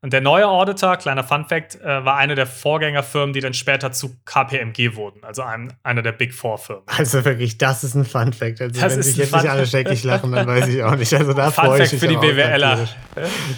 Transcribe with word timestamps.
Und 0.00 0.12
der 0.12 0.20
neue 0.20 0.46
Auditor, 0.46 0.96
kleiner 0.96 1.24
Fun 1.24 1.44
Fact, 1.44 1.74
äh, 1.80 2.04
war 2.04 2.16
eine 2.16 2.36
der 2.36 2.46
Vorgängerfirmen, 2.46 3.32
die 3.32 3.40
dann 3.40 3.52
später 3.52 3.90
zu 3.90 4.16
KPMG 4.24 4.94
wurden, 4.94 5.24
also 5.24 5.42
ein, 5.42 5.72
einer 5.82 6.02
der 6.02 6.12
Big 6.12 6.32
Four 6.32 6.58
Firmen. 6.58 6.84
Also 6.86 7.24
wirklich, 7.24 7.58
das 7.58 7.82
ist 7.82 7.94
ein 7.96 8.04
Fun 8.04 8.32
Fact. 8.32 8.60
Also 8.60 8.80
das 8.80 8.96
wenn 8.96 9.02
sich 9.02 9.16
jetzt 9.16 9.34
nicht 9.34 9.48
alle 9.48 9.66
schrecklich 9.66 10.04
lachen, 10.04 10.30
dann 10.30 10.46
weiß 10.46 10.68
ich 10.68 10.84
auch 10.84 10.94
nicht. 10.94 11.12
Also 11.12 11.32
da 11.32 11.50
freue 11.50 11.82
ich 11.82 11.92
mich 11.92 12.00
für 12.00 12.06
die 12.06 12.16
BWLer. 12.16 12.88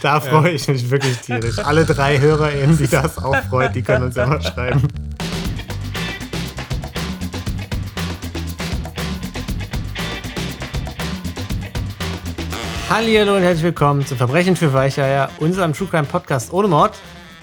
Da 0.01 0.21
freue 0.21 0.53
ich 0.53 0.67
mich 0.67 0.91
wirklich 0.91 1.19
tierisch. 1.19 1.59
Alle 1.59 1.85
drei 1.85 2.19
HörerInnen, 2.19 2.79
die 2.79 2.89
das 2.89 3.19
auch 3.19 3.37
freut, 3.51 3.75
die 3.75 3.83
können 3.83 4.05
uns 4.05 4.17
immer 4.17 4.41
schreiben. 4.41 4.89
Hallo 12.91 13.37
und 13.37 13.43
herzlich 13.43 13.63
willkommen 13.63 14.05
zu 14.05 14.17
Verbrechen 14.17 14.57
für 14.57 14.73
Weicheier, 14.73 15.31
unserem 15.39 15.73
True 15.75 15.87
Crime 15.87 16.09
Podcast 16.09 16.53
ohne 16.53 16.67
Mord. 16.67 16.99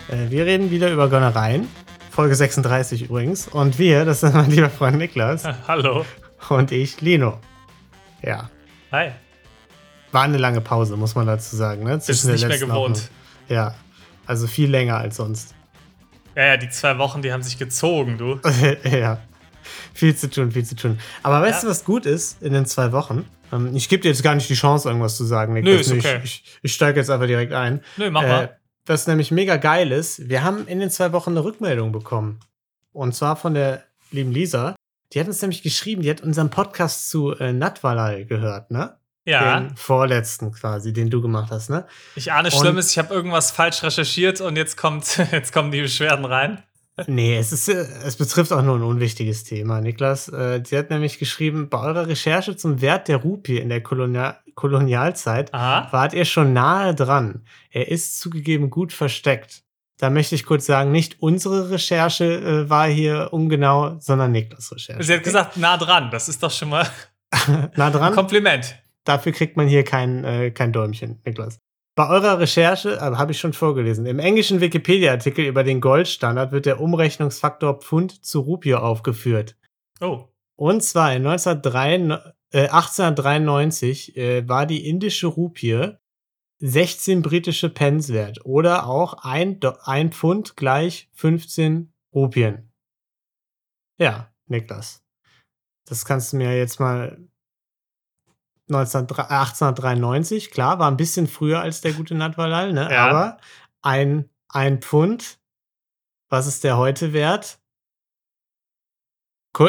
Äh, 0.09 0.29
wir 0.29 0.45
reden 0.45 0.71
wieder 0.71 0.91
über 0.91 1.07
Gönnereien. 1.09 1.69
Folge 2.11 2.35
36 2.35 3.03
übrigens. 3.03 3.47
Und 3.47 3.79
wir, 3.79 4.03
das 4.03 4.19
sind 4.19 4.33
mein 4.33 4.51
lieber 4.51 4.69
Freund 4.69 4.97
Niklas. 4.97 5.45
Hallo. 5.69 6.05
Und 6.49 6.73
ich, 6.73 6.99
Lino. 6.99 7.39
Ja. 8.21 8.49
Hi. 8.91 9.11
War 10.11 10.23
eine 10.23 10.37
lange 10.37 10.59
Pause, 10.59 10.97
muss 10.97 11.15
man 11.15 11.25
dazu 11.25 11.55
sagen. 11.55 11.85
Ne? 11.85 11.97
Zwischen 12.01 12.29
Ist 12.29 12.41
nicht 12.41 12.47
mehr 12.49 12.59
gewohnt. 12.59 13.09
Ja. 13.47 13.73
Also 14.25 14.47
viel 14.47 14.69
länger 14.69 14.97
als 14.97 15.15
sonst. 15.15 15.55
Ja, 16.35 16.43
ja, 16.43 16.57
die 16.57 16.69
zwei 16.69 16.97
Wochen, 16.97 17.21
die 17.21 17.31
haben 17.31 17.41
sich 17.41 17.57
gezogen, 17.57 18.17
du. 18.17 18.41
ja. 18.83 19.21
Viel 19.93 20.13
zu 20.13 20.29
tun, 20.29 20.51
viel 20.51 20.65
zu 20.65 20.75
tun. 20.75 20.99
Aber 21.23 21.41
weißt 21.41 21.63
ja. 21.63 21.67
du, 21.67 21.71
was 21.71 21.85
gut 21.85 22.05
ist 22.05 22.41
in 22.41 22.51
den 22.51 22.65
zwei 22.65 22.91
Wochen? 22.91 23.25
Ähm, 23.51 23.75
ich 23.75 23.89
gebe 23.89 24.03
dir 24.03 24.09
jetzt 24.09 24.23
gar 24.23 24.35
nicht 24.35 24.49
die 24.49 24.55
Chance, 24.55 24.89
irgendwas 24.89 25.17
zu 25.17 25.25
sagen, 25.25 25.53
Nick. 25.53 25.63
Nö, 25.63 25.75
ist 25.75 25.91
okay. 25.91 26.21
Ich, 26.23 26.43
ich, 26.43 26.59
ich 26.61 26.73
steige 26.73 26.99
jetzt 26.99 27.09
einfach 27.09 27.27
direkt 27.27 27.53
ein. 27.53 27.83
Nö, 27.97 28.09
mach 28.09 28.21
mal. 28.21 28.43
Äh, 28.43 28.49
was 28.85 29.07
nämlich 29.07 29.31
mega 29.31 29.57
geil 29.57 29.91
ist, 29.91 30.29
wir 30.29 30.43
haben 30.43 30.65
in 30.67 30.79
den 30.79 30.89
zwei 30.89 31.11
Wochen 31.11 31.31
eine 31.31 31.43
Rückmeldung 31.43 31.91
bekommen. 31.91 32.39
Und 32.93 33.13
zwar 33.13 33.35
von 33.35 33.53
der 33.53 33.83
lieben 34.11 34.31
Lisa. 34.31 34.75
Die 35.13 35.19
hat 35.19 35.27
uns 35.27 35.41
nämlich 35.41 35.61
geschrieben, 35.61 36.01
die 36.01 36.09
hat 36.09 36.21
unseren 36.21 36.49
Podcast 36.49 37.09
zu 37.09 37.33
äh, 37.35 37.53
Natwalal 37.53 38.25
gehört, 38.25 38.71
ne? 38.71 38.97
Ja. 39.25 39.59
Den 39.59 39.75
vorletzten 39.75 40.53
quasi, 40.53 40.93
den 40.93 41.09
du 41.09 41.21
gemacht 41.21 41.51
hast, 41.51 41.69
ne? 41.69 41.85
Ich 42.15 42.31
ahne 42.31 42.49
Schlimmes, 42.49 42.91
ich 42.91 42.97
habe 42.97 43.13
irgendwas 43.13 43.51
falsch 43.51 43.83
recherchiert 43.83 44.39
und 44.39 44.55
jetzt 44.55 44.77
kommt, 44.77 45.17
jetzt 45.31 45.51
kommen 45.51 45.71
die 45.71 45.81
Beschwerden 45.81 46.25
rein. 46.25 46.63
Nee, 47.05 47.37
es, 47.37 47.51
ist, 47.51 47.67
es 47.69 48.15
betrifft 48.15 48.51
auch 48.51 48.63
nur 48.63 48.75
ein 48.75 48.83
unwichtiges 48.83 49.43
Thema, 49.43 49.81
Niklas. 49.81 50.29
Äh, 50.29 50.63
sie 50.65 50.77
hat 50.77 50.89
nämlich 50.89 51.19
geschrieben, 51.19 51.69
bei 51.69 51.79
eurer 51.79 52.07
Recherche 52.07 52.55
zum 52.55 52.81
Wert 52.81 53.07
der 53.07 53.17
Rupie 53.17 53.59
in 53.59 53.69
der 53.69 53.81
Kolonial 53.81 54.37
Kolonialzeit 54.55 55.53
Aha. 55.53 55.87
wart 55.91 56.13
ihr 56.13 56.25
schon 56.25 56.51
nahe 56.51 56.95
dran. 56.95 57.45
Er 57.69 57.89
ist 57.89 58.19
zugegeben 58.19 58.71
gut 58.71 58.91
versteckt. 58.91 59.61
Da 59.99 60.09
möchte 60.09 60.33
ich 60.33 60.45
kurz 60.45 60.65
sagen, 60.65 60.91
nicht 60.91 61.21
unsere 61.21 61.69
Recherche 61.69 62.25
äh, 62.25 62.69
war 62.69 62.87
hier 62.87 63.29
ungenau, 63.31 63.97
sondern 63.99 64.31
Niklas 64.31 64.71
Recherche. 64.71 65.03
Sie 65.03 65.13
hat 65.13 65.23
gesagt, 65.23 65.57
nah 65.57 65.77
dran. 65.77 66.09
Das 66.09 66.27
ist 66.27 66.41
doch 66.41 66.49
schon 66.49 66.69
mal 66.69 66.87
nah 67.75 67.91
dran. 67.91 68.13
Kompliment. 68.13 68.75
Dafür 69.03 69.31
kriegt 69.31 69.57
man 69.57 69.67
hier 69.67 69.83
kein, 69.83 70.23
äh, 70.23 70.49
kein 70.49 70.73
Däumchen, 70.73 71.21
Niklas. 71.23 71.59
Bei 71.97 72.09
eurer 72.09 72.37
Recherche, 72.37 72.97
äh, 72.97 72.99
habe 72.99 73.31
ich 73.31 73.39
schon 73.39 73.53
vorgelesen, 73.53 74.05
im 74.05 74.19
englischen 74.19 74.61
Wikipedia-Artikel 74.61 75.45
über 75.45 75.63
den 75.63 75.81
Goldstandard 75.81 76.51
wird 76.51 76.67
der 76.67 76.79
Umrechnungsfaktor 76.79 77.79
Pfund 77.79 78.23
zu 78.23 78.41
Rupie 78.41 78.75
aufgeführt. 78.75 79.57
Oh. 79.99 80.25
Und 80.55 80.83
zwar 80.83 81.15
in 81.15 81.25
1903, 81.25 82.35
äh, 82.51 82.67
1893 82.69 84.15
äh, 84.15 84.47
war 84.47 84.67
die 84.67 84.87
indische 84.87 85.25
Rupie 85.25 85.93
16 86.59 87.23
britische 87.23 87.69
Pence 87.69 88.09
wert 88.09 88.45
oder 88.45 88.85
auch 88.85 89.23
ein, 89.23 89.59
ein 89.83 90.11
Pfund 90.11 90.55
gleich 90.55 91.09
15 91.13 91.91
Rupien. 92.13 92.71
Ja, 93.99 94.31
Niklas. 94.45 95.03
Das 95.87 96.05
kannst 96.05 96.31
du 96.31 96.37
mir 96.37 96.55
jetzt 96.55 96.79
mal 96.79 97.27
1893, 98.69 100.51
klar, 100.51 100.79
war 100.79 100.91
ein 100.91 100.97
bisschen 100.97 101.27
früher 101.27 101.61
als 101.61 101.81
der 101.81 101.93
gute 101.93 102.15
Natwalal, 102.15 102.73
ne? 102.73 102.89
Ja. 102.91 103.07
Aber 103.07 103.37
ein, 103.81 104.29
ein 104.49 104.81
Pfund, 104.81 105.39
was 106.29 106.47
ist 106.47 106.63
der 106.63 106.77
heute 106.77 107.13
wert? 107.13 107.59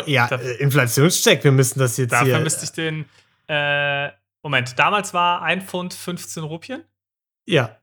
Ja, 0.07 0.27
da, 0.27 0.37
äh, 0.37 0.57
Inflationscheck, 0.57 1.45
wir 1.45 1.53
müssen 1.53 1.79
das 1.79 1.97
jetzt 1.97 2.13
dafür 2.13 2.25
hier. 2.25 2.33
Dafür 2.35 2.45
müsste 2.45 2.65
ich 2.65 2.73
den. 2.73 3.09
Äh, 3.49 4.11
Moment, 4.43 4.79
damals 4.79 5.15
war 5.15 5.43
ein 5.43 5.63
Pfund 5.63 5.95
15 5.95 6.43
Rupien? 6.43 6.85
Ja. 7.47 7.81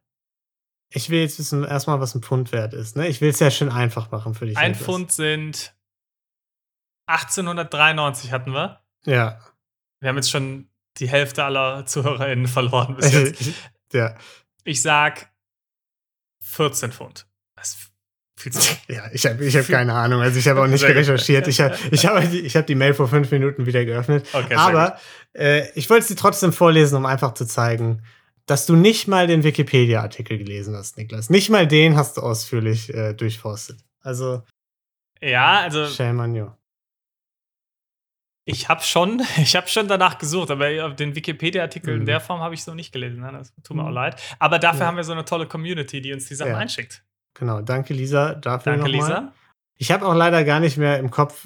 Ich 0.90 1.10
will 1.10 1.22
jetzt 1.22 1.40
wissen, 1.40 1.64
erstmal, 1.64 2.00
was 2.00 2.14
ein 2.16 2.22
Pfund 2.22 2.52
wert 2.52 2.74
ist. 2.74 2.96
Ne? 2.96 3.08
Ich 3.08 3.22
will 3.22 3.30
es 3.30 3.40
ja 3.40 3.50
schön 3.50 3.70
einfach 3.70 4.12
machen 4.12 4.36
für 4.36 4.46
dich. 4.46 4.58
Ein 4.58 4.76
Pfund 4.76 5.12
sind 5.12 5.76
1893 7.08 8.32
hatten 8.32 8.52
wir. 8.52 8.82
Ja. 9.06 9.40
Wir 10.00 10.10
haben 10.10 10.16
jetzt 10.16 10.32
schon 10.32 10.70
die 10.98 11.10
Hälfte 11.10 11.44
aller 11.44 11.86
ZuhörerInnen 11.86 12.48
verloren 12.48 12.96
bis 12.96 13.12
jetzt. 13.12 13.54
ja. 13.94 14.16
Ich 14.64 14.82
sag 14.82 15.30
14 16.42 16.92
Pfund. 16.92 17.28
Das 17.56 17.78
ja, 18.88 19.10
ich 19.14 19.26
habe 19.26 19.44
ich 19.44 19.56
hab 19.56 19.68
keine 19.68 19.94
Ahnung. 19.94 20.22
Also 20.22 20.38
ich 20.38 20.48
habe 20.48 20.62
auch 20.62 20.68
nicht 20.68 20.84
recherchiert. 20.84 21.48
Ich 21.48 21.62
habe 21.62 21.76
ich 21.92 22.06
hab, 22.06 22.34
ich 22.34 22.56
hab 22.56 22.68
die 22.68 22.76
Mail 22.76 22.94
vor 22.94 23.08
fünf 23.08 23.32
Minuten 23.32 23.66
wieder 23.66 23.86
geöffnet. 23.86 24.28
Okay, 24.34 24.56
Aber 24.56 24.98
äh, 25.34 25.70
ich 25.76 25.90
wollte 25.90 26.06
sie 26.06 26.16
trotzdem 26.16 26.52
vorlesen, 26.52 26.98
um 26.98 27.06
einfach 27.06 27.34
zu 27.34 27.46
zeigen, 27.46 28.04
dass 28.46 28.66
du 28.66 28.76
nicht 28.76 29.08
mal 29.08 29.28
den 29.28 29.44
Wikipedia-Artikel 29.44 30.38
gelesen 30.38 30.76
hast, 30.76 30.98
Niklas. 30.98 31.30
Nicht 31.30 31.50
mal 31.50 31.68
den 31.68 31.96
hast 31.96 32.18
du 32.18 32.22
ausführlich 32.22 32.94
äh, 32.94 33.14
durchforstet. 33.14 33.80
Also. 34.02 34.44
Ja, 35.22 35.62
also. 35.62 35.88
Shame 35.88 36.20
on 36.20 36.36
you. 36.36 36.48
Ich 38.48 38.70
habe 38.70 38.82
schon, 38.82 39.22
ich 39.38 39.56
habe 39.56 39.68
schon 39.68 39.88
danach 39.88 40.18
gesucht, 40.18 40.52
aber 40.52 40.90
den 40.92 41.16
Wikipedia-Artikel 41.16 41.96
mhm. 41.96 42.02
in 42.02 42.06
der 42.06 42.22
Form 42.22 42.42
habe 42.42 42.54
ich 42.54 42.64
so 42.64 42.74
nicht 42.74 42.92
gelesen. 42.92 43.22
Ne? 43.22 43.32
Das 43.32 43.54
tut 43.64 43.76
mir 43.76 43.84
auch 43.84 43.90
mhm. 43.90 43.96
leid. 43.96 44.22
Aber 44.40 44.60
dafür 44.60 44.82
ja. 44.82 44.88
haben 44.88 44.98
wir 44.98 45.04
so 45.04 45.14
eine 45.14 45.26
tolle 45.26 45.48
Community, 45.48 46.02
die 46.02 46.14
uns 46.14 46.28
die 46.28 46.36
Sachen 46.36 46.52
ja. 46.52 46.58
einschickt. 46.58 47.04
Genau, 47.34 47.62
danke 47.62 47.94
Lisa 47.94 48.34
dafür 48.34 48.78
Danke. 48.78 48.90
Lisa. 48.90 49.34
Ich 49.78 49.92
habe 49.92 50.06
auch 50.06 50.14
leider 50.14 50.44
gar 50.46 50.62
nicht 50.62 50.78
mehr 50.78 51.00
im 51.00 51.12
Kopf, 51.12 51.46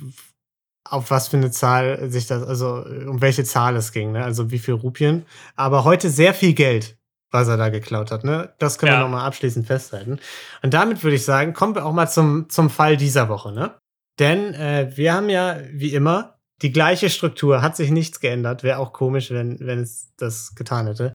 auf 0.84 1.10
was 1.10 1.28
für 1.30 1.38
eine 1.38 1.52
Zahl 1.52 2.10
sich 2.10 2.28
das, 2.28 2.44
also 2.44 2.86
um 3.08 3.22
welche 3.22 3.44
Zahl 3.44 3.76
es 3.76 3.92
ging, 3.92 4.12
ne? 4.12 4.24
also 4.24 4.52
wie 4.52 4.60
viel 4.60 4.76
Rupien. 4.76 5.26
Aber 5.56 5.84
heute 5.84 6.10
sehr 6.10 6.34
viel 6.34 6.54
Geld, 6.54 6.98
was 7.32 7.48
er 7.48 7.58
da 7.58 7.70
geklaut 7.70 8.12
hat. 8.12 8.24
Ne? 8.24 8.54
Das 8.60 8.78
können 8.78 8.92
ja. 8.92 9.00
wir 9.00 9.04
nochmal 9.04 9.26
abschließend 9.26 9.66
festhalten. 9.66 10.20
Und 10.62 10.74
damit 10.74 11.04
würde 11.04 11.16
ich 11.16 11.26
sagen, 11.26 11.54
kommen 11.54 11.76
wir 11.76 11.86
auch 11.86 11.94
mal 11.94 12.08
zum, 12.08 12.50
zum 12.50 12.70
Fall 12.70 12.98
dieser 12.98 13.30
Woche. 13.30 13.52
Ne? 13.52 13.74
Denn 14.20 14.54
äh, 14.54 14.92
wir 14.96 15.14
haben 15.14 15.30
ja, 15.30 15.58
wie 15.72 15.94
immer, 15.94 16.39
die 16.62 16.72
gleiche 16.72 17.10
Struktur, 17.10 17.62
hat 17.62 17.76
sich 17.76 17.92
nichts 17.92 18.20
geändert. 18.20 18.64
Wäre 18.64 18.80
auch 18.80 18.94
komisch, 18.94 19.32
wenn, 19.32 19.60
wenn 19.60 19.80
es 19.80 20.14
das 20.18 20.56
getan 20.56 20.88
hätte. 20.88 21.14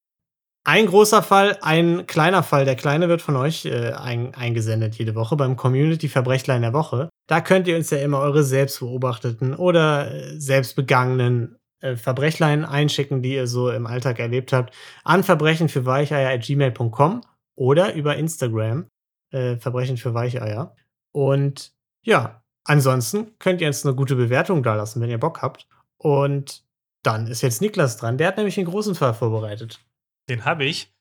Ein 0.67 0.87
großer 0.87 1.23
Fall, 1.23 1.59
ein 1.61 2.07
kleiner 2.07 2.43
Fall. 2.43 2.65
Der 2.65 2.75
kleine 2.75 3.11
wird 3.11 3.21
von 3.21 3.37
euch 3.37 3.67
äh, 3.67 3.93
ein, 3.93 4.35
eingesendet 4.35 4.95
jede 4.95 5.15
Woche 5.15 5.37
beim 5.37 5.57
Community 5.57 6.09
Verbrechlein 6.09 6.63
der 6.63 6.73
Woche. 6.73 7.11
Da 7.27 7.43
könnt 7.43 7.69
ihr 7.69 7.77
uns 7.77 7.91
ja 7.91 7.99
immer 7.99 8.21
eure 8.21 8.43
selbstbeobachteten 8.43 9.55
oder 9.55 10.11
äh, 10.11 10.41
selbstbegangenen 10.41 11.59
äh, 11.81 11.97
Verbrechlein 11.97 12.65
einschicken, 12.65 13.21
die 13.21 13.35
ihr 13.35 13.47
so 13.47 13.71
im 13.71 13.87
Alltag 13.87 14.19
erlebt 14.19 14.55
habt, 14.55 14.75
an 15.05 15.23
verbrechen 15.23 15.69
für 15.69 15.85
gmail.com 15.85 17.21
oder 17.57 17.95
über 17.95 18.17
Instagram 18.17 18.89
äh, 19.33 19.57
Verbrechen 19.57 19.99
für 19.99 20.15
Weicheier. 20.15 20.75
Und 21.13 21.75
ja, 22.05 22.43
Ansonsten 22.65 23.39
könnt 23.39 23.61
ihr 23.61 23.67
uns 23.67 23.85
eine 23.85 23.95
gute 23.95 24.17
Bewertung 24.17 24.63
dalassen, 24.63 25.01
wenn 25.03 25.11
ihr 25.11 25.19
Bock 25.19 25.43
habt. 25.43 25.67
Und 25.99 26.65
dann 27.03 27.27
ist 27.27 27.43
jetzt 27.43 27.61
Niklas 27.61 27.99
dran. 27.99 28.19
Der 28.19 28.29
hat 28.29 28.37
nämlich 28.37 28.57
einen 28.59 28.67
großen 28.67 28.95
Fall 28.95 29.15
vorbereitet. 29.15 29.81
Den 30.29 30.45
habe 30.45 30.65
ich. 30.65 30.93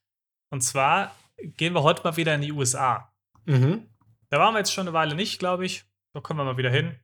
Und 0.50 0.62
zwar 0.62 1.16
gehen 1.38 1.74
wir 1.74 1.84
heute 1.84 2.04
mal 2.04 2.18
wieder 2.18 2.36
in 2.36 2.42
die 2.42 2.52
USA. 2.52 3.12
Mhm. 3.46 3.88
Da 4.30 4.40
waren 4.40 4.54
wir 4.54 4.60
jetzt 4.60 4.74
schon 4.74 4.88
eine 4.88 4.94
Weile 4.94 5.16
nicht, 5.16 5.40
glaube 5.40 5.66
ich. 5.66 5.86
Da 6.14 6.20
kommen 6.20 6.40
wir 6.40 6.44
mal 6.44 6.58
wieder 6.58 6.70
hin. 6.70 6.96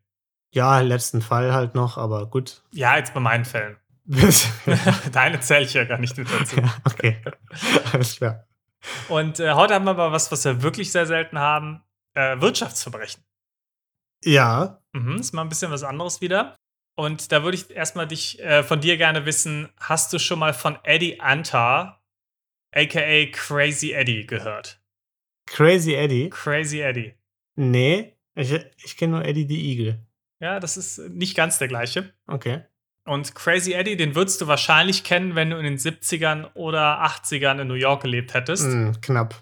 Ja, 0.53 0.79
letzten 0.79 1.21
Fall 1.21 1.53
halt 1.53 1.75
noch, 1.75 1.97
aber 1.97 2.25
gut. 2.25 2.63
Ja, 2.73 2.97
jetzt 2.97 3.13
bei 3.13 3.19
meinen 3.19 3.45
Fällen. 3.45 3.77
Deine 5.11 5.39
zähle 5.39 5.65
ich 5.65 5.73
ja 5.73 5.85
gar 5.85 5.99
nicht 5.99 6.17
mit 6.17 6.27
dazu. 6.31 6.57
Ja, 6.59 6.73
okay. 6.83 7.17
Alles 7.93 8.17
klar. 8.17 8.45
Und 9.07 9.39
äh, 9.39 9.53
heute 9.53 9.75
haben 9.75 9.85
wir 9.85 9.91
aber 9.91 10.11
was, 10.11 10.31
was 10.31 10.43
wir 10.45 10.61
wirklich 10.61 10.91
sehr 10.91 11.05
selten 11.05 11.37
haben: 11.37 11.83
äh, 12.15 12.39
Wirtschaftsverbrechen. 12.39 13.23
Ja. 14.23 14.81
Mhm, 14.93 15.17
ist 15.17 15.33
mal 15.33 15.43
ein 15.43 15.49
bisschen 15.49 15.71
was 15.71 15.83
anderes 15.83 16.21
wieder. 16.21 16.55
Und 16.95 17.31
da 17.31 17.43
würde 17.43 17.55
ich 17.55 17.69
erstmal 17.69 18.07
dich 18.07 18.39
äh, 18.41 18.63
von 18.63 18.81
dir 18.81 18.97
gerne 18.97 19.25
wissen, 19.25 19.69
hast 19.79 20.11
du 20.11 20.19
schon 20.19 20.39
mal 20.39 20.53
von 20.53 20.77
Eddie 20.83 21.19
Antar, 21.21 22.03
aka 22.73 23.25
Crazy 23.31 23.93
Eddie, 23.93 24.25
gehört? 24.27 24.81
Crazy 25.45 25.93
Eddie? 25.93 26.29
Crazy 26.29 26.81
Eddie. 26.81 27.13
Nee, 27.55 28.15
ich, 28.35 28.53
ich 28.83 28.97
kenne 28.97 29.13
nur 29.13 29.25
Eddie 29.25 29.47
the 29.47 29.71
Eagle. 29.71 29.99
Ja, 30.39 30.59
das 30.59 30.77
ist 30.77 30.99
nicht 31.09 31.35
ganz 31.35 31.57
der 31.57 31.67
gleiche. 31.67 32.13
Okay. 32.27 32.63
Und 33.05 33.33
Crazy 33.33 33.73
Eddie, 33.73 33.97
den 33.97 34.15
würdest 34.15 34.39
du 34.41 34.47
wahrscheinlich 34.47 35.03
kennen, 35.03 35.35
wenn 35.35 35.49
du 35.49 35.57
in 35.57 35.63
den 35.63 35.77
70ern 35.77 36.53
oder 36.53 37.03
80ern 37.03 37.61
in 37.61 37.67
New 37.67 37.73
York 37.73 38.03
gelebt 38.03 38.33
hättest. 38.33 38.67
Mm, 38.67 38.91
knapp. 39.01 39.35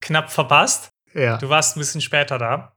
knapp 0.00 0.30
verpasst. 0.30 0.92
Ja. 1.14 1.38
Du 1.38 1.48
warst 1.48 1.76
ein 1.76 1.80
bisschen 1.80 2.00
später 2.00 2.38
da. 2.38 2.73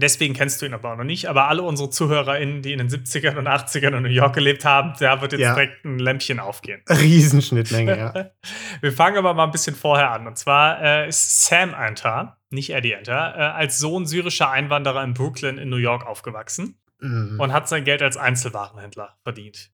Deswegen 0.00 0.32
kennst 0.32 0.62
du 0.62 0.66
ihn 0.66 0.74
aber 0.74 0.92
auch 0.92 0.96
noch 0.96 1.02
nicht. 1.04 1.28
Aber 1.28 1.48
alle 1.48 1.62
unsere 1.62 1.90
ZuhörerInnen, 1.90 2.62
die 2.62 2.72
in 2.72 2.78
den 2.78 2.88
70ern 2.88 3.36
und 3.36 3.48
80ern 3.48 3.96
in 3.96 4.04
New 4.04 4.08
York 4.08 4.32
gelebt 4.34 4.64
haben, 4.64 4.92
da 5.00 5.20
wird 5.20 5.32
jetzt 5.32 5.40
Ja. 5.40 5.54
direkt 5.54 5.84
ein 5.84 5.98
Lämpchen 5.98 6.38
aufgehen. 6.38 6.82
Riesenschnittmenge, 6.88 7.98
ja. 7.98 8.30
Wir 8.80 8.92
fangen 8.92 9.16
aber 9.18 9.34
mal 9.34 9.44
ein 9.44 9.50
bisschen 9.50 9.74
vorher 9.74 10.12
an. 10.12 10.28
Und 10.28 10.38
zwar 10.38 10.80
äh, 10.80 11.08
ist 11.08 11.46
Sam 11.46 11.74
Antar, 11.74 12.40
nicht 12.50 12.70
Eddie 12.70 12.94
Antar, 12.94 13.36
äh, 13.36 13.40
als 13.40 13.78
Sohn 13.80 14.06
syrischer 14.06 14.50
Einwanderer 14.50 15.02
in 15.02 15.14
Brooklyn 15.14 15.58
in 15.58 15.68
New 15.68 15.76
York 15.76 16.06
aufgewachsen 16.06 16.78
Mhm. 17.00 17.38
und 17.40 17.52
hat 17.52 17.68
sein 17.68 17.84
Geld 17.84 18.02
als 18.02 18.16
Einzelwarenhändler 18.16 19.16
verdient. 19.24 19.70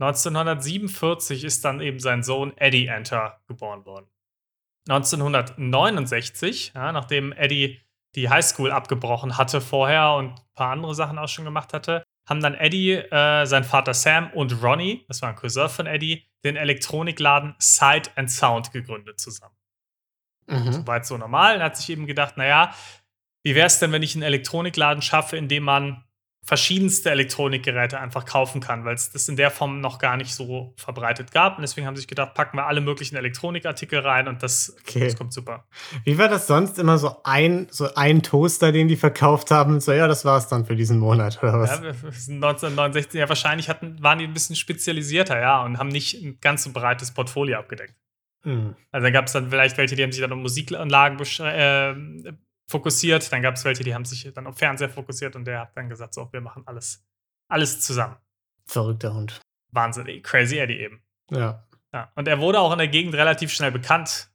1947 0.00 1.44
ist 1.44 1.64
dann 1.64 1.80
eben 1.80 1.98
sein 1.98 2.22
Sohn 2.22 2.56
Eddie 2.56 2.88
Antar 2.90 3.42
geboren 3.48 3.84
worden. 3.84 4.06
1969, 4.88 6.72
ja, 6.74 6.92
nachdem 6.92 7.32
Eddie 7.32 7.80
die 8.14 8.28
Highschool 8.28 8.72
abgebrochen 8.72 9.36
hatte 9.36 9.60
vorher 9.60 10.12
und 10.14 10.30
ein 10.30 10.54
paar 10.54 10.72
andere 10.72 10.94
Sachen 10.94 11.18
auch 11.18 11.28
schon 11.28 11.44
gemacht 11.44 11.72
hatte, 11.72 12.02
haben 12.28 12.40
dann 12.40 12.54
Eddie, 12.54 12.92
äh, 12.92 13.46
sein 13.46 13.64
Vater 13.64 13.94
Sam 13.94 14.30
und 14.32 14.62
Ronnie, 14.62 15.04
das 15.08 15.22
war 15.22 15.30
ein 15.30 15.36
Cousin 15.36 15.68
von 15.68 15.86
Eddie, 15.86 16.26
den 16.44 16.56
Elektronikladen 16.56 17.54
Sight 17.58 18.16
and 18.16 18.30
Sound 18.30 18.72
gegründet 18.72 19.20
zusammen. 19.20 19.54
Mhm. 20.46 20.72
Soweit 20.72 21.06
so 21.06 21.16
normal. 21.16 21.58
Er 21.58 21.66
hat 21.66 21.76
sich 21.76 21.90
eben 21.90 22.06
gedacht, 22.06 22.36
naja, 22.36 22.74
wie 23.42 23.54
wäre 23.54 23.66
es 23.66 23.78
denn, 23.78 23.92
wenn 23.92 24.02
ich 24.02 24.14
einen 24.14 24.22
Elektronikladen 24.22 25.02
schaffe, 25.02 25.36
in 25.36 25.48
dem 25.48 25.62
man 25.62 26.04
verschiedenste 26.42 27.10
Elektronikgeräte 27.10 28.00
einfach 28.00 28.24
kaufen 28.24 28.60
kann, 28.60 28.84
weil 28.84 28.94
es 28.94 29.10
das 29.10 29.28
in 29.28 29.36
der 29.36 29.50
Form 29.50 29.80
noch 29.80 29.98
gar 29.98 30.16
nicht 30.16 30.34
so 30.34 30.72
verbreitet 30.76 31.32
gab. 31.32 31.58
Und 31.58 31.62
deswegen 31.62 31.86
haben 31.86 31.94
sie 31.96 32.00
sich 32.00 32.08
gedacht, 32.08 32.34
packen 32.34 32.56
wir 32.56 32.66
alle 32.66 32.80
möglichen 32.80 33.16
Elektronikartikel 33.16 34.00
rein 34.00 34.26
und 34.26 34.42
das, 34.42 34.74
Okay. 34.86 35.00
das 35.04 35.16
kommt 35.16 35.32
super. 35.32 35.66
Wie 36.04 36.16
war 36.18 36.28
das 36.28 36.46
sonst 36.46 36.78
immer 36.78 36.98
so 36.98 37.16
ein, 37.24 37.68
so 37.70 37.94
ein 37.94 38.22
Toaster, 38.22 38.72
den 38.72 38.88
die 38.88 38.96
verkauft 38.96 39.50
haben? 39.50 39.80
So, 39.80 39.92
ja, 39.92 40.08
das 40.08 40.24
war's 40.24 40.48
dann 40.48 40.64
für 40.64 40.76
diesen 40.76 40.98
Monat, 40.98 41.42
oder 41.42 41.60
was? 41.60 41.70
Ja, 41.70 41.82
wir 41.82 42.02
wir 42.02 42.12
sind 42.12 42.36
1969, 42.42 43.18
ja, 43.20 43.28
wahrscheinlich 43.28 43.68
hatten, 43.68 44.02
waren 44.02 44.18
die 44.18 44.24
ein 44.24 44.32
bisschen 44.32 44.56
spezialisierter, 44.56 45.38
ja, 45.40 45.62
und 45.62 45.78
haben 45.78 45.88
nicht 45.88 46.14
ein 46.14 46.38
ganz 46.40 46.64
so 46.64 46.72
breites 46.72 47.12
Portfolio 47.12 47.58
abgedeckt. 47.58 47.94
Mhm. 48.44 48.74
Also 48.90 49.04
dann 49.04 49.12
gab 49.12 49.26
es 49.26 49.32
dann 49.32 49.50
vielleicht 49.50 49.76
welche, 49.76 49.94
die 49.94 50.02
haben 50.02 50.12
sich 50.12 50.22
dann 50.22 50.32
um 50.32 50.40
Musikanlagen 50.40 51.18
äh, 51.40 52.32
fokussiert, 52.70 53.32
dann 53.32 53.42
gab 53.42 53.56
es 53.56 53.64
welche, 53.64 53.82
die 53.82 53.94
haben 53.94 54.04
sich 54.04 54.32
dann 54.32 54.46
auf 54.46 54.56
Fernseher 54.56 54.88
fokussiert 54.88 55.34
und 55.34 55.44
der 55.44 55.60
hat 55.60 55.76
dann 55.76 55.88
gesagt, 55.88 56.14
so, 56.14 56.32
wir 56.32 56.40
machen 56.40 56.62
alles, 56.66 57.04
alles 57.48 57.80
zusammen. 57.80 58.16
Verrückter 58.64 59.12
Hund. 59.12 59.40
Wahnsinn, 59.72 60.22
Crazy 60.22 60.58
Eddie 60.58 60.78
eben. 60.78 61.02
Ja. 61.30 61.66
Ja, 61.92 62.12
und 62.14 62.28
er 62.28 62.38
wurde 62.38 62.60
auch 62.60 62.70
in 62.70 62.78
der 62.78 62.86
Gegend 62.86 63.14
relativ 63.14 63.50
schnell 63.52 63.72
bekannt 63.72 64.30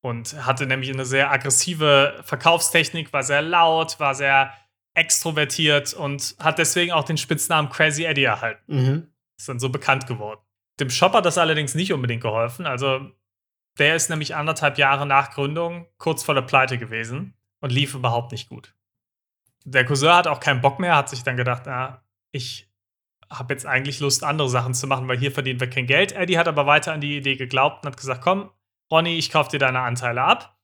und 0.00 0.46
hatte 0.46 0.66
nämlich 0.66 0.90
eine 0.90 1.04
sehr 1.04 1.30
aggressive 1.30 2.22
Verkaufstechnik, 2.24 3.12
war 3.12 3.22
sehr 3.22 3.42
laut, 3.42 4.00
war 4.00 4.14
sehr 4.14 4.54
extrovertiert 4.94 5.92
und 5.92 6.34
hat 6.38 6.58
deswegen 6.58 6.92
auch 6.92 7.04
den 7.04 7.18
Spitznamen 7.18 7.70
Crazy 7.70 8.04
Eddie 8.04 8.24
erhalten. 8.24 8.62
Mhm. 8.66 9.12
Ist 9.38 9.50
dann 9.50 9.60
so 9.60 9.68
bekannt 9.68 10.06
geworden. 10.06 10.40
Dem 10.80 10.88
Shop 10.88 11.12
hat 11.12 11.26
das 11.26 11.36
allerdings 11.36 11.74
nicht 11.74 11.92
unbedingt 11.92 12.22
geholfen. 12.22 12.64
Also, 12.64 13.10
der 13.78 13.94
ist 13.94 14.08
nämlich 14.08 14.34
anderthalb 14.34 14.78
Jahre 14.78 15.04
nach 15.04 15.32
Gründung 15.32 15.86
kurz 15.98 16.22
vor 16.22 16.34
der 16.34 16.42
Pleite 16.42 16.78
gewesen 16.78 17.35
und 17.60 17.72
lief 17.72 17.94
überhaupt 17.94 18.32
nicht 18.32 18.48
gut. 18.48 18.74
Der 19.64 19.84
Cousin 19.84 20.14
hat 20.14 20.28
auch 20.28 20.40
keinen 20.40 20.60
Bock 20.60 20.78
mehr, 20.78 20.96
hat 20.96 21.08
sich 21.08 21.22
dann 21.22 21.36
gedacht, 21.36 21.62
na, 21.66 22.02
ich 22.30 22.70
habe 23.30 23.54
jetzt 23.54 23.66
eigentlich 23.66 24.00
Lust, 24.00 24.22
andere 24.22 24.48
Sachen 24.48 24.74
zu 24.74 24.86
machen, 24.86 25.08
weil 25.08 25.18
hier 25.18 25.32
verdienen 25.32 25.58
wir 25.58 25.68
kein 25.68 25.86
Geld. 25.86 26.12
Eddie 26.12 26.38
hat 26.38 26.48
aber 26.48 26.66
weiter 26.66 26.92
an 26.92 27.00
die 27.00 27.16
Idee 27.16 27.36
geglaubt 27.36 27.84
und 27.84 27.90
hat 27.90 27.96
gesagt, 27.96 28.22
komm, 28.22 28.50
Ronny, 28.90 29.18
ich 29.18 29.30
kaufe 29.30 29.50
dir 29.50 29.58
deine 29.58 29.80
Anteile 29.80 30.22
ab. 30.22 30.56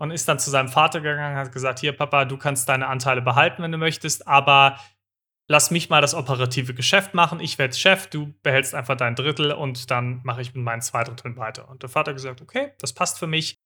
Und 0.00 0.12
ist 0.12 0.28
dann 0.28 0.38
zu 0.38 0.50
seinem 0.50 0.68
Vater 0.68 1.00
gegangen, 1.00 1.36
hat 1.36 1.52
gesagt, 1.52 1.80
hier, 1.80 1.92
Papa, 1.92 2.24
du 2.24 2.36
kannst 2.36 2.68
deine 2.68 2.86
Anteile 2.86 3.20
behalten, 3.20 3.64
wenn 3.64 3.72
du 3.72 3.78
möchtest, 3.78 4.28
aber 4.28 4.78
lass 5.48 5.72
mich 5.72 5.90
mal 5.90 6.00
das 6.00 6.14
operative 6.14 6.72
Geschäft 6.72 7.14
machen. 7.14 7.40
Ich 7.40 7.58
werde 7.58 7.74
Chef, 7.74 8.06
du 8.06 8.32
behältst 8.42 8.76
einfach 8.76 8.96
dein 8.96 9.16
Drittel 9.16 9.50
und 9.50 9.90
dann 9.90 10.20
mache 10.22 10.40
ich 10.40 10.54
mit 10.54 10.62
meinen 10.62 10.82
zwei 10.82 11.02
Dritteln 11.02 11.36
weiter. 11.36 11.68
Und 11.68 11.82
der 11.82 11.90
Vater 11.90 12.10
hat 12.10 12.16
gesagt, 12.16 12.40
okay, 12.40 12.72
das 12.78 12.92
passt 12.92 13.18
für 13.18 13.26
mich. 13.26 13.56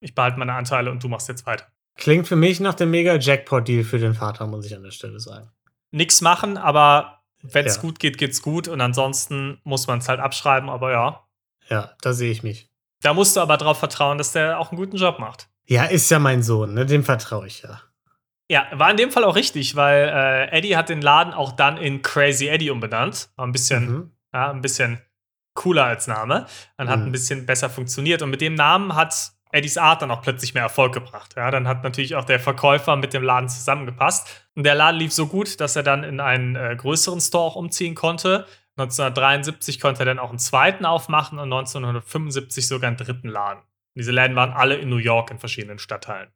Ich 0.00 0.14
behalte 0.14 0.38
meine 0.38 0.54
Anteile 0.54 0.92
und 0.92 1.02
du 1.02 1.08
machst 1.08 1.28
jetzt 1.28 1.44
weiter. 1.44 1.66
Klingt 1.96 2.26
für 2.26 2.36
mich 2.36 2.60
nach 2.60 2.74
dem 2.74 2.90
mega 2.90 3.16
Jackpot-Deal 3.16 3.84
für 3.84 3.98
den 3.98 4.14
Vater, 4.14 4.46
muss 4.46 4.66
ich 4.66 4.74
an 4.76 4.82
der 4.82 4.90
Stelle 4.90 5.20
sagen. 5.20 5.50
Nix 5.92 6.20
machen, 6.20 6.56
aber 6.56 7.22
wenn 7.42 7.66
es 7.66 7.76
Ja. 7.76 7.82
gut 7.82 7.98
geht, 8.00 8.18
geht's 8.18 8.42
gut. 8.42 8.66
Und 8.68 8.80
ansonsten 8.80 9.60
muss 9.64 9.86
man 9.86 9.98
es 10.00 10.08
halt 10.08 10.18
abschreiben. 10.20 10.68
Aber 10.70 10.90
ja, 10.92 11.20
Ja, 11.68 11.92
da 12.00 12.12
sehe 12.12 12.30
ich 12.32 12.42
mich. 12.42 12.68
da 13.02 13.14
musst 13.14 13.36
du 13.36 13.40
aber 13.40 13.56
darauf 13.56 13.78
vertrauen, 13.78 14.18
dass 14.18 14.32
der 14.32 14.58
auch 14.58 14.70
einen 14.72 14.78
guten 14.78 14.96
Job 14.96 15.18
macht. 15.18 15.48
Ja, 15.66 15.84
ist 15.84 16.10
ja 16.10 16.18
mein 16.18 16.42
Sohn, 16.42 16.74
ne? 16.74 16.84
Dem 16.84 17.04
vertraue 17.04 17.46
ich 17.46 17.62
ja. 17.62 17.80
Ja, 18.50 18.66
war 18.72 18.90
in 18.90 18.96
dem 18.98 19.10
Fall 19.10 19.24
auch 19.24 19.36
richtig, 19.36 19.74
weil 19.76 20.08
äh, 20.12 20.50
Eddie 20.58 20.76
hat 20.76 20.88
den 20.90 21.00
Laden 21.00 21.32
auch 21.32 21.52
dann 21.52 21.78
in 21.78 22.02
Crazy 22.02 22.48
Eddie 22.48 22.70
umbenannt. 22.70 23.30
War 23.36 23.46
ein 23.46 23.52
bisschen 23.52 23.90
Mhm. 23.90 24.10
Ja, 24.34 24.50
ein 24.50 24.60
bisschen 24.60 25.00
cooler 25.54 25.84
als 25.84 26.06
Name. 26.08 26.46
Dann 26.76 26.88
hat 26.88 26.98
Mhm. 27.00 27.06
ein 27.06 27.12
bisschen 27.12 27.46
besser 27.46 27.70
funktioniert. 27.70 28.20
Und 28.20 28.30
mit 28.30 28.40
dem 28.40 28.54
Namen 28.54 28.94
hat 28.96 29.32
Eddies 29.54 29.78
Art 29.78 30.02
dann 30.02 30.10
auch 30.10 30.20
plötzlich 30.20 30.52
mehr 30.54 30.64
Erfolg 30.64 30.92
gebracht. 30.92 31.34
Ja, 31.36 31.50
dann 31.50 31.68
hat 31.68 31.84
natürlich 31.84 32.16
auch 32.16 32.24
der 32.24 32.40
Verkäufer 32.40 32.96
mit 32.96 33.14
dem 33.14 33.22
Laden 33.22 33.48
zusammengepasst. 33.48 34.44
Und 34.54 34.64
der 34.64 34.74
Laden 34.74 34.98
lief 34.98 35.12
so 35.12 35.28
gut, 35.28 35.60
dass 35.60 35.76
er 35.76 35.84
dann 35.84 36.02
in 36.02 36.20
einen 36.20 36.56
äh, 36.56 36.74
größeren 36.76 37.20
Store 37.20 37.44
auch 37.44 37.56
umziehen 37.56 37.94
konnte. 37.94 38.46
1973 38.76 39.80
konnte 39.80 40.02
er 40.02 40.06
dann 40.06 40.18
auch 40.18 40.30
einen 40.30 40.40
zweiten 40.40 40.84
aufmachen 40.84 41.38
und 41.38 41.52
1975 41.52 42.66
sogar 42.66 42.88
einen 42.88 42.96
dritten 42.96 43.28
Laden. 43.28 43.60
Und 43.60 44.00
diese 44.00 44.10
Läden 44.10 44.34
waren 44.34 44.52
alle 44.52 44.74
in 44.74 44.88
New 44.88 44.96
York 44.96 45.30
in 45.30 45.38
verschiedenen 45.38 45.78
Stadtteilen. 45.78 46.30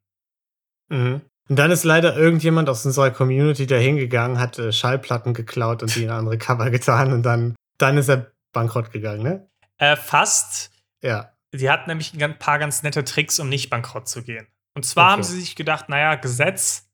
Mhm. 0.89 1.23
Und 1.49 1.59
dann 1.59 1.73
ist 1.73 1.83
leider 1.83 2.17
irgendjemand 2.17 2.69
aus 2.69 2.87
unserer 2.87 3.11
Community 3.11 3.67
da 3.67 3.77
hingegangen, 3.77 4.39
hat 4.39 4.59
äh, 4.59 4.71
Schallplatten 4.71 5.35
geklaut 5.35 5.83
und 5.83 5.95
die 5.97 6.05
in 6.05 6.11
andere 6.11 6.39
Cover 6.39 6.71
getan 6.71 7.13
und 7.13 7.25
dann, 7.25 7.57
dann 7.79 7.99
ist 7.99 8.09
er 8.09 8.31
bankrott 8.53 8.93
gegangen, 8.93 9.23
ne? 9.23 9.49
Äh, 9.79 9.97
fast. 9.97 10.71
Ja. 11.03 11.33
Die 11.55 11.71
hat 11.71 11.87
nämlich 11.87 12.13
ein 12.23 12.39
paar 12.39 12.59
ganz 12.59 12.83
nette 12.83 13.05
Tricks, 13.05 13.39
um 13.41 13.49
nicht 13.49 13.71
bankrott 13.71 14.09
zu 14.09 14.23
gehen. 14.23 14.47
Und 14.75 14.85
zwar 14.85 15.05
Okay. 15.07 15.13
haben 15.13 15.23
sie 15.23 15.41
sich 15.41 15.57
gedacht, 15.57 15.89
naja, 15.89 16.15
Gesetz, 16.17 16.89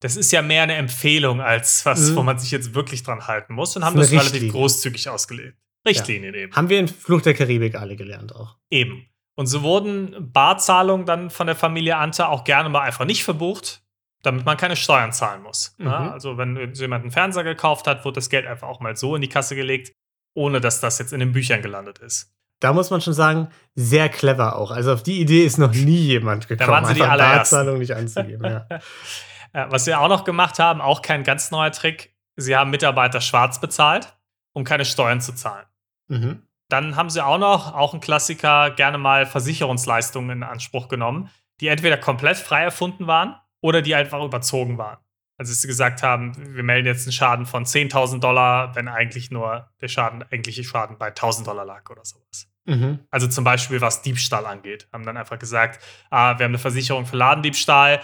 das 0.00 0.16
ist 0.16 0.32
ja 0.32 0.42
mehr 0.42 0.62
eine 0.64 0.74
Empfehlung, 0.74 1.40
als 1.40 1.84
was, 1.86 2.10
Mhm. 2.10 2.16
wo 2.16 2.22
man 2.22 2.38
sich 2.38 2.50
jetzt 2.50 2.74
wirklich 2.74 3.02
dran 3.02 3.26
halten 3.26 3.54
muss 3.54 3.76
und 3.76 3.84
haben 3.84 3.96
das 3.96 4.10
eine 4.10 4.20
relativ 4.20 4.50
großzügig 4.52 5.08
ausgelegt. 5.08 5.56
Richtlinien 5.86 6.34
eben. 6.34 6.54
Haben 6.54 6.68
wir 6.68 6.78
in 6.78 6.88
Fluch 6.88 7.22
der 7.22 7.34
Karibik 7.34 7.74
alle 7.74 7.96
gelernt 7.96 8.34
auch. 8.34 8.56
Eben. 8.70 9.06
Und 9.34 9.46
so 9.46 9.62
wurden 9.62 10.32
Barzahlungen 10.32 11.06
dann 11.06 11.30
von 11.30 11.46
der 11.46 11.56
Familie 11.56 11.96
Ante 11.96 12.28
auch 12.28 12.44
gerne 12.44 12.68
mal 12.68 12.80
einfach 12.82 13.04
nicht 13.04 13.24
verbucht, 13.24 13.82
damit 14.22 14.44
man 14.44 14.56
keine 14.56 14.76
Steuern 14.76 15.12
zahlen 15.12 15.42
muss. 15.42 15.74
Mhm. 15.78 15.86
Ja, 15.86 16.12
also, 16.12 16.38
wenn 16.38 16.72
jemand 16.74 17.02
einen 17.02 17.10
Fernseher 17.10 17.44
gekauft 17.44 17.86
hat, 17.86 18.04
wurde 18.04 18.16
das 18.16 18.28
Geld 18.30 18.46
einfach 18.46 18.68
auch 18.68 18.80
mal 18.80 18.96
so 18.96 19.16
in 19.16 19.22
die 19.22 19.28
Kasse 19.28 19.54
gelegt, 19.56 19.92
ohne 20.34 20.60
dass 20.60 20.80
das 20.80 20.98
jetzt 20.98 21.12
in 21.12 21.20
den 21.20 21.32
Büchern 21.32 21.62
gelandet 21.62 21.98
ist. 21.98 22.31
Da 22.62 22.72
muss 22.72 22.90
man 22.90 23.00
schon 23.00 23.12
sagen, 23.12 23.48
sehr 23.74 24.08
clever 24.08 24.54
auch. 24.54 24.70
Also 24.70 24.92
auf 24.92 25.02
die 25.02 25.20
Idee 25.20 25.44
ist 25.44 25.58
noch 25.58 25.72
nie 25.72 25.96
jemand 25.96 26.46
gekommen, 26.46 26.70
waren 26.70 26.84
sie 26.86 26.94
die. 26.94 27.00
Barzahlung 27.00 27.78
nicht 27.78 27.92
anzugeben. 27.92 28.44
Ja. 28.44 28.66
Ja, 29.52 29.66
was 29.72 29.84
sie 29.84 29.96
auch 29.96 30.08
noch 30.08 30.22
gemacht 30.22 30.60
haben, 30.60 30.80
auch 30.80 31.02
kein 31.02 31.24
ganz 31.24 31.50
neuer 31.50 31.72
Trick, 31.72 32.14
sie 32.36 32.54
haben 32.56 32.70
Mitarbeiter 32.70 33.20
schwarz 33.20 33.60
bezahlt, 33.60 34.16
um 34.52 34.62
keine 34.62 34.84
Steuern 34.84 35.20
zu 35.20 35.34
zahlen. 35.34 35.66
Mhm. 36.06 36.42
Dann 36.68 36.94
haben 36.94 37.10
sie 37.10 37.24
auch 37.24 37.38
noch, 37.38 37.74
auch 37.74 37.94
ein 37.94 38.00
Klassiker, 38.00 38.70
gerne 38.70 38.96
mal 38.96 39.26
Versicherungsleistungen 39.26 40.30
in 40.30 40.42
Anspruch 40.44 40.86
genommen, 40.86 41.30
die 41.60 41.66
entweder 41.66 41.96
komplett 41.96 42.36
frei 42.36 42.62
erfunden 42.62 43.08
waren 43.08 43.34
oder 43.60 43.82
die 43.82 43.96
einfach 43.96 44.22
überzogen 44.22 44.78
waren. 44.78 44.98
Also 45.36 45.52
sie 45.52 45.66
gesagt 45.66 46.04
haben, 46.04 46.32
wir 46.54 46.62
melden 46.62 46.86
jetzt 46.86 47.06
einen 47.06 47.12
Schaden 47.12 47.46
von 47.46 47.64
10.000 47.64 48.20
Dollar, 48.20 48.76
wenn 48.76 48.86
eigentlich 48.86 49.32
nur 49.32 49.68
der 49.80 49.88
Schaden, 49.88 50.22
eigentliche 50.22 50.62
Schaden 50.62 50.96
bei 50.96 51.08
1.000 51.08 51.44
Dollar 51.44 51.64
lag 51.64 51.90
oder 51.90 52.04
sowas. 52.04 52.51
Mhm. 52.64 53.00
Also 53.10 53.26
zum 53.26 53.44
Beispiel, 53.44 53.80
was 53.80 54.02
Diebstahl 54.02 54.46
angeht. 54.46 54.88
Haben 54.92 55.04
dann 55.04 55.16
einfach 55.16 55.38
gesagt, 55.38 55.82
ah, 56.10 56.38
wir 56.38 56.44
haben 56.44 56.52
eine 56.52 56.58
Versicherung 56.58 57.06
für 57.06 57.16
Ladendiebstahl 57.16 58.00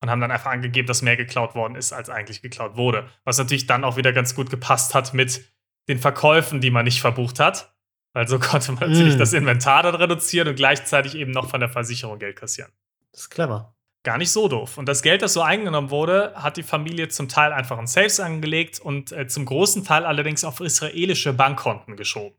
und 0.00 0.10
haben 0.10 0.20
dann 0.20 0.30
einfach 0.30 0.50
angegeben, 0.50 0.86
dass 0.86 1.02
mehr 1.02 1.16
geklaut 1.16 1.54
worden 1.54 1.74
ist, 1.74 1.92
als 1.92 2.08
eigentlich 2.08 2.42
geklaut 2.42 2.76
wurde. 2.76 3.08
Was 3.24 3.38
natürlich 3.38 3.66
dann 3.66 3.84
auch 3.84 3.96
wieder 3.96 4.12
ganz 4.12 4.34
gut 4.34 4.50
gepasst 4.50 4.94
hat 4.94 5.14
mit 5.14 5.52
den 5.88 5.98
Verkäufen, 5.98 6.60
die 6.60 6.70
man 6.70 6.84
nicht 6.84 7.00
verbucht 7.00 7.40
hat. 7.40 7.74
Weil 8.12 8.28
so 8.28 8.38
konnte 8.40 8.72
man 8.72 8.90
natürlich 8.90 9.16
Mm. 9.16 9.18
das 9.18 9.32
Inventar 9.32 9.82
dann 9.82 9.96
reduzieren 9.96 10.48
und 10.48 10.54
gleichzeitig 10.54 11.14
eben 11.16 11.32
noch 11.32 11.50
von 11.50 11.60
der 11.60 11.68
Versicherung 11.68 12.18
Geld 12.18 12.36
kassieren. 12.36 12.70
Das 13.12 13.22
ist 13.22 13.30
clever. 13.30 13.74
Gar 14.04 14.18
nicht 14.18 14.30
so 14.30 14.46
doof. 14.48 14.78
Und 14.78 14.88
das 14.88 15.02
Geld, 15.02 15.22
das 15.22 15.32
so 15.32 15.42
eingenommen 15.42 15.90
wurde, 15.90 16.32
hat 16.36 16.56
die 16.56 16.62
Familie 16.62 17.08
zum 17.08 17.28
Teil 17.28 17.52
einfach 17.52 17.78
in 17.78 17.88
Safes 17.88 18.20
angelegt 18.20 18.78
und 18.78 19.10
äh, 19.10 19.26
zum 19.26 19.44
großen 19.44 19.84
Teil 19.84 20.04
allerdings 20.04 20.44
auf 20.44 20.60
israelische 20.60 21.32
Bankkonten 21.32 21.96
geschoben. 21.96 22.36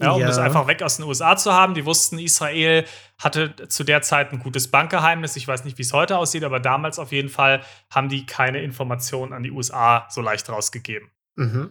Ja, 0.00 0.12
um 0.12 0.20
Ja. 0.20 0.26
das 0.26 0.38
einfach 0.38 0.66
weg 0.66 0.82
aus 0.82 0.96
den 0.96 1.04
USA 1.06 1.36
zu 1.36 1.52
haben. 1.52 1.74
Die 1.74 1.84
wussten, 1.84 2.18
Israel 2.18 2.84
hatte 3.18 3.54
zu 3.68 3.84
der 3.84 4.02
Zeit 4.02 4.32
ein 4.32 4.38
gutes 4.38 4.68
Bankgeheimnis. 4.70 5.36
Ich 5.36 5.46
weiß 5.46 5.64
nicht, 5.64 5.76
wie 5.78 5.82
es 5.82 5.92
heute 5.92 6.16
aussieht, 6.18 6.42
aber 6.44 6.58
damals 6.60 6.98
auf 6.98 7.12
jeden 7.12 7.28
Fall 7.28 7.62
haben 7.92 8.08
die 8.08 8.24
keine 8.26 8.62
Informationen 8.62 9.32
an 9.32 9.42
die 9.42 9.50
USA 9.50 10.06
so 10.10 10.20
leicht 10.22 10.48
rausgegeben. 10.48 11.10
Mhm. 11.36 11.70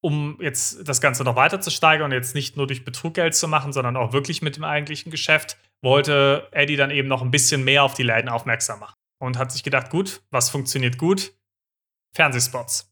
Um 0.00 0.38
jetzt 0.40 0.88
das 0.88 1.00
Ganze 1.00 1.24
noch 1.24 1.36
weiter 1.36 1.60
zu 1.60 1.70
steigern 1.70 2.06
und 2.06 2.12
jetzt 2.12 2.34
nicht 2.34 2.56
nur 2.56 2.66
durch 2.66 2.84
Betrug 2.84 3.14
Geld 3.14 3.34
zu 3.34 3.48
machen, 3.48 3.72
sondern 3.72 3.96
auch 3.96 4.12
wirklich 4.12 4.42
mit 4.42 4.56
dem 4.56 4.64
eigentlichen 4.64 5.10
Geschäft, 5.10 5.58
wollte 5.82 6.48
Eddie 6.52 6.76
dann 6.76 6.90
eben 6.90 7.08
noch 7.08 7.20
ein 7.20 7.30
bisschen 7.30 7.64
mehr 7.64 7.82
auf 7.82 7.94
die 7.94 8.04
Läden 8.04 8.28
aufmerksam 8.28 8.80
machen. 8.80 8.94
Und 9.20 9.36
hat 9.38 9.50
sich 9.50 9.64
gedacht, 9.64 9.90
gut, 9.90 10.22
was 10.30 10.48
funktioniert 10.50 10.96
gut? 10.98 11.32
Fernsehspots. 12.14 12.90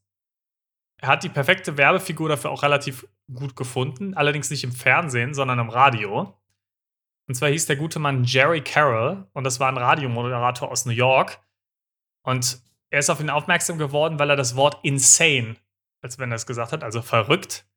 Er 1.07 1.13
hat 1.13 1.23
die 1.23 1.29
perfekte 1.29 1.77
Werbefigur 1.77 2.29
dafür 2.29 2.51
auch 2.51 2.65
relativ 2.65 3.07
gut 3.33 3.55
gefunden, 3.55 4.15
allerdings 4.15 4.51
nicht 4.51 4.65
im 4.65 4.73
Fernsehen, 4.73 5.35
sondern 5.35 5.61
im 5.61 5.69
Radio. 5.69 6.37
Und 7.29 7.37
zwar 7.37 7.49
hieß 7.49 7.67
der 7.67 7.77
gute 7.77 8.01
Mann 8.01 8.25
Jerry 8.25 8.61
Carroll 8.61 9.25
und 9.33 9.45
das 9.45 9.61
war 9.61 9.69
ein 9.69 9.79
Radiomoderator 9.79 10.69
aus 10.69 10.85
New 10.85 10.93
York. 10.93 11.39
Und 12.23 12.61
er 12.91 12.99
ist 12.99 13.09
auf 13.09 13.21
ihn 13.21 13.31
aufmerksam 13.31 13.79
geworden, 13.79 14.19
weil 14.19 14.31
er 14.31 14.35
das 14.35 14.57
Wort 14.57 14.81
insane, 14.83 15.55
als 16.03 16.19
wenn 16.19 16.33
er 16.33 16.37
es 16.37 16.47
gesagt 16.47 16.73
hat, 16.73 16.83
also 16.83 17.03
verrückt, 17.03 17.69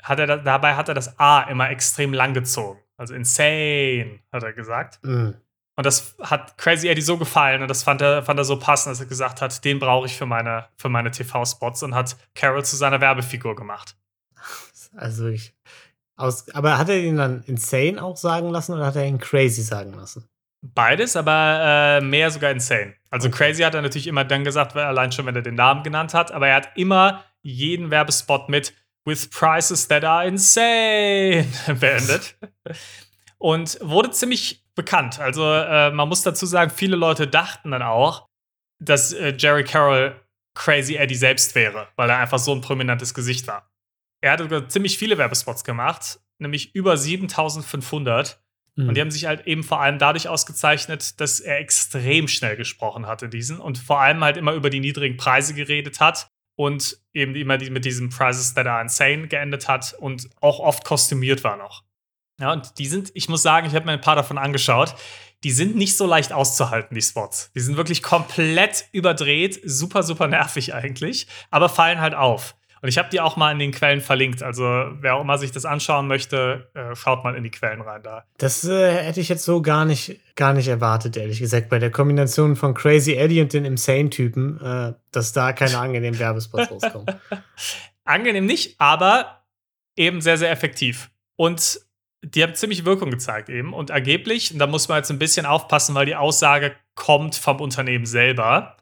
hat 0.00 0.20
er 0.20 0.38
dabei 0.38 0.76
hat 0.76 0.88
er 0.88 0.94
das 0.94 1.18
A 1.18 1.42
immer 1.42 1.68
extrem 1.68 2.12
lang 2.12 2.32
gezogen. 2.32 2.78
Also 2.96 3.14
insane, 3.14 4.20
hat 4.30 4.44
er 4.44 4.52
gesagt. 4.52 5.02
Mhm. 5.02 5.34
Und 5.82 5.86
das 5.86 6.14
hat 6.20 6.56
Crazy 6.58 6.86
Eddie 6.86 7.02
so 7.02 7.18
gefallen 7.18 7.60
und 7.60 7.66
das 7.66 7.82
fand 7.82 8.00
er, 8.02 8.22
fand 8.22 8.38
er 8.38 8.44
so 8.44 8.56
passend, 8.56 8.92
dass 8.92 9.00
er 9.00 9.06
gesagt 9.06 9.42
hat, 9.42 9.64
den 9.64 9.80
brauche 9.80 10.06
ich 10.06 10.16
für 10.16 10.26
meine, 10.26 10.66
für 10.76 10.88
meine 10.88 11.10
TV-Spots 11.10 11.82
und 11.82 11.92
hat 11.92 12.16
Carol 12.36 12.64
zu 12.64 12.76
seiner 12.76 13.00
Werbefigur 13.00 13.56
gemacht. 13.56 13.96
Also 14.94 15.26
ich. 15.26 15.56
Aus, 16.14 16.48
aber 16.54 16.78
hat 16.78 16.88
er 16.88 17.00
ihn 17.00 17.16
dann 17.16 17.42
insane 17.48 18.00
auch 18.00 18.16
sagen 18.16 18.50
lassen 18.50 18.74
oder 18.74 18.86
hat 18.86 18.94
er 18.94 19.04
ihn 19.04 19.18
crazy 19.18 19.62
sagen 19.62 19.92
lassen? 19.94 20.28
Beides, 20.60 21.16
aber 21.16 21.98
äh, 22.00 22.00
mehr 22.00 22.30
sogar 22.30 22.52
insane. 22.52 22.94
Also 23.10 23.26
okay. 23.26 23.38
crazy 23.38 23.62
hat 23.64 23.74
er 23.74 23.82
natürlich 23.82 24.06
immer 24.06 24.24
dann 24.24 24.44
gesagt, 24.44 24.76
allein 24.76 25.10
schon, 25.10 25.26
wenn 25.26 25.34
er 25.34 25.42
den 25.42 25.56
Namen 25.56 25.82
genannt 25.82 26.14
hat, 26.14 26.30
aber 26.30 26.46
er 26.46 26.54
hat 26.54 26.68
immer 26.76 27.24
jeden 27.42 27.90
Werbespot 27.90 28.48
mit 28.48 28.72
with 29.04 29.28
prices 29.30 29.88
that 29.88 30.04
are 30.04 30.24
insane 30.28 31.48
beendet. 31.80 32.36
Und 33.38 33.78
wurde 33.82 34.12
ziemlich 34.12 34.61
bekannt. 34.74 35.20
Also 35.20 35.44
äh, 35.44 35.90
man 35.90 36.08
muss 36.08 36.22
dazu 36.22 36.46
sagen, 36.46 36.70
viele 36.70 36.96
Leute 36.96 37.26
dachten 37.26 37.70
dann 37.70 37.82
auch, 37.82 38.26
dass 38.80 39.12
äh, 39.12 39.34
Jerry 39.36 39.64
Carroll 39.64 40.20
Crazy 40.54 40.96
Eddie 40.96 41.14
selbst 41.14 41.54
wäre, 41.54 41.88
weil 41.96 42.10
er 42.10 42.18
einfach 42.18 42.38
so 42.38 42.52
ein 42.52 42.60
prominentes 42.60 43.14
Gesicht 43.14 43.46
war. 43.46 43.70
Er 44.22 44.32
hat 44.32 44.72
ziemlich 44.72 44.98
viele 44.98 45.18
Werbespots 45.18 45.64
gemacht, 45.64 46.20
nämlich 46.38 46.74
über 46.74 46.96
7500. 46.96 48.40
Mhm. 48.76 48.88
Und 48.88 48.94
die 48.96 49.00
haben 49.00 49.10
sich 49.10 49.26
halt 49.26 49.46
eben 49.46 49.62
vor 49.62 49.80
allem 49.80 49.98
dadurch 49.98 50.28
ausgezeichnet, 50.28 51.20
dass 51.20 51.40
er 51.40 51.58
extrem 51.58 52.28
schnell 52.28 52.56
gesprochen 52.56 53.06
hat 53.06 53.22
in 53.22 53.30
diesen 53.30 53.58
und 53.58 53.78
vor 53.78 54.00
allem 54.00 54.22
halt 54.22 54.36
immer 54.36 54.52
über 54.52 54.70
die 54.70 54.80
niedrigen 54.80 55.16
Preise 55.16 55.54
geredet 55.54 56.00
hat 56.00 56.28
und 56.56 56.98
eben 57.12 57.34
immer 57.34 57.58
die, 57.58 57.70
mit 57.70 57.84
diesen 57.84 58.10
Prices 58.10 58.54
that 58.54 58.66
are 58.66 58.82
insane 58.82 59.28
geendet 59.28 59.68
hat 59.68 59.94
und 59.98 60.28
auch 60.40 60.60
oft 60.60 60.84
kostümiert 60.84 61.44
war 61.44 61.56
noch. 61.56 61.82
Ja, 62.42 62.52
und 62.52 62.80
die 62.80 62.86
sind, 62.86 63.12
ich 63.14 63.28
muss 63.28 63.40
sagen, 63.40 63.68
ich 63.68 63.74
habe 63.76 63.86
mir 63.86 63.92
ein 63.92 64.00
paar 64.00 64.16
davon 64.16 64.36
angeschaut. 64.36 64.96
Die 65.44 65.52
sind 65.52 65.76
nicht 65.76 65.96
so 65.96 66.06
leicht 66.06 66.32
auszuhalten, 66.32 66.92
die 66.92 67.00
Spots. 67.00 67.52
Die 67.54 67.60
sind 67.60 67.76
wirklich 67.76 68.02
komplett 68.02 68.86
überdreht, 68.90 69.60
super, 69.64 70.02
super 70.02 70.26
nervig 70.26 70.74
eigentlich, 70.74 71.28
aber 71.52 71.68
fallen 71.68 72.00
halt 72.00 72.14
auf. 72.14 72.56
Und 72.80 72.88
ich 72.88 72.98
habe 72.98 73.08
die 73.10 73.20
auch 73.20 73.36
mal 73.36 73.52
in 73.52 73.60
den 73.60 73.70
Quellen 73.70 74.00
verlinkt. 74.00 74.42
Also 74.42 74.64
wer 74.64 75.14
auch 75.14 75.20
immer 75.20 75.38
sich 75.38 75.52
das 75.52 75.64
anschauen 75.64 76.08
möchte, 76.08 76.68
äh, 76.74 76.96
schaut 76.96 77.22
mal 77.22 77.36
in 77.36 77.44
die 77.44 77.52
Quellen 77.52 77.80
rein 77.80 78.02
da. 78.02 78.24
Das 78.38 78.64
äh, 78.64 78.90
hätte 79.04 79.20
ich 79.20 79.28
jetzt 79.28 79.44
so 79.44 79.62
gar 79.62 79.84
nicht, 79.84 80.18
gar 80.34 80.52
nicht 80.52 80.66
erwartet, 80.66 81.16
ehrlich 81.16 81.38
gesagt, 81.38 81.68
bei 81.68 81.78
der 81.78 81.92
Kombination 81.92 82.56
von 82.56 82.74
Crazy 82.74 83.12
Eddie 83.12 83.40
und 83.40 83.52
den 83.52 83.64
Insane-Typen, 83.64 84.60
äh, 84.60 84.94
dass 85.12 85.32
da 85.32 85.52
keine 85.52 85.78
angenehmen 85.78 86.18
Werbespots 86.18 86.72
rauskommen. 86.72 87.06
Angenehm 88.04 88.46
nicht, 88.46 88.80
aber 88.80 89.44
eben 89.94 90.20
sehr, 90.20 90.38
sehr 90.38 90.50
effektiv. 90.50 91.08
Und 91.36 91.80
die 92.24 92.42
haben 92.42 92.54
ziemlich 92.54 92.84
Wirkung 92.84 93.10
gezeigt 93.10 93.48
eben. 93.48 93.72
Und 93.72 93.90
angeblich, 93.90 94.52
und 94.52 94.58
da 94.58 94.66
muss 94.66 94.88
man 94.88 94.98
jetzt 94.98 95.10
ein 95.10 95.18
bisschen 95.18 95.46
aufpassen, 95.46 95.94
weil 95.94 96.06
die 96.06 96.16
Aussage 96.16 96.74
kommt 96.94 97.34
vom 97.34 97.60
Unternehmen 97.60 98.06
selber. 98.06 98.76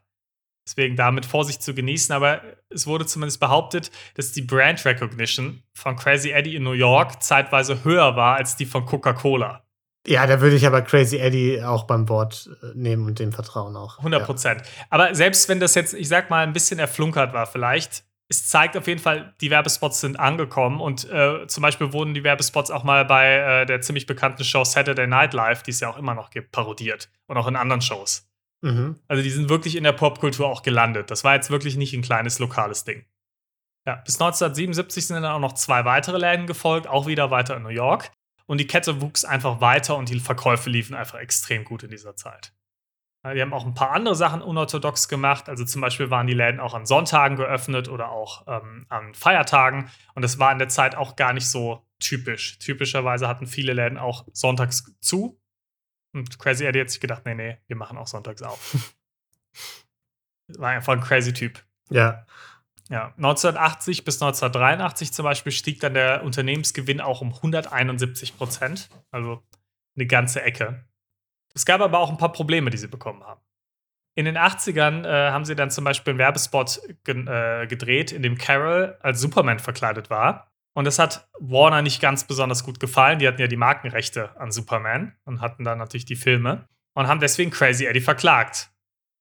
Deswegen 0.67 0.95
damit 0.95 1.27
Vorsicht 1.27 1.63
zu 1.63 1.75
genießen. 1.75 2.15
Aber 2.15 2.43
es 2.69 2.87
wurde 2.87 3.07
zumindest 3.07 3.41
behauptet, 3.41 3.91
dass 4.15 4.33
die 4.33 4.43
Brand 4.43 4.85
Recognition 4.85 5.63
von 5.73 5.97
Crazy 5.97 6.31
Eddie 6.31 6.55
in 6.55 6.63
New 6.63 6.73
York 6.73 7.23
zeitweise 7.23 7.83
höher 7.83 8.15
war 8.15 8.37
als 8.37 8.57
die 8.57 8.67
von 8.67 8.85
Coca-Cola. 8.85 9.65
Ja, 10.07 10.27
da 10.27 10.41
würde 10.41 10.57
ich 10.57 10.67
aber 10.67 10.83
Crazy 10.83 11.19
Eddie 11.19 11.63
auch 11.63 11.85
beim 11.85 12.09
Wort 12.09 12.49
äh, 12.63 12.67
nehmen 12.75 13.07
und 13.07 13.19
dem 13.19 13.33
Vertrauen 13.33 13.77
auch. 13.77 13.99
100 13.99 14.25
Prozent. 14.25 14.63
Ja. 14.63 14.85
Aber 14.91 15.15
selbst 15.15 15.49
wenn 15.49 15.61
das 15.61 15.75
jetzt, 15.75 15.93
ich 15.93 16.09
sag 16.09 16.31
mal, 16.31 16.47
ein 16.47 16.53
bisschen 16.53 16.79
erflunkert 16.79 17.35
war, 17.35 17.47
vielleicht, 17.47 18.05
es 18.31 18.49
zeigt 18.49 18.77
auf 18.77 18.87
jeden 18.87 19.01
Fall, 19.01 19.35
die 19.41 19.51
Werbespots 19.51 20.01
sind 20.01 20.19
angekommen 20.19 20.81
und 20.81 21.11
äh, 21.11 21.49
zum 21.49 21.63
Beispiel 21.63 21.93
wurden 21.93 22.15
die 22.15 22.23
Werbespots 22.23 22.71
auch 22.71 22.85
mal 22.85 23.05
bei 23.05 23.35
äh, 23.63 23.67
der 23.67 23.81
ziemlich 23.81 24.07
bekannten 24.07 24.45
Show 24.45 24.63
Saturday 24.63 25.09
Night 25.09 25.35
Live, 25.35 25.65
die 25.65 25.73
es 25.73 25.81
ja 25.81 25.91
auch 25.91 25.97
immer 25.97 26.15
noch 26.15 26.31
gibt, 26.31 26.53
parodiert 26.53 27.11
und 27.27 27.37
auch 27.37 27.49
in 27.49 27.57
anderen 27.57 27.83
Shows. 27.83 28.31
Mhm. 28.63 29.01
Also 29.09 29.25
die 29.25 29.31
sind 29.31 29.49
wirklich 29.49 29.75
in 29.75 29.83
der 29.83 29.93
Popkultur 29.93 30.47
auch 30.47 30.63
gelandet. 30.63 31.11
Das 31.11 31.25
war 31.25 31.35
jetzt 31.35 31.51
wirklich 31.51 31.77
nicht 31.77 31.93
ein 31.93 32.03
kleines 32.03 32.39
lokales 32.39 32.85
Ding. 32.85 33.05
Ja, 33.85 33.97
bis 33.97 34.15
1977 34.21 35.09
sind 35.09 35.23
dann 35.23 35.33
auch 35.33 35.41
noch 35.41 35.55
zwei 35.55 35.85
weitere 35.85 36.19
Läden 36.19 36.47
gefolgt, 36.47 36.87
auch 36.87 37.09
wieder 37.09 37.33
weiter 37.33 37.57
in 37.57 37.65
New 37.65 37.71
York. 37.71 38.13
Und 38.47 38.59
die 38.59 38.67
Kette 38.69 39.01
wuchs 39.01 39.25
einfach 39.25 39.61
weiter 39.61 39.97
und 39.97 40.09
die 40.09 40.21
Verkäufe 40.21 40.71
liefen 40.71 40.95
einfach 40.95 41.19
extrem 41.19 41.65
gut 41.65 41.83
in 41.83 41.91
dieser 41.91 42.15
Zeit. 42.15 42.53
Die 43.23 43.43
haben 43.43 43.53
auch 43.53 43.67
ein 43.67 43.75
paar 43.75 43.91
andere 43.91 44.15
Sachen 44.15 44.41
unorthodox 44.41 45.07
gemacht. 45.09 45.51
Also 45.51 45.65
zum 45.67 45.83
Beispiel 45.83 46.11
waren 46.11 46.27
die 46.27 46.33
Läden 46.33 46.59
auch 46.59 46.73
an 46.73 46.87
Sonntagen 46.87 47.37
geöffnet 47.37 47.89
oder 47.89 48.11
auch 48.11 48.47
ähm, 48.47 48.87
an 48.89 49.15
Feiertagen. 49.15 49.91
Und 50.15 50.23
das 50.23 50.39
war 50.39 50.51
in 50.53 50.59
der 50.59 50.71
Zeit 50.71 50.95
auch 50.95 51.17
gar 51.17 51.35
nicht 51.35 51.47
so 51.47 51.87
typisch. 51.99 52.59
Typischerweise 52.59 53.29
hatten 53.29 53.47
viele 53.47 53.75
Läden 53.75 53.99
auch 53.99 54.27
sonntags 54.33 54.95
zu. 55.01 55.39
Und 56.15 56.39
Crazy 56.39 56.65
Eddie 56.65 56.81
hat 56.81 56.91
sich 56.91 57.01
gedacht, 57.01 57.27
nee, 57.27 57.35
nee, 57.35 57.59
wir 57.67 57.77
machen 57.77 57.99
auch 57.99 58.07
sonntags 58.07 58.43
auf. 58.43 58.95
War 60.59 60.71
einfach 60.71 60.95
ein 60.95 61.01
crazy 61.01 61.33
Typ. 61.33 61.63
Ja. 61.91 62.27
Ja, 62.89 63.15
1980 63.19 64.05
bis 64.05 64.21
1983 64.21 65.13
zum 65.13 65.23
Beispiel 65.23 65.53
stieg 65.53 65.79
dann 65.79 65.95
der 65.95 66.25
Unternehmensgewinn 66.25 67.01
auch 67.01 67.21
um 67.21 67.33
171 67.33 68.37
Prozent. 68.37 68.89
Also 69.13 69.45
eine 69.95 70.07
ganze 70.07 70.43
Ecke. 70.43 70.85
Es 71.55 71.65
gab 71.65 71.81
aber 71.81 71.99
auch 71.99 72.11
ein 72.11 72.19
paar 72.19 72.33
Probleme, 72.33 72.71
die 72.71 72.79
sie 72.79 72.89
bekommen 72.89 73.25
haben. 73.25 73.41
In 74.15 74.25
den 74.25 74.37
80ern 74.37 75.05
äh, 75.05 75.31
haben 75.31 75.45
sie 75.45 75.55
dann 75.55 75.71
zum 75.71 75.85
Beispiel 75.85 76.13
einen 76.13 76.19
Werbespot 76.19 76.81
ge 77.05 77.27
äh, 77.27 77.67
gedreht, 77.67 78.13
in 78.13 78.23
dem 78.23 78.37
Carol 78.37 78.99
als 79.01 79.21
Superman 79.21 79.59
verkleidet 79.59 80.11
war. 80.11 80.53
Und 80.75 80.85
das 80.85 80.99
hat 80.99 81.29
Warner 81.39 81.83
nicht 81.83 82.01
ganz 82.01 82.25
besonders 82.25 82.65
gut 82.65 82.81
gefallen. 82.81 83.19
Die 83.19 83.27
hatten 83.27 83.41
ja 83.41 83.47
die 83.47 83.57
Markenrechte 83.57 84.39
an 84.39 84.53
Superman 84.53 85.17
und 85.25 85.41
hatten 85.41 85.65
dann 85.65 85.79
natürlich 85.79 86.05
die 86.05 86.17
Filme 86.17 86.69
und 86.95 87.09
haben 87.09 87.21
deswegen 87.21 87.51
Crazy 87.51 87.87
Eddie 87.87 88.01
verklagt. 88.01 88.71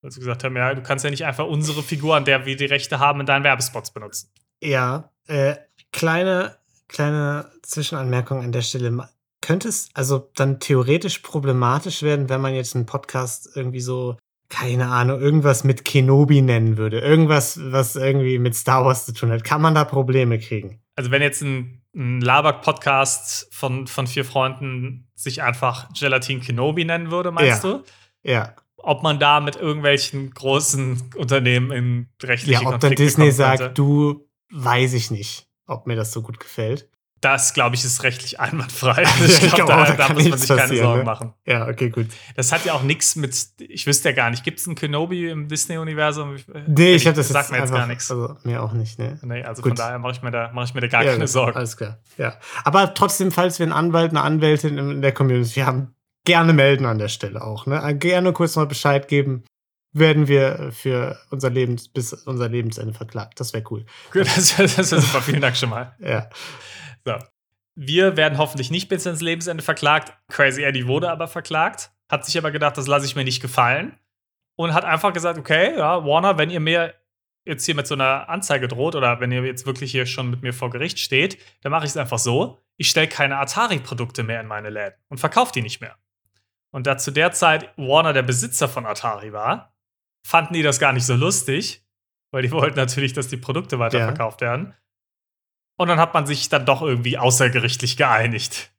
Weil 0.02 0.12
sie 0.12 0.20
gesagt 0.20 0.44
haben, 0.44 0.56
ja, 0.56 0.74
du 0.74 0.82
kannst 0.82 1.04
ja 1.04 1.12
nicht 1.12 1.26
einfach 1.26 1.46
unsere 1.46 1.84
Figur, 1.84 2.16
an 2.16 2.26
der 2.26 2.46
wir 2.46 2.56
die 2.56 2.66
Rechte 2.66 3.00
haben, 3.00 3.20
in 3.20 3.26
deinen 3.26 3.44
Werbespots 3.44 3.92
benutzen. 3.92 4.32
Ja, 4.62 5.12
äh, 5.28 5.56
kleine, 5.92 6.58
kleine 6.88 7.52
Zwischenanmerkung 7.64 8.42
an 8.44 8.52
der 8.52 8.62
Stelle. 8.62 9.10
Könnte 9.42 9.70
es 9.70 9.90
also 9.94 10.30
dann 10.36 10.60
theoretisch 10.60 11.20
problematisch 11.20 12.04
werden, 12.04 12.30
wenn 12.30 12.42
man 12.42 12.54
jetzt 12.54 12.76
einen 12.76 12.86
Podcast 12.86 13.50
irgendwie 13.56 13.82
so, 13.82 14.18
keine 14.50 14.88
Ahnung, 14.88 15.20
irgendwas 15.20 15.64
mit 15.64 15.86
Kenobi 15.86 16.42
nennen 16.42 16.78
würde? 16.78 17.00
Irgendwas, 17.00 17.60
was 17.72 17.96
irgendwie 17.96 18.40
mit 18.40 18.56
Star 18.56 18.86
Wars 18.86 19.06
zu 19.06 19.14
tun 19.14 19.32
hat. 19.32 19.44
Kann 19.44 19.62
man 19.62 19.76
da 19.76 19.86
Probleme 19.86 20.40
kriegen? 20.40 20.82
also 21.00 21.12
wenn 21.12 21.22
jetzt 21.22 21.42
ein, 21.42 21.82
ein 21.96 22.20
Laber-Podcast 22.20 23.48
von, 23.56 23.88
von 23.88 24.06
vier 24.06 24.26
Freunden 24.26 25.08
sich 25.16 25.42
einfach 25.42 25.88
Gelatin 25.98 26.42
Kenobi 26.42 26.84
nennen 26.84 27.10
würde, 27.10 27.32
meinst 27.32 27.64
ja. 27.64 27.72
du? 27.72 27.84
Ja. 28.22 28.56
Ob 28.76 29.02
man 29.02 29.18
da 29.18 29.40
mit 29.40 29.56
irgendwelchen 29.56 30.32
großen 30.32 31.12
Unternehmen 31.16 31.72
in 31.72 32.10
rechtliche 32.22 32.64
Ja, 32.64 32.70
ob 32.70 32.82
dann 32.82 32.96
Disney 32.96 33.32
sagt, 33.32 33.78
du, 33.78 34.28
weiß 34.52 34.92
ich 34.92 35.10
nicht, 35.10 35.48
ob 35.68 35.88
mir 35.88 35.96
das 35.96 36.12
so 36.12 36.22
gut 36.22 36.38
gefällt. 36.38 36.89
Das, 37.22 37.54
glaube 37.54 37.76
ich, 37.76 37.84
ist 37.84 38.04
rechtlich 38.04 38.40
einwandfrei. 38.40 39.04
ich 39.26 39.54
glaube, 39.54 39.72
da, 39.72 39.86
da, 39.86 39.94
da 39.94 40.14
muss 40.14 40.30
man 40.30 40.38
sich 40.40 40.50
keine 40.50 40.78
Sorgen 40.78 41.00
ne? 41.00 41.04
machen. 41.06 41.34
Ja, 41.46 41.68
okay, 41.68 41.90
gut. 41.90 42.08
Das 42.36 42.52
hat 42.52 42.66
ja 42.66 42.74
auch 42.74 42.84
nichts 42.84 43.16
mit, 43.16 43.36
ich 43.60 43.86
wüsste 43.88 44.10
ja 44.10 44.16
gar 44.16 44.30
nicht, 44.30 44.44
gibt 44.44 44.60
es 44.60 44.68
einen 44.68 44.76
Kenobi 44.76 45.30
im 45.30 45.48
Disney-Universum? 45.48 46.38
Nee, 46.68 46.96
ich 46.96 47.06
habe 47.08 47.18
das 47.18 47.30
sagt 47.30 47.52
mir 47.52 47.58
jetzt 47.58 47.74
gar 47.74 47.88
nichts. 47.88 48.10
Also, 48.10 48.36
mir 48.44 48.64
auch 48.64 48.74
nicht, 48.74 49.00
ne? 49.00 49.20
Nee, 49.22 49.44
also 49.44 49.62
gut. 49.62 49.72
von 49.72 49.78
daher 49.78 50.00
mache 50.00 50.14
ich, 50.14 50.22
mir 50.22 50.32
da, 50.32 50.52
mach 50.54 50.64
ich 50.66 50.74
mir 50.74 50.82
da 50.82 50.88
gar 50.88 51.04
ja, 51.04 51.12
keine 51.12 51.28
Sorgen. 51.28 51.58
Alles 51.58 51.76
klar, 51.76 52.00
ja. 52.18 52.36
Aber 52.64 52.94
trotzdem, 52.94 53.32
falls 53.32 53.60
wir 53.60 53.66
einen 53.66 53.74
Anwalt, 53.74 54.12
eine 54.12 54.22
Anwältin 54.22 54.78
in 54.78 55.02
der 55.02 55.12
Community 55.12 55.62
haben, 55.62 55.96
gerne 56.26 56.54
melden 56.54 56.86
an 56.86 57.00
der 57.00 57.10
Stelle 57.10 57.44
auch, 57.44 57.66
ne? 57.66 57.96
Gerne 57.98 58.34
kurz 58.34 58.56
mal 58.56 58.66
Bescheid 58.66 59.08
geben 59.08 59.44
werden 59.92 60.28
wir 60.28 60.72
für 60.72 61.18
unser 61.30 61.50
Leben 61.50 61.78
bis 61.94 62.14
unser 62.14 62.50
Lebensende 62.50 62.94
verklagt. 62.94 63.40
Das 63.40 63.54
wäre 63.54 63.64
cool. 63.72 63.86
Gut, 64.12 64.28
das 64.36 64.58
wäre 64.58 64.78
wär 64.78 64.84
super. 64.84 65.22
Vielen 65.22 65.42
Dank 65.42 65.58
schon 65.58 65.70
mal. 65.70 65.96
ja. 66.00 66.30
So. 67.06 67.16
Wir 67.76 68.18
werden 68.18 68.38
hoffentlich 68.38 68.72
nicht 68.72 68.90
bis 68.90 69.06
ins 69.06 69.22
Lebensende 69.22 69.64
verklagt. 69.64 70.14
Crazy 70.28 70.64
Eddie 70.64 70.88
wurde 70.88 71.10
aber 71.10 71.28
verklagt, 71.28 71.92
hat 72.10 72.26
sich 72.26 72.38
aber 72.38 72.52
gedacht, 72.52 72.78
das 72.78 72.88
lasse 72.88 73.06
ich 73.06 73.16
mir 73.16 73.24
nicht 73.24 73.42
gefallen 73.42 73.98
und 74.56 74.74
hat 74.74 74.84
einfach 74.84 75.14
gesagt, 75.14 75.40
okay, 75.40 75.78
ja, 75.78 76.04
Warner, 76.06 76.38
wenn 76.38 76.50
ihr 76.50 76.60
mir 76.60 76.94
jetzt 77.46 77.66
hier 77.66 77.76
mit 77.76 77.88
so 77.88 77.96
einer 77.96 78.28
Anzeige 78.28 78.68
droht 78.68 78.96
oder 78.96 79.20
wenn 79.20 79.32
ihr 79.32 79.44
jetzt 79.44 79.66
wirklich 79.66 79.92
hier 79.92 80.06
schon 80.06 80.30
mit 80.30 80.42
mir 80.42 80.54
vor 80.54 80.70
Gericht 80.70 81.00
steht, 81.00 81.38
dann 81.62 81.72
mache 81.72 81.86
ich 81.86 81.92
es 81.92 81.98
einfach 81.98 82.20
so. 82.20 82.60
Ich 82.78 82.90
stelle 82.90 83.08
keine 83.08 83.38
Atari-Produkte 83.38 84.24
mehr 84.24 84.42
in 84.42 84.48
meine 84.48 84.70
Läden 84.70 84.96
und 85.08 85.20
verkaufe 85.20 85.54
die 85.54 85.62
nicht 85.62 85.82
mehr. 85.82 85.98
Und 86.72 86.86
da 86.86 86.98
zu 86.98 87.12
der 87.12 87.32
Zeit 87.32 87.74
Warner 87.78 88.14
der 88.14 88.24
Besitzer 88.24 88.70
von 88.70 88.86
Atari 88.86 89.34
war, 89.34 89.74
fanden 90.26 90.54
die 90.54 90.62
das 90.62 90.80
gar 90.80 90.94
nicht 90.94 91.06
so 91.06 91.16
lustig, 91.16 91.86
weil 92.32 92.44
die 92.44 92.52
wollten 92.52 92.78
natürlich, 92.78 93.14
dass 93.14 93.28
die 93.28 93.38
Produkte 93.38 93.80
weiterverkauft 93.80 94.42
ja. 94.42 94.50
werden. 94.50 94.76
Und 95.80 95.88
dann 95.88 95.98
hat 95.98 96.14
man 96.14 96.28
sich 96.28 96.50
dann 96.50 96.66
doch 96.66 96.82
irgendwie 96.82 97.18
außergerichtlich 97.18 97.96
geeinigt. 97.96 98.70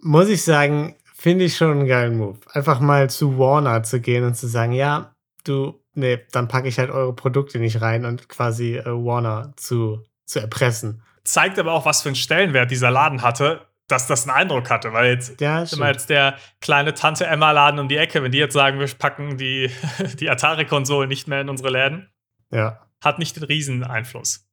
Muss 0.00 0.28
ich 0.28 0.44
sagen, 0.44 0.96
finde 1.14 1.46
ich 1.46 1.56
schon 1.56 1.70
einen 1.70 1.86
geilen 1.86 2.18
Move. 2.18 2.36
Einfach 2.52 2.78
mal 2.78 3.08
zu 3.08 3.38
Warner 3.38 3.82
zu 3.84 4.02
gehen 4.02 4.22
und 4.22 4.34
zu 4.34 4.46
sagen, 4.48 4.72
ja, 4.72 5.14
du, 5.44 5.80
nee, 5.94 6.20
dann 6.30 6.48
packe 6.48 6.68
ich 6.68 6.78
halt 6.78 6.90
eure 6.90 7.14
Produkte 7.14 7.58
nicht 7.58 7.80
rein 7.80 8.04
und 8.04 8.28
quasi 8.28 8.76
äh, 8.76 8.84
Warner 8.84 9.54
zu, 9.56 10.04
zu 10.26 10.40
erpressen. 10.40 11.02
Zeigt 11.24 11.58
aber 11.58 11.72
auch, 11.72 11.86
was 11.86 12.02
für 12.02 12.10
einen 12.10 12.16
Stellenwert 12.16 12.70
dieser 12.70 12.90
Laden 12.90 13.22
hatte, 13.22 13.66
dass 13.88 14.06
das 14.06 14.28
einen 14.28 14.36
Eindruck 14.36 14.68
hatte, 14.68 14.92
weil 14.92 15.14
jetzt 15.14 15.40
ja, 15.40 15.64
immer 15.72 15.88
jetzt 15.88 16.10
der 16.10 16.36
kleine 16.60 16.92
Tante 16.92 17.26
Emma 17.26 17.52
Laden 17.52 17.80
um 17.80 17.88
die 17.88 17.96
Ecke, 17.96 18.22
wenn 18.22 18.30
die 18.30 18.38
jetzt 18.38 18.52
sagen, 18.52 18.78
wir 18.78 18.88
packen 18.88 19.38
die, 19.38 19.70
die 20.20 20.28
Atari-Konsole 20.28 21.08
nicht 21.08 21.28
mehr 21.28 21.40
in 21.40 21.48
unsere 21.48 21.70
Läden, 21.70 22.10
ja. 22.50 22.78
hat 23.02 23.18
nicht 23.18 23.36
den 23.36 23.44
riesen 23.44 23.84
Einfluss. 23.84 24.51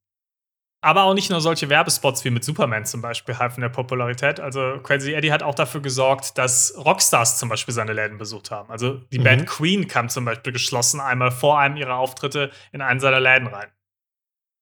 Aber 0.81 1.03
auch 1.03 1.13
nicht 1.13 1.29
nur 1.29 1.41
solche 1.41 1.69
Werbespots 1.69 2.23
wie 2.23 2.29
mit 2.29 2.45
Superman 2.45 2.85
zum 2.85 3.01
Beispiel 3.01 3.37
halfen 3.37 3.59
der 3.59 3.69
Popularität. 3.69 4.39
Also 4.39 4.79
Crazy 4.81 5.13
Eddie 5.13 5.31
hat 5.33 5.43
auch 5.43 5.55
dafür 5.55 5.81
gesorgt, 5.81 6.37
dass 6.37 6.73
Rockstars 6.77 7.37
zum 7.37 7.49
Beispiel 7.49 7.73
seine 7.73 7.91
Läden 7.91 8.17
besucht 8.17 8.49
haben. 8.49 8.71
Also 8.71 8.93
die 9.11 9.19
mhm. 9.19 9.23
Band 9.23 9.47
Queen 9.47 9.87
kam 9.89 10.07
zum 10.07 10.23
Beispiel 10.23 10.53
geschlossen 10.53 11.01
einmal 11.01 11.31
vor 11.31 11.59
einem 11.59 11.75
ihrer 11.75 11.95
Auftritte 11.95 12.51
in 12.71 12.81
einen 12.81 13.01
seiner 13.01 13.19
Läden 13.19 13.47
rein. 13.47 13.67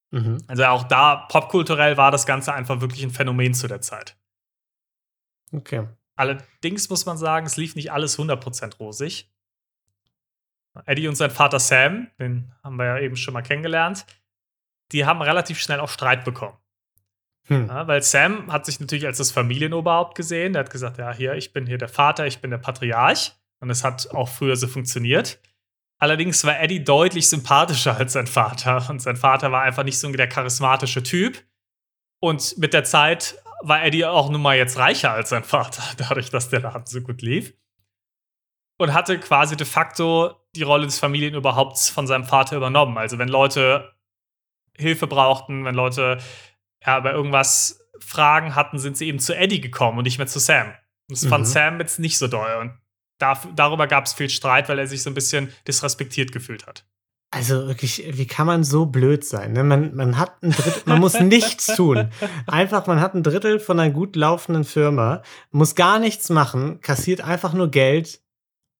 Mhm. 0.09 0.39
Also 0.47 0.65
auch 0.65 0.83
da 0.83 1.27
popkulturell 1.29 1.97
war 1.97 2.09
das 2.09 2.25
Ganze 2.25 2.51
einfach 2.51 2.81
wirklich 2.81 3.03
ein 3.03 3.11
Phänomen 3.11 3.53
zu 3.53 3.67
der 3.67 3.81
Zeit. 3.81 4.17
Okay. 5.51 5.87
Allerdings 6.15 6.89
muss 6.89 7.05
man 7.05 7.17
sagen, 7.17 7.45
es 7.45 7.57
lief 7.57 7.75
nicht 7.75 7.91
alles 7.91 8.17
100% 8.17 8.77
rosig. 8.77 9.31
Eddie 10.85 11.07
und 11.07 11.15
sein 11.15 11.31
Vater 11.31 11.59
Sam, 11.59 12.07
den 12.19 12.51
haben 12.63 12.77
wir 12.77 12.85
ja 12.85 12.99
eben 12.99 13.15
schon 13.15 13.33
mal 13.33 13.41
kennengelernt, 13.41 14.05
die 14.91 15.05
haben 15.05 15.21
relativ 15.21 15.59
schnell 15.59 15.79
auch 15.79 15.89
Streit 15.89 16.23
bekommen. 16.23 16.57
Hm. 17.47 17.67
Ja, 17.67 17.87
weil 17.87 18.01
Sam 18.01 18.51
hat 18.51 18.65
sich 18.65 18.79
natürlich 18.79 19.05
als 19.05 19.17
das 19.17 19.31
Familienoberhaupt 19.31 20.15
gesehen. 20.15 20.53
Der 20.53 20.61
hat 20.61 20.69
gesagt: 20.69 20.97
Ja, 20.97 21.13
hier, 21.13 21.33
ich 21.33 21.53
bin 21.53 21.65
hier 21.65 21.77
der 21.77 21.89
Vater, 21.89 22.27
ich 22.27 22.39
bin 22.39 22.51
der 22.51 22.57
Patriarch. 22.57 23.33
Und 23.59 23.69
es 23.69 23.83
hat 23.83 24.11
auch 24.11 24.29
früher 24.29 24.55
so 24.55 24.67
funktioniert. 24.67 25.39
Allerdings 25.99 26.43
war 26.43 26.59
Eddie 26.59 26.83
deutlich 26.83 27.27
sympathischer 27.27 27.97
als 27.97 28.13
sein 28.13 28.27
Vater. 28.27 28.87
Und 28.89 29.01
sein 29.01 29.15
Vater 29.15 29.51
war 29.51 29.63
einfach 29.63 29.83
nicht 29.83 29.97
so 29.97 30.11
der 30.11 30.27
charismatische 30.27 31.01
Typ. 31.01 31.43
Und 32.19 32.57
mit 32.57 32.73
der 32.73 32.83
Zeit 32.83 33.41
war 33.61 33.83
Eddie 33.83 34.05
auch 34.05 34.29
nun 34.29 34.41
mal 34.41 34.57
jetzt 34.57 34.77
reicher 34.77 35.11
als 35.11 35.29
sein 35.29 35.43
Vater, 35.43 35.83
dadurch, 35.97 36.29
dass 36.29 36.49
der 36.49 36.61
Laden 36.61 36.85
so 36.85 37.01
gut 37.01 37.21
lief. 37.21 37.53
Und 38.79 38.93
hatte 38.93 39.19
quasi 39.19 39.57
de 39.57 39.65
facto 39.65 40.35
die 40.55 40.61
Rolle 40.61 40.85
des 40.85 40.99
Familienoberhaupts 40.99 41.89
von 41.89 42.05
seinem 42.05 42.25
Vater 42.25 42.57
übernommen. 42.57 42.97
Also, 42.97 43.17
wenn 43.17 43.27
Leute 43.27 43.91
Hilfe 44.77 45.07
brauchten, 45.07 45.65
wenn 45.65 45.75
Leute 45.75 46.19
ja, 46.85 46.99
bei 46.99 47.11
irgendwas 47.11 47.79
Fragen 47.99 48.55
hatten, 48.55 48.79
sind 48.79 48.97
sie 48.97 49.07
eben 49.07 49.19
zu 49.19 49.35
Eddie 49.35 49.61
gekommen 49.61 49.97
und 49.97 50.03
nicht 50.03 50.17
mehr 50.17 50.27
zu 50.27 50.39
Sam. 50.39 50.73
Das 51.09 51.23
mhm. 51.23 51.29
fand 51.29 51.47
Sam 51.47 51.79
jetzt 51.79 51.99
nicht 51.99 52.17
so 52.17 52.27
doll. 52.27 52.57
Und 52.61 52.73
da, 53.17 53.39
darüber 53.55 53.87
gab 53.87 54.05
es 54.05 54.13
viel 54.13 54.29
Streit, 54.29 54.69
weil 54.69 54.79
er 54.79 54.87
sich 54.87 55.03
so 55.03 55.09
ein 55.09 55.15
bisschen 55.15 55.51
disrespektiert 55.67 56.31
gefühlt 56.31 56.67
hat. 56.67 56.85
Also 57.29 57.67
wirklich, 57.67 58.03
wie 58.13 58.25
kann 58.25 58.47
man 58.47 58.63
so 58.63 58.85
blöd 58.85 59.25
sein? 59.25 59.51
Ne? 59.51 59.63
Man, 59.63 59.93
man 59.95 60.17
hat 60.17 60.41
ein 60.41 60.51
Drittel, 60.51 60.83
man 60.85 60.99
muss 60.99 61.19
nichts 61.19 61.65
tun. 61.75 62.09
Einfach, 62.45 62.87
man 62.87 63.01
hat 63.01 63.15
ein 63.15 63.23
Drittel 63.23 63.59
von 63.59 63.79
einer 63.79 63.91
gut 63.91 64.15
laufenden 64.15 64.63
Firma, 64.63 65.21
muss 65.51 65.75
gar 65.75 65.99
nichts 65.99 66.29
machen, 66.29 66.79
kassiert 66.79 67.19
einfach 67.19 67.53
nur 67.53 67.69
Geld 67.69 68.21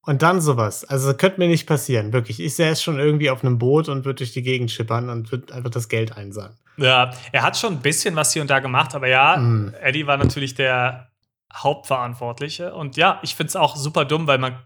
und 0.08 0.22
dann 0.22 0.40
sowas. 0.40 0.86
Also 0.86 1.14
könnte 1.14 1.40
mir 1.40 1.50
nicht 1.50 1.68
passieren, 1.68 2.14
wirklich. 2.14 2.40
Ich 2.40 2.56
sähe 2.56 2.72
es 2.72 2.82
schon 2.82 2.98
irgendwie 2.98 3.30
auf 3.30 3.44
einem 3.44 3.58
Boot 3.58 3.90
und 3.90 4.06
würde 4.06 4.20
durch 4.20 4.32
die 4.32 4.42
Gegend 4.42 4.72
schippern 4.72 5.10
und 5.10 5.32
würde 5.34 5.54
einfach 5.54 5.70
das 5.70 5.90
Geld 5.90 6.16
einsammeln. 6.16 6.58
Ja, 6.78 7.12
er 7.34 7.44
hat 7.44 7.58
schon 7.58 7.74
ein 7.74 7.82
bisschen 7.82 8.16
was 8.16 8.32
hier 8.32 8.42
und 8.42 8.50
da 8.50 8.60
gemacht, 8.60 8.96
aber 8.96 9.10
ja, 9.10 9.36
mm. 9.36 9.74
Eddie 9.82 10.08
war 10.08 10.16
natürlich 10.16 10.56
der 10.56 11.12
Hauptverantwortliche. 11.54 12.74
Und 12.74 12.96
ja, 12.96 13.20
ich 13.22 13.36
finde 13.36 13.50
es 13.50 13.56
auch 13.58 13.76
super 13.76 14.06
dumm, 14.06 14.28
weil 14.28 14.38
man. 14.38 14.58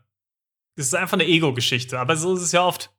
Es 0.75 0.87
ist 0.87 0.95
einfach 0.95 1.13
eine 1.13 1.25
Ego-Geschichte. 1.25 1.99
Aber 1.99 2.15
so 2.15 2.35
ist 2.35 2.43
es 2.43 2.51
ja 2.51 2.63
oft. 2.63 2.91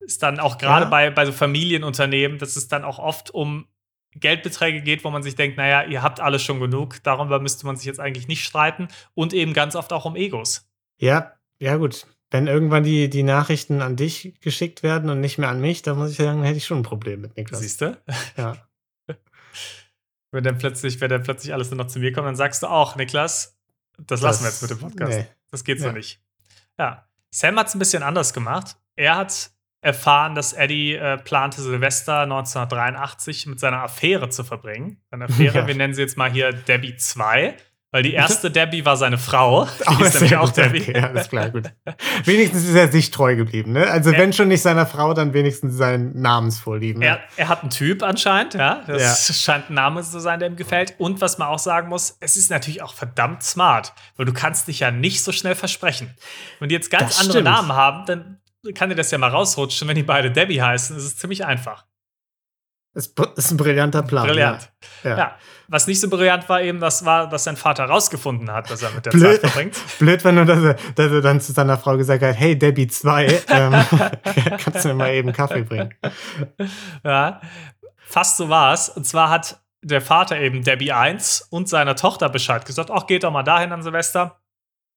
Ist 0.00 0.22
dann 0.22 0.38
auch 0.38 0.56
gerade 0.58 0.84
ja. 0.84 0.90
bei, 0.90 1.10
bei 1.10 1.26
so 1.26 1.32
Familienunternehmen, 1.32 2.38
dass 2.38 2.56
es 2.56 2.68
dann 2.68 2.84
auch 2.84 2.98
oft 2.98 3.32
um 3.32 3.66
Geldbeträge 4.12 4.82
geht, 4.82 5.02
wo 5.02 5.10
man 5.10 5.24
sich 5.24 5.34
denkt, 5.34 5.56
naja, 5.56 5.82
ihr 5.82 6.02
habt 6.02 6.20
alles 6.20 6.42
schon 6.42 6.60
genug, 6.60 7.02
darüber 7.02 7.40
müsste 7.40 7.66
man 7.66 7.76
sich 7.76 7.86
jetzt 7.86 8.00
eigentlich 8.00 8.28
nicht 8.28 8.44
streiten. 8.44 8.86
Und 9.14 9.32
eben 9.32 9.52
ganz 9.52 9.74
oft 9.74 9.92
auch 9.92 10.04
um 10.04 10.14
Egos. 10.14 10.68
Ja, 11.04 11.34
ja 11.58 11.76
gut. 11.76 12.06
Wenn 12.30 12.46
irgendwann 12.46 12.82
die, 12.82 13.10
die 13.10 13.22
Nachrichten 13.22 13.82
an 13.82 13.94
dich 13.94 14.34
geschickt 14.40 14.82
werden 14.82 15.10
und 15.10 15.20
nicht 15.20 15.36
mehr 15.36 15.50
an 15.50 15.60
mich, 15.60 15.82
dann 15.82 15.98
muss 15.98 16.12
ich 16.12 16.16
sagen, 16.16 16.42
hätte 16.42 16.56
ich 16.56 16.64
schon 16.64 16.78
ein 16.78 16.82
Problem 16.82 17.20
mit 17.20 17.36
Niklas. 17.36 17.60
Siehst 17.60 17.82
du? 17.82 17.96
Ja. 18.38 18.56
wenn 20.30 20.42
dann 20.42 20.56
plötzlich, 20.56 21.00
wenn 21.02 21.10
dann 21.10 21.22
plötzlich 21.22 21.52
alles 21.52 21.70
nur 21.70 21.76
noch 21.76 21.88
zu 21.88 21.98
mir 21.98 22.10
kommt, 22.12 22.26
dann 22.26 22.36
sagst 22.36 22.62
du 22.62 22.68
auch, 22.68 22.96
Niklas, 22.96 23.58
das, 23.98 24.06
das 24.06 24.22
lassen 24.22 24.44
wir 24.44 24.48
jetzt 24.48 24.62
mit 24.62 24.70
dem 24.70 24.78
Podcast. 24.78 25.12
Nee. 25.12 25.26
Das 25.50 25.62
geht 25.62 25.78
so 25.78 25.86
ja. 25.88 25.92
nicht. 25.92 26.22
Ja. 26.78 27.06
Sam 27.30 27.58
hat 27.58 27.68
es 27.68 27.74
ein 27.74 27.78
bisschen 27.78 28.02
anders 28.02 28.32
gemacht. 28.32 28.76
Er 28.96 29.16
hat 29.16 29.50
erfahren, 29.82 30.34
dass 30.34 30.54
Eddie 30.54 30.94
äh, 30.94 31.18
plante, 31.18 31.60
Silvester 31.60 32.20
1983 32.20 33.46
mit 33.46 33.60
seiner 33.60 33.82
Affäre 33.82 34.30
zu 34.30 34.42
verbringen. 34.42 35.02
Seine 35.10 35.24
Affäre, 35.28 35.58
ja. 35.58 35.66
wir 35.66 35.74
nennen 35.74 35.92
sie 35.92 36.00
jetzt 36.00 36.16
mal 36.16 36.32
hier 36.32 36.52
Debbie 36.52 36.96
2. 36.96 37.56
Weil 37.94 38.02
die 38.02 38.14
erste 38.14 38.50
Debbie 38.50 38.84
war 38.84 38.96
seine 38.96 39.18
Frau. 39.18 39.66
Die 39.66 40.02
oh, 40.02 40.04
ist 40.04 40.14
nämlich 40.20 40.36
auch 40.36 40.50
Debbie. 40.50 40.80
Okay, 40.80 40.98
alles 40.98 41.28
klar, 41.28 41.50
gut. 41.50 41.70
wenigstens 42.24 42.64
ist 42.64 42.74
er 42.74 42.90
sich 42.90 43.12
treu 43.12 43.36
geblieben, 43.36 43.70
ne? 43.70 43.88
Also, 43.88 44.10
er, 44.10 44.18
wenn 44.18 44.32
schon 44.32 44.48
nicht 44.48 44.62
seiner 44.62 44.84
Frau, 44.84 45.14
dann 45.14 45.32
wenigstens 45.32 45.76
seinen 45.76 46.20
Namensvorlieben. 46.20 46.98
Ne? 46.98 47.06
Er, 47.06 47.20
er 47.36 47.48
hat 47.48 47.60
einen 47.60 47.70
Typ 47.70 48.02
anscheinend, 48.02 48.54
ja. 48.54 48.82
Das 48.88 49.28
ja. 49.28 49.34
scheint 49.34 49.70
ein 49.70 49.74
Name 49.74 50.02
zu 50.02 50.18
sein, 50.18 50.40
der 50.40 50.48
ihm 50.48 50.56
gefällt. 50.56 50.96
Und 50.98 51.20
was 51.20 51.38
man 51.38 51.46
auch 51.46 51.60
sagen 51.60 51.88
muss, 51.88 52.16
es 52.18 52.36
ist 52.36 52.50
natürlich 52.50 52.82
auch 52.82 52.94
verdammt 52.94 53.44
smart, 53.44 53.92
weil 54.16 54.26
du 54.26 54.32
kannst 54.32 54.66
dich 54.66 54.80
ja 54.80 54.90
nicht 54.90 55.22
so 55.22 55.30
schnell 55.30 55.54
versprechen. 55.54 56.12
Wenn 56.58 56.70
die 56.70 56.74
jetzt 56.74 56.90
ganz 56.90 57.10
das 57.10 57.20
andere 57.20 57.42
stimmt. 57.42 57.44
Namen 57.44 57.72
haben, 57.74 58.06
dann 58.06 58.74
kann 58.74 58.88
dir 58.88 58.96
das 58.96 59.12
ja 59.12 59.18
mal 59.18 59.30
rausrutschen. 59.30 59.86
Wenn 59.86 59.94
die 59.94 60.02
beide 60.02 60.32
Debbie 60.32 60.60
heißen, 60.60 60.96
ist 60.96 61.04
es 61.04 61.16
ziemlich 61.16 61.44
einfach. 61.44 61.84
Das 62.92 63.06
ist 63.36 63.50
ein 63.52 63.56
brillanter 63.56 64.02
Plan. 64.02 64.26
Brillant. 64.26 64.72
Ja. 65.04 65.10
ja. 65.10 65.16
ja. 65.16 65.38
Was 65.68 65.86
nicht 65.86 66.00
so 66.00 66.08
brillant 66.08 66.48
war, 66.48 66.60
eben, 66.62 66.80
das 66.80 67.04
war, 67.04 67.28
dass 67.28 67.44
sein 67.44 67.56
Vater 67.56 67.84
rausgefunden 67.84 68.50
hat, 68.50 68.70
dass 68.70 68.82
er 68.82 68.90
mit 68.90 69.06
der 69.06 69.10
blöd, 69.10 69.40
Zeit 69.40 69.50
verbringt. 69.50 69.76
Blöd, 69.98 70.24
wenn 70.24 70.36
du 70.36 70.44
dass 70.44 70.62
er, 70.62 70.74
dass 70.94 71.12
er 71.12 71.20
dann 71.20 71.40
zu 71.40 71.52
seiner 71.52 71.78
Frau 71.78 71.96
gesagt 71.96 72.22
hat: 72.22 72.36
Hey, 72.36 72.58
Debbie 72.58 72.86
2, 72.86 73.42
ähm, 73.48 73.72
kannst 74.58 74.84
du 74.84 74.88
mir 74.88 74.94
mal 74.94 75.12
eben 75.12 75.32
Kaffee 75.32 75.62
bringen? 75.62 75.94
Ja, 77.04 77.40
fast 78.04 78.36
so 78.36 78.48
war 78.48 78.72
es. 78.72 78.88
Und 78.88 79.06
zwar 79.06 79.30
hat 79.30 79.62
der 79.82 80.00
Vater 80.00 80.40
eben 80.40 80.64
Debbie 80.64 80.92
1 80.92 81.48
und 81.50 81.68
seiner 81.68 81.96
Tochter 81.96 82.28
Bescheid 82.28 82.64
gesagt: 82.64 82.90
Ach, 82.90 83.06
geht 83.06 83.24
doch 83.24 83.32
mal 83.32 83.42
dahin 83.42 83.72
an 83.72 83.82
Silvester. 83.82 84.40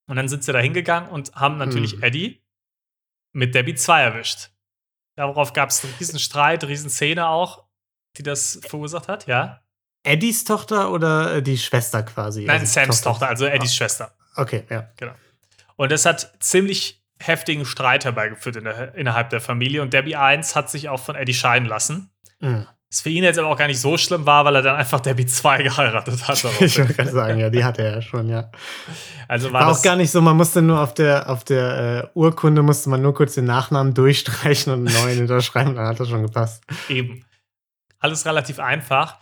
Und 0.10 0.16
dann 0.16 0.30
sind 0.30 0.44
sie 0.44 0.54
da 0.54 0.60
hingegangen 0.60 1.10
und 1.10 1.36
haben 1.36 1.58
natürlich 1.58 1.94
hm. 1.94 2.04
Eddie 2.04 2.42
mit 3.34 3.54
Debbie 3.54 3.76
2 3.76 4.02
erwischt. 4.02 4.52
Darauf 5.16 5.52
gab 5.52 5.70
es 5.70 5.84
einen 5.84 5.94
riesen 6.00 6.20
Streit, 6.20 6.64
riesen 6.64 6.90
Szene 6.90 7.28
auch 7.28 7.68
die 8.18 8.24
das 8.24 8.60
verursacht 8.64 9.08
hat, 9.08 9.28
ja? 9.28 9.62
Eddies 10.08 10.44
Tochter 10.44 10.92
oder 10.92 11.36
äh, 11.36 11.42
die 11.44 11.58
Schwester 11.58 12.04
quasi? 12.04 12.46
Nein, 12.46 12.62
also 12.62 12.74
Sams 12.74 13.02
Tochter, 13.02 13.10
Tochter 13.12 13.30
also 13.30 13.46
Eddies 13.46 13.72
ah. 13.72 13.76
Schwester. 13.76 14.12
Okay, 14.36 14.64
ja. 14.70 14.90
Genau. 14.98 15.14
Und 15.76 15.92
das 15.92 16.06
hat 16.06 16.34
ziemlich 16.40 17.04
heftigen 17.20 17.66
Streit 17.66 18.06
herbeigeführt 18.06 18.58
in 18.58 18.64
der, 18.66 18.96
innerhalb 18.96 19.30
der 19.30 19.42
Familie. 19.42 19.82
Und 19.82 19.94
Debbie 19.94 20.16
1 20.16 20.56
hat 20.56 20.70
sich 20.70 20.90
auch 20.90 21.00
von 21.00 21.16
Eddie 21.16 21.34
scheiden 21.34 21.68
lassen. 21.68 22.12
Mhm. 22.40 22.68
Was 22.90 23.02
für 23.02 23.10
ihn 23.10 23.24
jetzt 23.24 23.38
aber 23.38 23.50
auch 23.50 23.58
gar 23.58 23.68
nicht 23.68 23.82
so 23.82 23.98
schlimm 23.98 24.26
war, 24.26 24.46
weil 24.46 24.56
er 24.56 24.62
dann 24.62 24.78
einfach 24.78 25.02
Debbie 25.02 25.26
2 25.26 25.64
geheiratet 25.64 26.28
hat. 26.28 26.44
ich 26.62 26.78
würde 26.78 26.94
gerade 26.94 27.12
sagen, 27.12 27.40
ja, 27.40 27.50
die 27.50 27.64
hatte 27.64 27.84
er 27.84 27.96
ja 27.96 28.02
schon, 28.02 28.30
ja. 28.30 28.50
Also 29.28 29.52
war, 29.52 29.62
war 29.66 29.72
auch 29.72 29.82
gar 29.82 29.98
nicht 29.98 30.10
so, 30.10 30.22
man 30.22 30.38
musste 30.38 30.62
nur 30.62 30.80
auf 30.80 30.94
der, 30.94 31.30
auf 31.30 31.44
der 31.44 32.10
äh, 32.14 32.18
Urkunde 32.18 32.64
musste 32.64 32.90
man 32.90 33.02
nur 33.02 33.14
kurz 33.14 33.34
den 33.34 33.46
Nachnamen 33.46 33.94
durchstreichen 33.94 34.72
und 34.72 34.88
einen 34.88 35.04
neuen 35.04 35.20
unterschreiben, 35.22 35.76
dann 35.76 35.86
hat 35.86 36.00
das 36.00 36.08
schon 36.08 36.24
gepasst. 36.24 36.64
Eben 36.88 37.26
alles 38.00 38.26
relativ 38.26 38.60
einfach. 38.60 39.18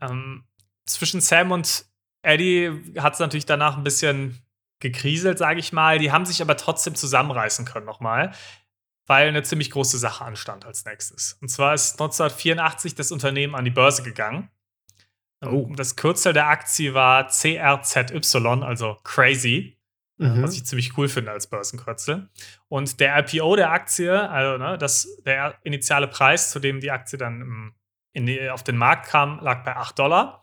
Ähm, 0.00 0.44
zwischen 0.86 1.20
Sam 1.20 1.52
und 1.52 1.86
Eddie 2.22 2.70
hat 2.98 3.14
es 3.14 3.20
natürlich 3.20 3.46
danach 3.46 3.76
ein 3.76 3.84
bisschen 3.84 4.42
gekriselt, 4.80 5.38
sage 5.38 5.60
ich 5.60 5.72
mal. 5.72 5.98
Die 5.98 6.12
haben 6.12 6.26
sich 6.26 6.42
aber 6.42 6.56
trotzdem 6.56 6.94
zusammenreißen 6.94 7.64
können 7.64 7.86
nochmal, 7.86 8.32
weil 9.06 9.28
eine 9.28 9.42
ziemlich 9.42 9.70
große 9.70 9.98
Sache 9.98 10.24
anstand 10.24 10.64
als 10.64 10.84
nächstes. 10.84 11.38
Und 11.40 11.48
zwar 11.48 11.74
ist 11.74 11.92
1984 11.92 12.94
das 12.94 13.12
Unternehmen 13.12 13.54
an 13.54 13.64
die 13.64 13.70
Börse 13.70 14.02
gegangen. 14.02 14.50
Ähm, 15.42 15.54
oh. 15.54 15.72
Das 15.74 15.96
Kürzel 15.96 16.32
der 16.32 16.48
Aktie 16.48 16.94
war 16.94 17.28
CRZY, 17.28 18.62
also 18.62 18.98
Crazy. 19.04 19.76
Mhm. 20.18 20.42
Was 20.42 20.54
ich 20.54 20.66
ziemlich 20.66 20.98
cool 20.98 21.08
finde 21.08 21.30
als 21.30 21.46
Börsenkürzel. 21.46 22.28
Und 22.68 23.00
der 23.00 23.18
IPO 23.18 23.56
der 23.56 23.70
Aktie, 23.70 24.28
also 24.28 24.62
ne, 24.62 24.76
das, 24.76 25.08
der 25.24 25.58
initiale 25.62 26.08
Preis, 26.08 26.50
zu 26.50 26.58
dem 26.58 26.80
die 26.80 26.90
Aktie 26.90 27.18
dann 27.18 27.40
im 27.40 27.74
die, 28.14 28.50
auf 28.50 28.62
den 28.64 28.76
Markt 28.76 29.06
kam, 29.06 29.40
lag 29.40 29.64
bei 29.64 29.76
8 29.76 29.98
Dollar. 29.98 30.42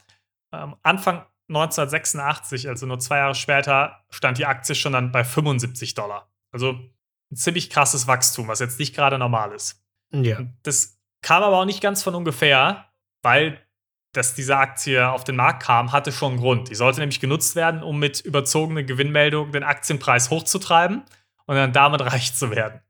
Ähm, 0.53 0.75
Anfang 0.83 1.25
1986, 1.49 2.67
also 2.67 2.85
nur 2.85 2.99
zwei 2.99 3.17
Jahre 3.17 3.35
später, 3.35 4.03
stand 4.09 4.37
die 4.37 4.45
Aktie 4.45 4.75
schon 4.75 4.93
dann 4.93 5.11
bei 5.11 5.23
75 5.23 5.93
Dollar. 5.93 6.29
Also 6.51 6.73
ein 7.31 7.35
ziemlich 7.35 7.69
krasses 7.69 8.07
Wachstum, 8.07 8.47
was 8.47 8.59
jetzt 8.59 8.79
nicht 8.79 8.95
gerade 8.95 9.17
normal 9.17 9.51
ist. 9.53 9.83
Ja. 10.11 10.39
Das 10.63 10.99
kam 11.21 11.43
aber 11.43 11.59
auch 11.59 11.65
nicht 11.65 11.81
ganz 11.81 12.03
von 12.03 12.15
ungefähr, 12.15 12.85
weil 13.21 13.61
dass 14.13 14.33
diese 14.33 14.57
Aktie 14.57 15.07
auf 15.07 15.23
den 15.23 15.35
Markt 15.35 15.63
kam, 15.63 15.91
hatte 15.91 16.11
schon 16.11 16.33
einen 16.33 16.41
Grund. 16.41 16.69
Die 16.69 16.75
sollte 16.75 16.99
nämlich 16.99 17.19
genutzt 17.19 17.55
werden, 17.55 17.83
um 17.83 17.99
mit 17.99 18.19
überzogener 18.21 18.83
Gewinnmeldung 18.83 19.51
den 19.51 19.63
Aktienpreis 19.63 20.31
hochzutreiben 20.31 21.03
und 21.45 21.55
dann 21.55 21.71
damit 21.71 22.01
reich 22.05 22.33
zu 22.33 22.49
werden. 22.49 22.81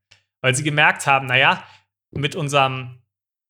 Weil 0.42 0.56
sie 0.56 0.64
gemerkt 0.64 1.06
haben, 1.06 1.26
naja, 1.26 1.64
mit 2.12 2.36
unserem 2.36 3.02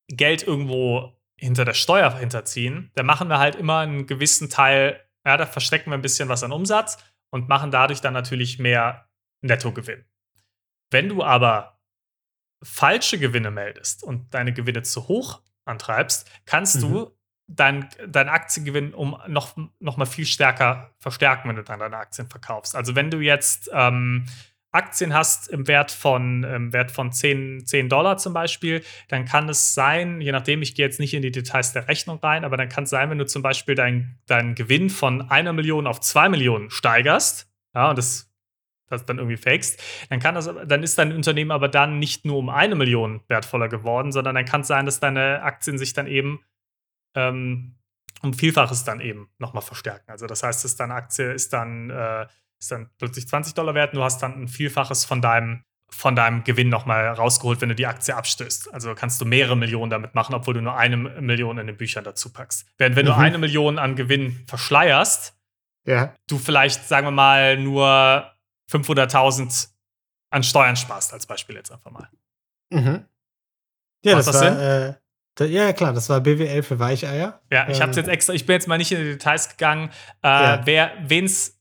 Geld 0.08 0.42
irgendwo 0.42 1.17
hinter 1.40 1.66
der 1.66 1.74
Steuer 1.74 2.18
hinterziehen, 2.18 2.92
dann 2.96 3.06
machen 3.06 3.30
wir 3.30 3.40
halt 3.40 3.56
immer 3.56 3.80
einen 3.80 4.08
gewissen 4.08 4.50
Teil, 4.50 5.00
ja, 5.26 5.38
da 5.38 5.46
verstecken 5.46 5.92
wir 5.92 5.98
ein 5.98 6.02
bisschen 6.02 6.30
was 6.30 6.44
an 6.44 6.52
Umsatz 6.52 6.98
und 7.30 7.48
machen 7.48 7.72
dadurch 7.72 8.02
dann 8.02 8.14
natürlich 8.14 8.60
mehr 8.60 9.08
Nettogewinn. 9.42 10.06
Wenn 10.90 11.10
du 11.10 11.24
aber 11.24 11.80
falsche 12.64 13.20
Gewinne 13.20 13.52
meldest 13.52 14.04
und 14.04 14.34
deine 14.34 14.54
Gewinne 14.54 14.82
zu 14.82 15.08
hoch 15.08 15.42
antreibst, 15.66 16.30
kannst 16.46 16.78
mhm. 16.78 16.82
du 16.82 17.18
dein, 17.48 17.90
dein 18.08 18.30
Aktiengewinn 18.30 18.94
um 18.94 19.18
noch, 19.28 19.56
noch 19.80 19.98
mal 19.98 20.06
viel 20.06 20.26
stärker 20.26 20.94
verstärken, 21.00 21.50
wenn 21.50 21.56
du 21.56 21.64
dann 21.64 21.80
deine 21.80 21.98
Aktien 21.98 22.28
verkaufst. 22.30 22.76
Also 22.76 22.96
wenn 22.96 23.12
du 23.12 23.20
jetzt 23.20 23.70
ähm, 23.74 24.26
Aktien 24.78 25.14
hast 25.14 25.50
im 25.50 25.68
Wert 25.68 25.92
von, 25.92 26.44
im 26.44 26.72
Wert 26.72 26.92
von 26.92 27.12
10, 27.12 27.66
10 27.66 27.90
Dollar 27.90 28.18
zum 28.18 28.34
Beispiel, 28.34 28.84
dann 29.10 29.26
kann 29.26 29.50
es 29.50 29.74
sein, 29.74 30.22
je 30.22 30.32
nachdem, 30.32 30.62
ich 30.62 30.76
gehe 30.76 30.86
jetzt 30.86 31.00
nicht 31.00 31.14
in 31.14 31.22
die 31.22 31.32
Details 31.32 31.74
der 31.74 31.88
Rechnung 31.88 32.20
rein, 32.20 32.46
aber 32.46 32.56
dann 32.56 32.70
kann 32.70 32.86
es 32.86 32.92
sein, 32.92 33.10
wenn 33.10 33.18
du 33.18 33.26
zum 33.26 33.42
Beispiel 33.42 33.76
deinen 33.76 34.20
dein 34.28 34.56
Gewinn 34.56 34.90
von 34.90 35.30
einer 35.30 35.52
Million 35.52 35.88
auf 35.88 36.00
zwei 36.00 36.30
Millionen 36.30 36.70
steigerst, 36.70 37.52
ja, 37.76 37.90
und 37.90 37.98
das 37.98 38.28
das 38.90 39.06
dann 39.06 39.18
irgendwie 39.18 39.36
fakest, 39.36 39.84
dann 40.10 40.22
kann 40.22 40.36
das, 40.36 40.50
dann 40.66 40.82
ist 40.82 40.98
dein 40.98 41.12
Unternehmen 41.12 41.52
aber 41.52 41.68
dann 41.68 42.00
nicht 42.00 42.24
nur 42.24 42.38
um 42.38 42.48
eine 42.48 42.76
Million 42.76 43.22
wertvoller 43.28 43.68
geworden, 43.68 44.14
sondern 44.14 44.36
dann 44.36 44.46
kann 44.46 44.62
es 44.62 44.68
sein, 44.68 44.86
dass 44.86 45.02
deine 45.02 45.42
Aktien 45.44 45.78
sich 45.78 45.92
dann 45.92 46.08
eben 46.08 46.40
ähm, 47.14 47.76
um 48.22 48.34
Vielfaches 48.34 48.84
dann 48.84 49.00
eben 49.00 49.30
nochmal 49.38 49.62
verstärken. 49.62 50.10
Also 50.10 50.28
das 50.28 50.44
heißt, 50.44 50.64
dass 50.64 50.76
deine 50.76 50.96
Aktie 50.96 51.32
ist 51.32 51.54
dann, 51.54 51.90
äh, 51.90 52.28
ist 52.60 52.72
dann 52.72 52.90
plötzlich 52.98 53.28
20 53.28 53.54
Dollar 53.54 53.76
wert 53.76 53.94
und 53.94 54.00
du 54.00 54.04
hast 54.04 54.22
dann 54.22 54.42
ein 54.42 54.48
Vielfaches 54.48 55.06
von 55.06 55.22
deinem, 55.22 55.64
von 55.90 56.16
deinem 56.16 56.44
Gewinn 56.44 56.70
nochmal 56.70 57.08
rausgeholt, 57.10 57.62
wenn 57.62 57.70
du 57.70 57.76
die 57.76 57.86
Aktie 57.86 58.16
abstößt. 58.16 58.74
Also 58.74 58.94
kannst 58.96 59.22
du 59.22 59.26
mehrere 59.26 59.56
Millionen 59.56 59.90
damit 59.90 60.16
machen, 60.16 60.36
obwohl 60.36 60.56
du 60.56 60.62
nur 60.62 60.76
eine 60.76 60.98
Million 60.98 61.58
in 61.58 61.68
den 61.68 61.78
Büchern 61.78 62.04
dazu 62.04 62.32
packst. 62.32 62.68
Während 62.78 62.96
wenn 62.96 63.06
mhm. 63.06 63.10
du 63.10 63.16
eine 63.16 63.38
Million 63.38 63.80
an 63.80 63.96
Gewinn 63.96 64.44
verschleierst, 64.48 65.38
ja. 65.86 66.14
du 66.28 66.38
vielleicht, 66.38 66.88
sagen 66.88 67.08
wir 67.08 67.12
mal, 67.12 67.58
nur 67.58 68.32
500.000 68.72 69.70
an 70.30 70.44
Steuern 70.44 70.76
sparst, 70.76 71.14
als 71.14 71.26
Beispiel 71.26 71.56
jetzt 71.56 71.72
einfach 71.72 71.92
mal. 71.92 72.10
Mhm. 72.70 73.06
Ja, 74.04 74.16
Macht 74.16 74.28
das, 74.28 74.40
das 74.40 74.42
war, 74.42 74.60
äh, 74.60 74.96
ja, 75.46 75.72
klar, 75.74 75.94
das 75.94 76.10
war 76.10 76.20
BWL 76.20 76.64
für 76.64 76.80
Weicheier. 76.80 77.42
Ja, 77.52 77.70
ich 77.70 77.80
ähm, 77.80 77.92
jetzt 77.92 78.08
extra, 78.08 78.34
ich 78.34 78.46
bin 78.46 78.54
jetzt 78.54 78.68
mal 78.68 78.78
nicht 78.78 78.92
in 78.92 78.98
die 78.98 79.12
Details 79.12 79.50
gegangen. 79.50 79.90
Äh, 80.24 80.28
ja. 80.28 80.62
Wer, 80.66 80.92
wen's 81.02 81.57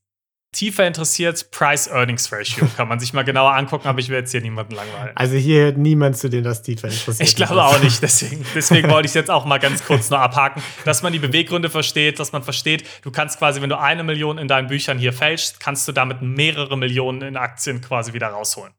tiefer 0.57 0.87
interessiert, 0.87 1.51
Price-Earnings-Ratio. 1.51 2.67
Kann 2.75 2.87
man 2.87 2.99
sich 2.99 3.13
mal 3.13 3.23
genauer 3.23 3.53
angucken, 3.53 3.87
aber 3.87 3.99
ich 3.99 4.09
will 4.09 4.17
jetzt 4.17 4.31
hier 4.31 4.41
niemanden 4.41 4.73
langweilen. 4.73 5.15
Also 5.15 5.35
hier 5.35 5.65
hört 5.65 5.77
niemand 5.77 6.17
zu, 6.17 6.29
dem 6.29 6.43
das 6.43 6.63
tiefer 6.63 6.87
interessiert. 6.87 7.29
Ich 7.29 7.35
glaube 7.35 7.63
auch 7.63 7.79
nicht, 7.81 8.01
deswegen, 8.01 8.43
deswegen 8.55 8.89
wollte 8.89 9.05
ich 9.05 9.11
es 9.11 9.15
jetzt 9.15 9.29
auch 9.29 9.45
mal 9.45 9.59
ganz 9.59 9.85
kurz 9.85 10.09
nur 10.09 10.19
abhaken, 10.19 10.63
dass 10.83 11.03
man 11.03 11.13
die 11.13 11.19
Beweggründe 11.19 11.69
versteht, 11.69 12.19
dass 12.19 12.31
man 12.31 12.41
versteht, 12.41 12.85
du 13.03 13.11
kannst 13.11 13.37
quasi, 13.37 13.61
wenn 13.61 13.69
du 13.69 13.79
eine 13.79 14.03
Million 14.03 14.39
in 14.39 14.47
deinen 14.47 14.67
Büchern 14.67 14.97
hier 14.97 15.13
fälschst, 15.13 15.59
kannst 15.59 15.87
du 15.87 15.91
damit 15.91 16.21
mehrere 16.23 16.75
Millionen 16.75 17.21
in 17.21 17.37
Aktien 17.37 17.79
quasi 17.81 18.13
wieder 18.13 18.29
rausholen. 18.29 18.73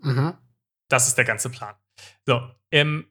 Mhm. 0.00 0.34
Das 0.88 1.06
ist 1.06 1.16
der 1.16 1.24
ganze 1.24 1.50
Plan. 1.50 1.74
So, 2.26 2.42
im 2.70 3.06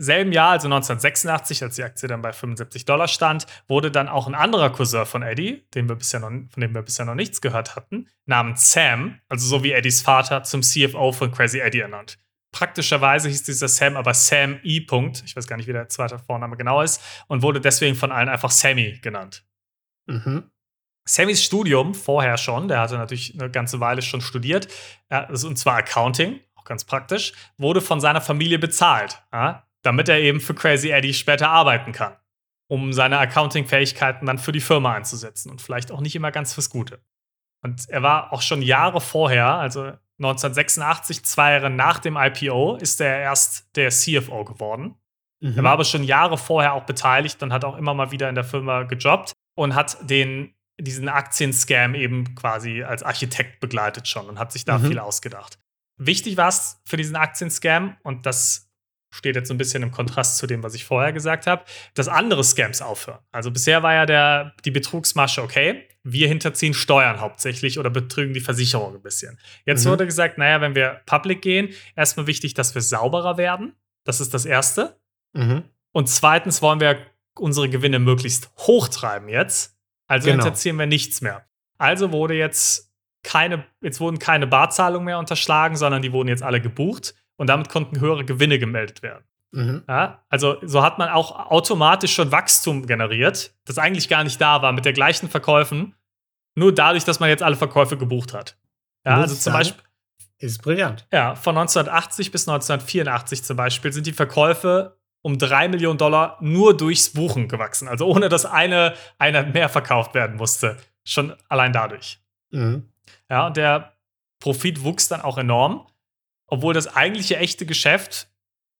selben 0.00 0.32
Jahr, 0.32 0.50
also 0.50 0.66
1986, 0.66 1.62
als 1.62 1.76
die 1.76 1.82
Aktie 1.82 2.08
dann 2.08 2.22
bei 2.22 2.32
75 2.32 2.84
Dollar 2.84 3.06
stand, 3.08 3.46
wurde 3.68 3.90
dann 3.90 4.08
auch 4.08 4.26
ein 4.26 4.34
anderer 4.34 4.70
Cousin 4.70 5.06
von 5.06 5.22
Eddie, 5.22 5.66
den 5.74 5.88
wir 5.88 5.96
bisher 5.96 6.20
noch, 6.20 6.30
von 6.30 6.60
dem 6.60 6.74
wir 6.74 6.82
bisher 6.82 7.04
noch 7.04 7.14
nichts 7.14 7.40
gehört 7.40 7.76
hatten, 7.76 8.08
namens 8.26 8.72
Sam, 8.72 9.20
also 9.28 9.46
so 9.46 9.62
wie 9.62 9.72
Eddies 9.72 10.02
Vater, 10.02 10.42
zum 10.42 10.62
CFO 10.62 11.12
von 11.12 11.30
Crazy 11.30 11.60
Eddie 11.60 11.80
ernannt. 11.80 12.18
Praktischerweise 12.52 13.28
hieß 13.28 13.44
dieser 13.44 13.68
Sam 13.68 13.96
aber 13.96 14.14
Sam 14.14 14.58
E. 14.64 14.80
-Punkt. 14.80 15.22
Ich 15.24 15.36
weiß 15.36 15.46
gar 15.46 15.56
nicht, 15.56 15.68
wie 15.68 15.72
der 15.72 15.88
zweite 15.88 16.18
Vorname 16.18 16.56
genau 16.56 16.82
ist, 16.82 17.00
und 17.28 17.42
wurde 17.42 17.60
deswegen 17.60 17.94
von 17.94 18.10
allen 18.10 18.28
einfach 18.28 18.50
Sammy 18.50 18.98
genannt. 19.02 19.44
Mhm. 20.06 20.50
Sammys 21.06 21.42
Studium 21.42 21.94
vorher 21.94 22.36
schon, 22.38 22.68
der 22.68 22.80
hatte 22.80 22.96
natürlich 22.98 23.38
eine 23.38 23.50
ganze 23.50 23.80
Weile 23.80 24.02
schon 24.02 24.20
studiert, 24.20 24.68
und 25.30 25.56
zwar 25.58 25.76
Accounting, 25.76 26.40
auch 26.56 26.64
ganz 26.64 26.84
praktisch, 26.84 27.32
wurde 27.56 27.80
von 27.80 28.00
seiner 28.00 28.20
Familie 28.20 28.58
bezahlt. 28.58 29.22
Damit 29.82 30.08
er 30.08 30.18
eben 30.18 30.40
für 30.40 30.54
Crazy 30.54 30.90
Eddie 30.90 31.14
später 31.14 31.48
arbeiten 31.48 31.92
kann, 31.92 32.16
um 32.68 32.92
seine 32.92 33.18
Accounting-Fähigkeiten 33.18 34.26
dann 34.26 34.38
für 34.38 34.52
die 34.52 34.60
Firma 34.60 34.94
einzusetzen 34.94 35.50
und 35.50 35.62
vielleicht 35.62 35.90
auch 35.90 36.00
nicht 36.00 36.14
immer 36.16 36.30
ganz 36.30 36.54
fürs 36.54 36.70
Gute. 36.70 37.02
Und 37.62 37.88
er 37.88 38.02
war 38.02 38.32
auch 38.32 38.42
schon 38.42 38.62
Jahre 38.62 39.00
vorher, 39.00 39.46
also 39.46 39.92
1986, 40.18 41.24
zwei 41.24 41.52
Jahre 41.52 41.70
nach 41.70 41.98
dem 41.98 42.16
IPO, 42.16 42.76
ist 42.76 43.00
er 43.00 43.20
erst 43.20 43.74
der 43.76 43.90
CFO 43.90 44.44
geworden. 44.44 44.96
Mhm. 45.40 45.56
Er 45.56 45.64
war 45.64 45.72
aber 45.72 45.84
schon 45.84 46.04
Jahre 46.04 46.36
vorher 46.36 46.74
auch 46.74 46.84
beteiligt 46.84 47.42
und 47.42 47.52
hat 47.52 47.64
auch 47.64 47.76
immer 47.76 47.94
mal 47.94 48.10
wieder 48.10 48.28
in 48.28 48.34
der 48.34 48.44
Firma 48.44 48.82
gejobbt 48.82 49.32
und 49.54 49.74
hat 49.74 49.98
den, 50.08 50.54
diesen 50.78 51.08
Aktienscam 51.08 51.94
eben 51.94 52.34
quasi 52.34 52.82
als 52.82 53.02
Architekt 53.02 53.60
begleitet 53.60 54.08
schon 54.08 54.28
und 54.28 54.38
hat 54.38 54.52
sich 54.52 54.64
da 54.64 54.78
mhm. 54.78 54.86
viel 54.86 54.98
ausgedacht. 54.98 55.58
Wichtig 55.96 56.36
war 56.36 56.48
es 56.48 56.80
für 56.86 56.96
diesen 56.96 57.16
Aktienscam, 57.16 57.96
und 58.02 58.24
das 58.24 58.69
steht 59.10 59.36
jetzt 59.36 59.48
so 59.48 59.54
ein 59.54 59.58
bisschen 59.58 59.82
im 59.82 59.90
Kontrast 59.90 60.38
zu 60.38 60.46
dem, 60.46 60.62
was 60.62 60.74
ich 60.74 60.84
vorher 60.84 61.12
gesagt 61.12 61.46
habe, 61.46 61.64
dass 61.94 62.08
andere 62.08 62.44
Scams 62.44 62.80
aufhören. 62.80 63.20
Also 63.32 63.50
bisher 63.50 63.82
war 63.82 63.94
ja 63.94 64.06
der, 64.06 64.54
die 64.64 64.70
Betrugsmasche 64.70 65.42
okay, 65.42 65.88
wir 66.02 66.28
hinterziehen 66.28 66.74
Steuern 66.74 67.20
hauptsächlich 67.20 67.78
oder 67.78 67.90
betrügen 67.90 68.32
die 68.32 68.40
Versicherung 68.40 68.94
ein 68.94 69.02
bisschen. 69.02 69.38
Jetzt 69.66 69.84
mhm. 69.84 69.90
wurde 69.90 70.06
gesagt, 70.06 70.38
naja, 70.38 70.60
wenn 70.60 70.74
wir 70.74 71.02
public 71.06 71.42
gehen, 71.42 71.70
erstmal 71.96 72.26
wichtig, 72.26 72.54
dass 72.54 72.74
wir 72.74 72.82
sauberer 72.82 73.36
werden. 73.36 73.74
Das 74.04 74.20
ist 74.20 74.32
das 74.32 74.46
Erste. 74.46 74.98
Mhm. 75.34 75.64
Und 75.92 76.08
zweitens 76.08 76.62
wollen 76.62 76.80
wir 76.80 76.98
unsere 77.38 77.68
Gewinne 77.68 77.98
möglichst 77.98 78.50
hochtreiben 78.58 79.28
jetzt. 79.28 79.76
Also 80.06 80.30
genau. 80.30 80.42
hinterziehen 80.42 80.78
wir 80.78 80.86
nichts 80.86 81.20
mehr. 81.20 81.46
Also 81.78 82.12
wurde 82.12 82.34
jetzt 82.34 82.92
keine, 83.22 83.66
jetzt 83.82 84.00
wurden 84.00 84.18
keine 84.18 84.46
Barzahlungen 84.46 85.04
mehr 85.04 85.18
unterschlagen, 85.18 85.76
sondern 85.76 86.00
die 86.00 86.12
wurden 86.12 86.28
jetzt 86.28 86.42
alle 86.42 86.60
gebucht 86.60 87.14
und 87.40 87.46
damit 87.46 87.70
konnten 87.70 88.00
höhere 88.00 88.26
Gewinne 88.26 88.58
gemeldet 88.58 89.02
werden. 89.02 89.24
Mhm. 89.52 89.82
Ja, 89.88 90.22
also 90.28 90.58
so 90.60 90.82
hat 90.82 90.98
man 90.98 91.08
auch 91.08 91.50
automatisch 91.50 92.14
schon 92.14 92.30
Wachstum 92.32 92.84
generiert, 92.84 93.54
das 93.64 93.78
eigentlich 93.78 94.10
gar 94.10 94.22
nicht 94.24 94.38
da 94.42 94.60
war, 94.60 94.72
mit 94.72 94.84
der 94.84 94.92
gleichen 94.92 95.30
Verkäufen, 95.30 95.94
nur 96.54 96.74
dadurch, 96.74 97.04
dass 97.04 97.18
man 97.18 97.30
jetzt 97.30 97.42
alle 97.42 97.56
Verkäufe 97.56 97.96
gebucht 97.96 98.34
hat. 98.34 98.58
Ja, 99.06 99.16
also 99.16 99.34
zum 99.34 99.54
Beispiel. 99.54 99.82
Ist 100.36 100.62
brillant. 100.62 101.06
Ja, 101.12 101.34
von 101.34 101.56
1980 101.56 102.30
bis 102.30 102.46
1984 102.46 103.42
zum 103.42 103.56
Beispiel 103.56 103.90
sind 103.90 104.06
die 104.06 104.12
Verkäufe 104.12 104.98
um 105.22 105.38
3 105.38 105.68
Millionen 105.68 105.98
Dollar 105.98 106.36
nur 106.42 106.76
durchs 106.76 107.10
Buchen 107.10 107.48
gewachsen. 107.48 107.88
Also 107.88 108.06
ohne 108.06 108.28
dass 108.28 108.44
eine 108.44 108.94
Einheit 109.18 109.54
mehr 109.54 109.70
verkauft 109.70 110.12
werden 110.12 110.36
musste. 110.36 110.76
Schon 111.04 111.34
allein 111.48 111.72
dadurch. 111.72 112.20
Mhm. 112.50 112.90
Ja, 113.30 113.46
und 113.46 113.56
der 113.56 113.94
Profit 114.40 114.82
wuchs 114.84 115.08
dann 115.08 115.22
auch 115.22 115.38
enorm 115.38 115.86
obwohl 116.50 116.74
das 116.74 116.94
eigentliche 116.94 117.36
echte 117.36 117.64
Geschäft, 117.64 118.28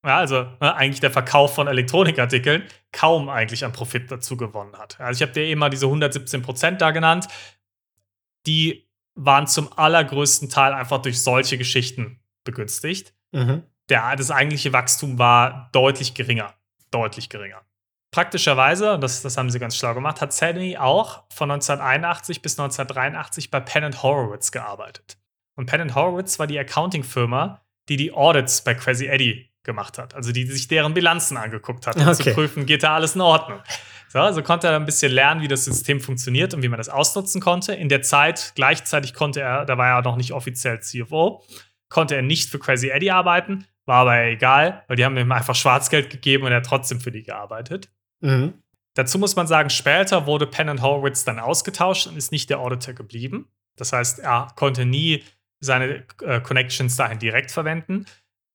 ja, 0.04 0.18
also 0.18 0.42
ne, 0.60 0.74
eigentlich 0.74 1.00
der 1.00 1.10
Verkauf 1.10 1.54
von 1.54 1.66
Elektronikartikeln, 1.66 2.64
kaum 2.92 3.28
eigentlich 3.28 3.64
an 3.64 3.72
Profit 3.72 4.10
dazu 4.10 4.36
gewonnen 4.36 4.76
hat. 4.76 5.00
Also 5.00 5.18
ich 5.18 5.22
habe 5.22 5.32
dir 5.32 5.44
eben 5.44 5.60
mal 5.60 5.70
diese 5.70 5.86
117 5.86 6.42
Prozent 6.42 6.80
da 6.80 6.90
genannt. 6.90 7.28
Die 8.46 8.88
waren 9.14 9.46
zum 9.46 9.72
allergrößten 9.76 10.48
Teil 10.48 10.72
einfach 10.72 11.02
durch 11.02 11.22
solche 11.22 11.58
Geschichten 11.58 12.20
begünstigt. 12.44 13.14
Mhm. 13.32 13.64
Der, 13.88 14.16
das 14.16 14.30
eigentliche 14.30 14.72
Wachstum 14.72 15.18
war 15.18 15.68
deutlich 15.72 16.14
geringer. 16.14 16.54
Deutlich 16.90 17.28
geringer. 17.28 17.60
Praktischerweise, 18.12 18.94
und 18.94 19.02
das, 19.02 19.22
das 19.22 19.36
haben 19.36 19.50
sie 19.50 19.60
ganz 19.60 19.76
schlau 19.76 19.94
gemacht, 19.94 20.20
hat 20.20 20.32
Sammy 20.32 20.76
auch 20.76 21.24
von 21.32 21.50
1981 21.50 22.42
bis 22.42 22.58
1983 22.58 23.50
bei 23.50 23.60
Penn 23.60 24.02
Horowitz 24.02 24.50
gearbeitet. 24.50 25.19
Und 25.60 25.66
Penn 25.66 25.94
Horowitz 25.94 26.38
war 26.38 26.46
die 26.46 26.58
Accounting-Firma, 26.58 27.60
die 27.90 27.98
die 27.98 28.12
Audits 28.12 28.64
bei 28.64 28.72
Crazy 28.72 29.08
Eddie 29.08 29.50
gemacht 29.62 29.98
hat. 29.98 30.14
Also 30.14 30.32
die 30.32 30.46
sich 30.46 30.68
deren 30.68 30.94
Bilanzen 30.94 31.36
angeguckt 31.36 31.86
hat, 31.86 31.96
um 31.96 32.08
okay. 32.08 32.14
zu 32.14 32.32
prüfen, 32.32 32.64
geht 32.64 32.82
da 32.82 32.94
alles 32.94 33.14
in 33.14 33.20
Ordnung. 33.20 33.60
So, 34.08 34.20
also 34.20 34.42
konnte 34.42 34.68
er 34.68 34.76
ein 34.76 34.86
bisschen 34.86 35.12
lernen, 35.12 35.42
wie 35.42 35.48
das 35.48 35.66
System 35.66 36.00
funktioniert 36.00 36.54
und 36.54 36.62
wie 36.62 36.68
man 36.68 36.78
das 36.78 36.88
ausnutzen 36.88 37.42
konnte. 37.42 37.74
In 37.74 37.90
der 37.90 38.00
Zeit, 38.00 38.52
gleichzeitig 38.54 39.12
konnte 39.12 39.42
er, 39.42 39.66
da 39.66 39.76
war 39.76 39.98
er 39.98 40.02
noch 40.02 40.16
nicht 40.16 40.32
offiziell 40.32 40.80
CFO, 40.80 41.44
konnte 41.90 42.16
er 42.16 42.22
nicht 42.22 42.48
für 42.48 42.58
Crazy 42.58 42.88
Eddie 42.88 43.10
arbeiten, 43.10 43.66
war 43.84 43.96
aber 43.96 44.16
egal, 44.24 44.82
weil 44.88 44.96
die 44.96 45.04
haben 45.04 45.18
ihm 45.18 45.30
einfach 45.30 45.54
Schwarzgeld 45.54 46.08
gegeben 46.08 46.44
und 46.44 46.52
er 46.52 46.56
hat 46.56 46.66
trotzdem 46.66 47.00
für 47.02 47.12
die 47.12 47.22
gearbeitet. 47.22 47.90
Mhm. 48.20 48.54
Dazu 48.94 49.18
muss 49.18 49.36
man 49.36 49.46
sagen, 49.46 49.68
später 49.68 50.24
wurde 50.24 50.46
Penn 50.46 50.80
Horowitz 50.80 51.24
dann 51.24 51.38
ausgetauscht 51.38 52.06
und 52.06 52.16
ist 52.16 52.32
nicht 52.32 52.48
der 52.48 52.60
Auditor 52.60 52.94
geblieben. 52.94 53.46
Das 53.76 53.92
heißt, 53.92 54.20
er 54.20 54.48
konnte 54.56 54.86
nie 54.86 55.22
seine 55.60 56.02
äh, 56.22 56.40
Connections 56.40 56.96
dahin 56.96 57.18
direkt 57.18 57.50
verwenden. 57.50 58.06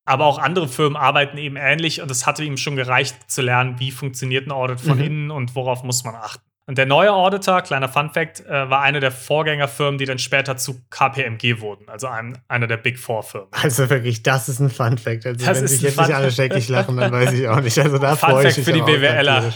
Aber 0.08 0.26
auch 0.26 0.38
andere 0.38 0.68
Firmen 0.68 0.96
arbeiten 0.96 1.38
eben 1.38 1.56
ähnlich 1.56 2.02
und 2.02 2.12
es 2.12 2.28
hatte 2.28 2.44
ihm 2.44 2.58
schon 2.58 2.76
gereicht 2.76 3.16
zu 3.32 3.42
lernen, 3.42 3.80
wie 3.80 3.90
funktioniert 3.92 4.46
ein 4.48 4.52
Audit 4.52 4.80
von 4.80 4.98
Mhm. 5.00 5.04
innen 5.04 5.32
und 5.32 5.56
worauf 5.56 5.84
muss 5.84 6.04
man 6.04 6.14
achten. 6.16 6.42
Und 6.68 6.80
der 6.80 6.88
neue 6.88 7.12
Auditor, 7.14 7.62
kleiner 7.62 7.88
Fun 7.90 8.10
Fact, 8.12 8.40
äh, 8.44 8.70
war 8.72 8.82
eine 8.82 9.00
der 9.00 9.12
Vorgängerfirmen, 9.12 10.00
die 10.00 10.06
dann 10.06 10.18
später 10.18 10.58
zu 10.58 10.82
KPMG 10.90 11.60
wurden, 11.62 11.88
also 11.90 12.08
ein, 12.08 12.40
einer 12.48 12.66
der 12.66 12.78
Big 12.78 12.98
Four 12.98 13.22
Firmen. 13.22 13.50
Also 13.52 13.88
wirklich, 13.90 14.24
das 14.24 14.50
ist 14.50 14.60
ein 14.60 14.72
Fun 14.72 14.98
Fact. 14.98 15.28
Also 15.28 15.46
Das 15.46 15.62
wenn 15.62 15.68
sich 15.68 15.82
jetzt 15.84 15.96
Fun 15.96 16.06
nicht 16.06 16.16
alle 16.16 16.32
schrecklich 16.32 16.68
lachen, 16.70 16.98
dann 16.98 17.12
weiß 17.12 17.34
ich 17.34 17.48
auch 17.48 17.62
nicht. 17.62 17.78
Also 17.78 18.00
da 18.00 18.16
Fun 18.16 18.30
freue 18.32 18.44
Fact 18.46 18.52
ich 18.52 18.58
mich 18.58 18.66
für 18.66 18.74
die 18.74 18.82
BWLer. 18.82 19.54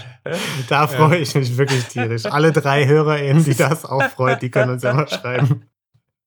Da 0.67 0.87
freue 0.87 1.17
ich 1.17 1.33
mich 1.33 1.57
wirklich 1.57 1.83
tierisch. 1.85 2.25
Alle 2.25 2.51
drei 2.51 2.85
HörerInnen, 2.85 3.43
die 3.43 3.55
das 3.55 3.85
auch 3.85 4.03
freut, 4.09 4.41
die 4.43 4.51
können 4.51 4.71
uns 4.71 4.83
ja 4.83 4.93
mal 4.93 5.07
schreiben. 5.09 5.68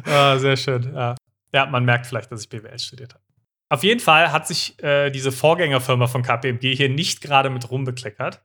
ah, 0.06 0.38
sehr 0.38 0.58
schön. 0.58 0.94
Ja. 0.94 1.16
ja, 1.54 1.66
man 1.66 1.86
merkt 1.86 2.08
vielleicht, 2.08 2.32
dass 2.32 2.42
ich 2.42 2.50
BWL 2.50 2.80
studiert 2.80 3.14
habe. 3.14 3.24
Auf 3.70 3.84
jeden 3.84 4.00
Fall 4.00 4.32
hat 4.32 4.48
sich 4.48 4.82
äh, 4.84 5.10
diese 5.10 5.32
Vorgängerfirma 5.32 6.08
von 6.08 6.22
KPMG 6.22 6.76
hier 6.76 6.90
nicht 6.90 7.22
gerade 7.22 7.50
mit 7.50 7.70
rumbekleckert. 7.72 8.44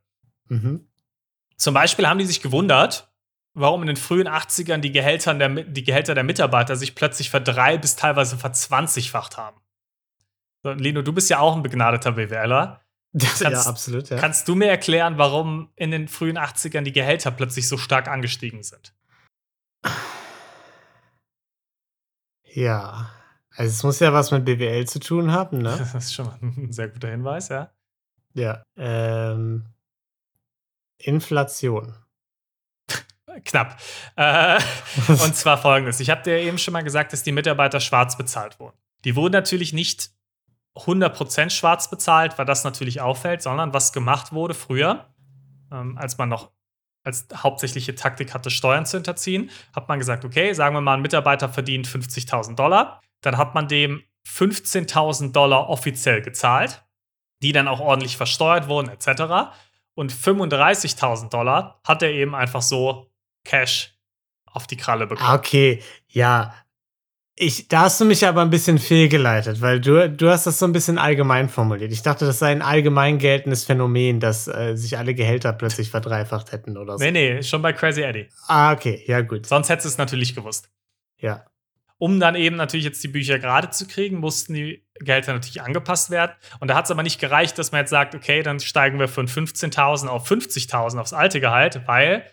Mhm. 0.49 0.89
Zum 1.57 1.75
Beispiel 1.75 2.09
haben 2.09 2.19
die 2.19 2.25
sich 2.25 2.41
gewundert, 2.41 3.13
warum 3.53 3.83
in 3.83 3.89
den 3.89 3.97
frühen 3.97 4.29
80ern 4.29 4.79
die 4.79 4.93
Gehälter 4.93 5.35
der, 5.35 5.49
die 5.49 5.85
Gehälter 5.85 6.15
der 6.15 6.25
Mitarbeiter 6.25 6.77
sich 6.77 6.95
plötzlich 6.95 7.31
verdrei- 7.31 7.79
bis 7.79 7.97
teilweise 7.97 8.39
verzwanzigfacht 8.39 9.37
haben. 9.37 9.61
So, 10.63 10.73
Lino, 10.73 11.03
du 11.03 11.13
bist 11.13 11.31
ja 11.31 11.41
auch 11.41 11.57
ein 11.57 11.63
begnadeter 11.63 12.13
BWLer. 12.13 12.81
Das, 13.13 13.41
ja, 13.41 13.51
Kannst- 13.51 13.69
absolut. 13.69 14.09
Ja. 14.11 14.19
Kannst 14.19 14.49
du 14.49 14.55
mir 14.55 14.69
erklären, 14.69 15.19
warum 15.19 15.71
in 15.77 15.91
den 15.91 16.09
frühen 16.09 16.39
80ern 16.39 16.83
die 16.83 16.93
Gehälter 16.93 17.31
plötzlich 17.31 17.69
so 17.69 17.77
stark 17.77 18.09
angestiegen 18.09 18.63
sind? 18.63 18.95
Ja. 22.53 23.11
Also 23.57 23.71
es 23.71 23.83
muss 23.83 24.01
ja 24.01 24.13
was 24.13 24.31
mit 24.31 24.45
BWL 24.45 24.87
zu 24.87 25.01
tun 25.01 25.33
haben, 25.33 25.59
ne? 25.59 25.75
Das 25.79 25.95
ist 25.95 26.15
schon 26.15 26.27
mal 26.27 26.39
ein 26.41 26.73
sehr 26.73 26.89
guter 26.89 27.09
Hinweis, 27.09 27.49
ja. 27.49 27.71
Ja. 28.35 28.63
Ähm, 28.77 29.67
Inflation. 30.99 31.95
Knapp. 33.45 33.79
Äh, 34.17 34.61
und 35.09 35.37
zwar 35.37 35.59
folgendes: 35.59 36.01
Ich 36.01 36.11
habe 36.11 36.23
dir 36.23 36.39
eben 36.39 36.59
schon 36.59 36.73
mal 36.73 36.83
gesagt, 36.83 37.13
dass 37.13 37.23
die 37.23 37.33
Mitarbeiter 37.33 37.81
schwarz 37.81 38.17
bezahlt 38.17 38.59
wurden. 38.59 38.77
Die 39.05 39.17
wurden 39.17 39.33
natürlich 39.33 39.73
nicht 39.73 40.11
100% 40.75 41.51
schwarz 41.51 41.91
bezahlt, 41.91 42.39
weil 42.39 42.47
das 42.47 42.65
natürlich 42.65 43.01
auffällt, 43.01 43.43
sondern 43.43 43.73
was 43.73 43.93
gemacht 43.93 44.33
wurde 44.33 44.55
früher, 44.55 45.07
ähm, 45.73 45.97
als 45.99 46.19
man 46.19 46.29
noch 46.29 46.51
als 47.09 47.27
hauptsächliche 47.35 47.95
Taktik 47.95 48.35
hatte, 48.35 48.51
Steuern 48.51 48.87
zu 48.87 48.99
hinterziehen, 48.99 49.51
hat 49.75 49.89
man 49.89 49.99
gesagt, 49.99 50.25
okay, 50.25 50.53
sagen 50.53 50.77
wir 50.77 50.81
mal, 50.81 50.95
ein 50.95 51.03
Mitarbeiter 51.03 51.49
verdient 51.49 51.89
50.000 51.89 52.55
Dollar, 52.55 53.01
dann 53.23 53.37
hat 53.37 53.55
man 53.55 53.67
dem 53.67 54.05
15.000 54.27 55.33
Dollar 55.33 55.69
offiziell 55.71 56.23
gezahlt, 56.23 56.85
die 57.43 57.53
dann 57.53 57.67
auch 57.67 57.81
ordentlich 57.81 58.17
versteuert 58.17 58.69
wurden, 58.69 58.91
etc. 58.91 59.51
Und 59.95 60.13
35.000 60.13 61.31
Dollar 61.31 61.81
hat 61.87 62.03
er 62.03 62.11
eben 62.11 62.35
einfach 62.35 62.63
so 62.63 63.11
Cash 63.45 63.95
auf 64.45 64.67
die 64.67 64.77
Kralle 64.77 65.07
bekommen. 65.07 65.29
Ah, 65.29 65.35
okay, 65.35 65.83
ja. 66.09 66.55
Ich, 67.41 67.69
da 67.69 67.83
hast 67.83 68.01
du 68.01 68.05
mich 68.05 68.27
aber 68.27 68.43
ein 68.43 68.51
bisschen 68.51 68.79
fehlgeleitet, 68.79 69.61
weil 69.61 69.81
du, 69.81 70.11
du 70.11 70.29
hast 70.29 70.49
das 70.49 70.59
so 70.59 70.67
ein 70.67 70.73
bisschen 70.73 70.99
allgemein 70.99 71.49
formuliert. 71.49 71.93
Ich 71.93 72.03
dachte, 72.03 72.27
das 72.27 72.41
sei 72.41 72.51
ein 72.51 72.63
allgemein 72.63 73.19
geltendes 73.19 73.65
Phänomen, 73.65 74.19
dass 74.19 74.49
äh, 74.49 74.75
sich 74.75 74.99
alle 74.99 75.15
Gehälter 75.15 75.53
plötzlich 75.53 75.89
verdreifacht 75.89 76.51
hätten 76.51 76.77
oder 76.77 76.99
so. 76.99 77.05
Nee, 77.05 77.13
nee, 77.13 77.43
schon 77.45 77.63
bei 77.63 77.73
Crazy 77.73 78.03
Eddie. 78.03 78.29
Ah, 78.49 78.73
okay, 78.73 79.05
ja 79.07 79.21
gut. 79.21 79.47
Sonst 79.47 79.69
hättest 79.69 79.85
du 79.85 79.89
es 79.91 79.99
natürlich 79.99 80.35
gewusst. 80.35 80.69
Ja. 81.19 81.45
Um 81.99 82.19
dann 82.19 82.35
eben 82.35 82.57
natürlich 82.57 82.85
jetzt 82.85 83.05
die 83.05 83.09
Bücher 83.09 83.39
gerade 83.39 83.71
zu 83.71 83.87
kriegen, 83.87 84.19
mussten 84.19 84.55
die 84.55 84.85
Gehälter 84.95 85.33
natürlich 85.33 85.63
angepasst 85.63 86.11
werden. 86.11 86.33
Und 86.59 86.67
da 86.69 86.75
hat 86.75 86.87
es 86.87 86.91
aber 86.91 87.05
nicht 87.05 87.21
gereicht, 87.21 87.57
dass 87.57 87.71
man 87.71 87.83
jetzt 87.83 87.91
sagt, 87.91 88.17
okay, 88.17 88.43
dann 88.43 88.59
steigen 88.59 88.99
wir 88.99 89.07
von 89.07 89.29
15.000 89.29 90.09
auf 90.09 90.29
50.000 90.29 90.99
aufs 90.99 91.13
alte 91.13 91.41
Gehalt, 91.41 91.83
weil 91.87 92.25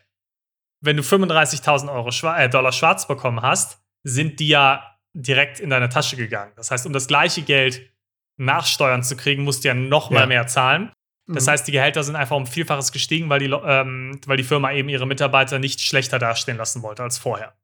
wenn 0.81 0.97
du 0.97 1.03
35.000 1.03 1.93
Euro 1.93 2.09
schwa 2.09 2.39
äh, 2.39 2.49
Dollar 2.49 2.71
schwarz 2.71 3.07
bekommen 3.07 3.43
hast, 3.43 3.79
sind 4.01 4.39
die 4.39 4.47
ja 4.47 4.94
direkt 5.15 5.59
in 5.59 5.69
deine 5.69 5.89
Tasche 5.89 6.15
gegangen. 6.17 6.51
Das 6.55 6.71
heißt, 6.71 6.85
um 6.85 6.93
das 6.93 7.07
gleiche 7.07 7.41
Geld 7.41 7.89
nach 8.37 8.65
Steuern 8.65 9.01
zu 9.01 9.15
kriegen, 9.15 9.43
musst 9.43 9.63
du 9.63 9.69
ja 9.69 9.73
noch 9.73 10.09
mal 10.09 10.21
Ja. 10.21 10.25
mehr 10.25 10.47
zahlen. 10.47 10.91
Das 11.27 11.45
Mhm. 11.45 11.51
heißt, 11.51 11.67
die 11.67 11.71
Gehälter 11.71 12.03
sind 12.03 12.15
einfach 12.15 12.35
um 12.35 12.45
Vielfaches 12.45 12.91
gestiegen, 12.91 13.29
weil 13.29 13.39
die, 13.39 13.45
ähm, 13.45 14.19
weil 14.27 14.37
die 14.37 14.43
Firma 14.43 14.71
eben 14.73 14.89
ihre 14.89 15.07
Mitarbeiter 15.07 15.57
nicht 15.57 15.79
schlechter 15.81 16.19
dastehen 16.19 16.57
lassen 16.57 16.83
wollte 16.83 17.01
als 17.01 17.17
vorher. 17.17 17.55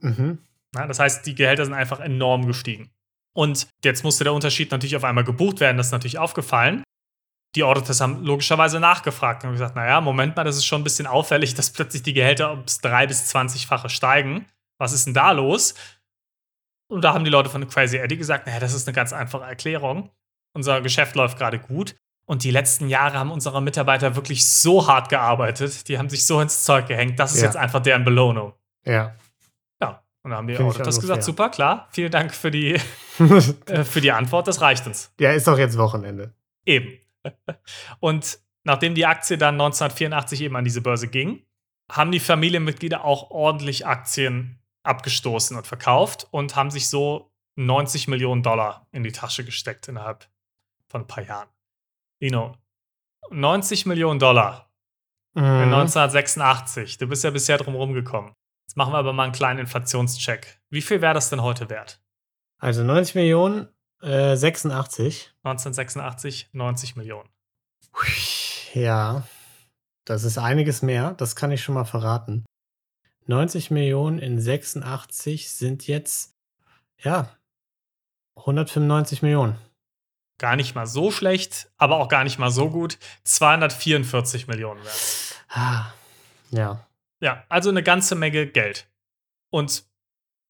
Mhm. 0.00 0.38
Ja, 0.74 0.86
das 0.86 1.00
heißt, 1.00 1.26
die 1.26 1.34
Gehälter 1.34 1.64
sind 1.64 1.74
einfach 1.74 2.00
enorm 2.00 2.46
gestiegen. 2.46 2.90
Und 3.34 3.66
jetzt 3.84 4.04
musste 4.04 4.24
der 4.24 4.32
Unterschied 4.34 4.70
natürlich 4.70 4.94
auf 4.96 5.04
einmal 5.04 5.24
gebucht 5.24 5.60
werden, 5.60 5.76
das 5.78 5.86
ist 5.86 5.92
natürlich 5.92 6.18
aufgefallen. 6.18 6.84
Die 7.56 7.64
Auditors 7.64 8.00
haben 8.00 8.22
logischerweise 8.24 8.78
nachgefragt 8.78 9.42
und 9.44 9.52
gesagt, 9.52 9.74
naja, 9.74 10.00
Moment 10.00 10.36
mal, 10.36 10.44
das 10.44 10.56
ist 10.56 10.66
schon 10.66 10.82
ein 10.82 10.84
bisschen 10.84 11.06
auffällig, 11.08 11.54
dass 11.56 11.70
plötzlich 11.72 12.02
die 12.02 12.12
Gehälter 12.12 12.50
ums 12.52 12.80
3- 12.80 13.06
bis 13.08 13.34
20-fache 13.34 13.88
steigen. 13.88 14.46
Was 14.78 14.92
ist 14.92 15.06
denn 15.06 15.14
da 15.14 15.32
los? 15.32 15.74
Und 16.90 17.02
da 17.02 17.14
haben 17.14 17.24
die 17.24 17.30
Leute 17.30 17.48
von 17.48 17.66
Crazy 17.68 17.96
Eddie 17.98 18.16
gesagt, 18.16 18.46
naja, 18.46 18.58
das 18.60 18.74
ist 18.74 18.86
eine 18.88 18.94
ganz 18.94 19.12
einfache 19.12 19.44
Erklärung. 19.44 20.10
Unser 20.52 20.80
Geschäft 20.80 21.14
läuft 21.14 21.38
gerade 21.38 21.58
gut. 21.58 21.94
Und 22.26 22.44
die 22.44 22.50
letzten 22.50 22.88
Jahre 22.88 23.18
haben 23.18 23.30
unsere 23.32 23.60
Mitarbeiter 23.62 24.14
wirklich 24.16 24.46
so 24.48 24.86
hart 24.86 25.08
gearbeitet, 25.08 25.88
die 25.88 25.98
haben 25.98 26.08
sich 26.08 26.26
so 26.26 26.40
ins 26.40 26.62
Zeug 26.64 26.86
gehängt, 26.86 27.18
das 27.18 27.32
ist 27.34 27.40
Ja. 27.40 27.46
jetzt 27.46 27.56
einfach 27.56 27.80
deren 27.80 28.04
Belohnung. 28.04 28.52
Ja. 28.84 29.16
Ja, 29.82 30.02
und 30.22 30.30
dann 30.30 30.38
haben 30.38 30.46
die 30.46 30.54
Find 30.54 30.68
Auditors 30.68 30.96
auch 30.98 31.00
gesagt, 31.00 31.18
fair. 31.18 31.24
super, 31.24 31.48
klar, 31.48 31.88
vielen 31.90 32.12
Dank 32.12 32.32
für 32.34 32.52
die, 32.52 32.74
äh, 33.66 33.84
für 33.84 34.00
die 34.00 34.12
Antwort, 34.12 34.46
das 34.46 34.60
reicht 34.60 34.86
uns. 34.86 35.12
ja, 35.18 35.32
ist 35.32 35.48
doch 35.48 35.58
jetzt 35.58 35.76
Wochenende. 35.76 36.32
Eben. 36.64 36.98
Und 38.00 38.38
nachdem 38.62 38.94
die 38.94 39.06
Aktie 39.06 39.36
dann 39.38 39.54
1984 39.54 40.40
eben 40.42 40.54
an 40.54 40.64
diese 40.64 40.82
Börse 40.82 41.08
ging, 41.08 41.44
haben 41.90 42.12
die 42.12 42.20
Familienmitglieder 42.20 43.04
auch 43.04 43.30
ordentlich 43.30 43.86
Aktien 43.88 44.59
abgestoßen 44.82 45.56
und 45.56 45.66
verkauft 45.66 46.26
und 46.30 46.56
haben 46.56 46.70
sich 46.70 46.88
so 46.88 47.30
90 47.56 48.08
Millionen 48.08 48.42
Dollar 48.42 48.86
in 48.92 49.02
die 49.02 49.12
Tasche 49.12 49.44
gesteckt 49.44 49.88
innerhalb 49.88 50.28
von 50.88 51.02
ein 51.02 51.06
paar 51.06 51.24
Jahren. 51.24 51.48
Lino, 52.20 52.56
90 53.30 53.86
Millionen 53.86 54.18
Dollar 54.18 54.70
in 55.34 55.42
Mhm. 55.42 55.72
1986. 55.74 56.98
Du 56.98 57.06
bist 57.06 57.22
ja 57.24 57.30
bisher 57.30 57.58
drum 57.58 57.74
rumgekommen. 57.74 58.32
Jetzt 58.66 58.76
machen 58.76 58.92
wir 58.92 58.98
aber 58.98 59.12
mal 59.12 59.24
einen 59.24 59.32
kleinen 59.32 59.60
Inflationscheck. 59.60 60.60
Wie 60.70 60.82
viel 60.82 61.00
wäre 61.00 61.14
das 61.14 61.30
denn 61.30 61.42
heute 61.42 61.68
wert? 61.70 62.02
Also 62.58 62.82
90 62.82 63.14
Millionen, 63.14 63.68
äh, 64.02 64.36
86. 64.36 65.32
1986 65.44 66.50
90 66.52 66.96
Millionen. 66.96 67.28
Ja, 68.74 69.24
das 70.04 70.24
ist 70.24 70.38
einiges 70.38 70.82
mehr, 70.82 71.12
das 71.14 71.36
kann 71.36 71.50
ich 71.50 71.62
schon 71.62 71.74
mal 71.74 71.84
verraten. 71.84 72.44
90 73.30 73.70
Millionen 73.70 74.18
in 74.18 74.40
86 74.40 75.50
sind 75.50 75.86
jetzt, 75.86 76.34
ja, 76.98 77.30
195 78.36 79.22
Millionen. 79.22 79.56
Gar 80.38 80.56
nicht 80.56 80.74
mal 80.74 80.86
so 80.86 81.10
schlecht, 81.10 81.70
aber 81.76 81.98
auch 81.98 82.08
gar 82.08 82.24
nicht 82.24 82.38
mal 82.38 82.50
so 82.50 82.70
gut. 82.70 82.98
244 83.24 84.48
Millionen 84.48 84.82
wert. 84.84 85.36
Ah, 85.48 85.92
ja. 86.50 86.86
Ja, 87.20 87.44
also 87.48 87.70
eine 87.70 87.82
ganze 87.82 88.14
Menge 88.14 88.46
Geld. 88.46 88.88
Und 89.50 89.84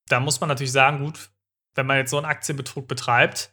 da 0.08 0.20
muss 0.20 0.40
man 0.40 0.48
natürlich 0.48 0.72
sagen, 0.72 1.04
gut, 1.04 1.30
wenn 1.74 1.86
man 1.86 1.98
jetzt 1.98 2.10
so 2.10 2.16
einen 2.16 2.26
Aktienbetrug 2.26 2.88
betreibt, 2.88 3.52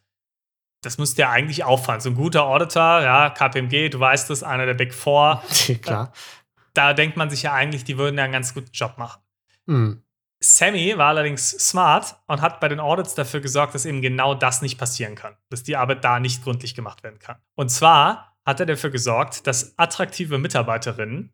das 0.84 0.98
müsste 0.98 1.24
ja 1.24 1.32
eigentlich 1.32 1.64
auffallen. 1.64 2.02
So 2.02 2.10
ein 2.10 2.16
guter 2.16 2.44
Auditor, 2.44 3.02
ja, 3.02 3.30
KPMG, 3.30 3.90
du 3.90 4.00
weißt 4.00 4.30
es, 4.30 4.44
einer 4.44 4.66
der 4.66 4.76
Big 4.76 4.94
Four, 4.94 5.44
Klar. 5.82 6.14
Da 6.78 6.94
denkt 6.94 7.18
man 7.18 7.30
sich 7.30 7.44
ja 7.44 7.54
eigentlich, 7.54 7.84
die 7.84 7.98
würden 7.98 8.18
ja 8.18 8.24
einen 8.24 8.34
ganz 8.34 8.54
guten 8.54 8.72
Job 8.72 8.98
machen. 8.98 9.22
Hm. 9.68 10.04
Sammy 10.40 10.98
war 10.98 11.08
allerdings 11.08 11.50
smart 11.50 12.16
und 12.28 12.42
hat 12.42 12.60
bei 12.60 12.68
den 12.68 12.80
Audits 12.80 13.16
dafür 13.16 13.40
gesorgt, 13.42 13.74
dass 13.74 13.86
eben 13.86 14.02
genau 14.02 14.36
das 14.36 14.62
nicht 14.62 14.78
passieren 14.78 15.16
kann, 15.16 15.36
dass 15.50 15.64
die 15.64 15.76
Arbeit 15.76 16.04
da 16.04 16.20
nicht 16.20 16.44
gründlich 16.44 16.76
gemacht 16.76 17.04
werden 17.04 17.18
kann. 17.18 17.38
Und 17.56 17.70
zwar 17.70 18.38
hat 18.46 18.60
er 18.60 18.68
dafür 18.68 18.92
gesorgt, 18.92 19.48
dass 19.48 19.78
attraktive 19.78 20.38
Mitarbeiterinnen 20.38 21.34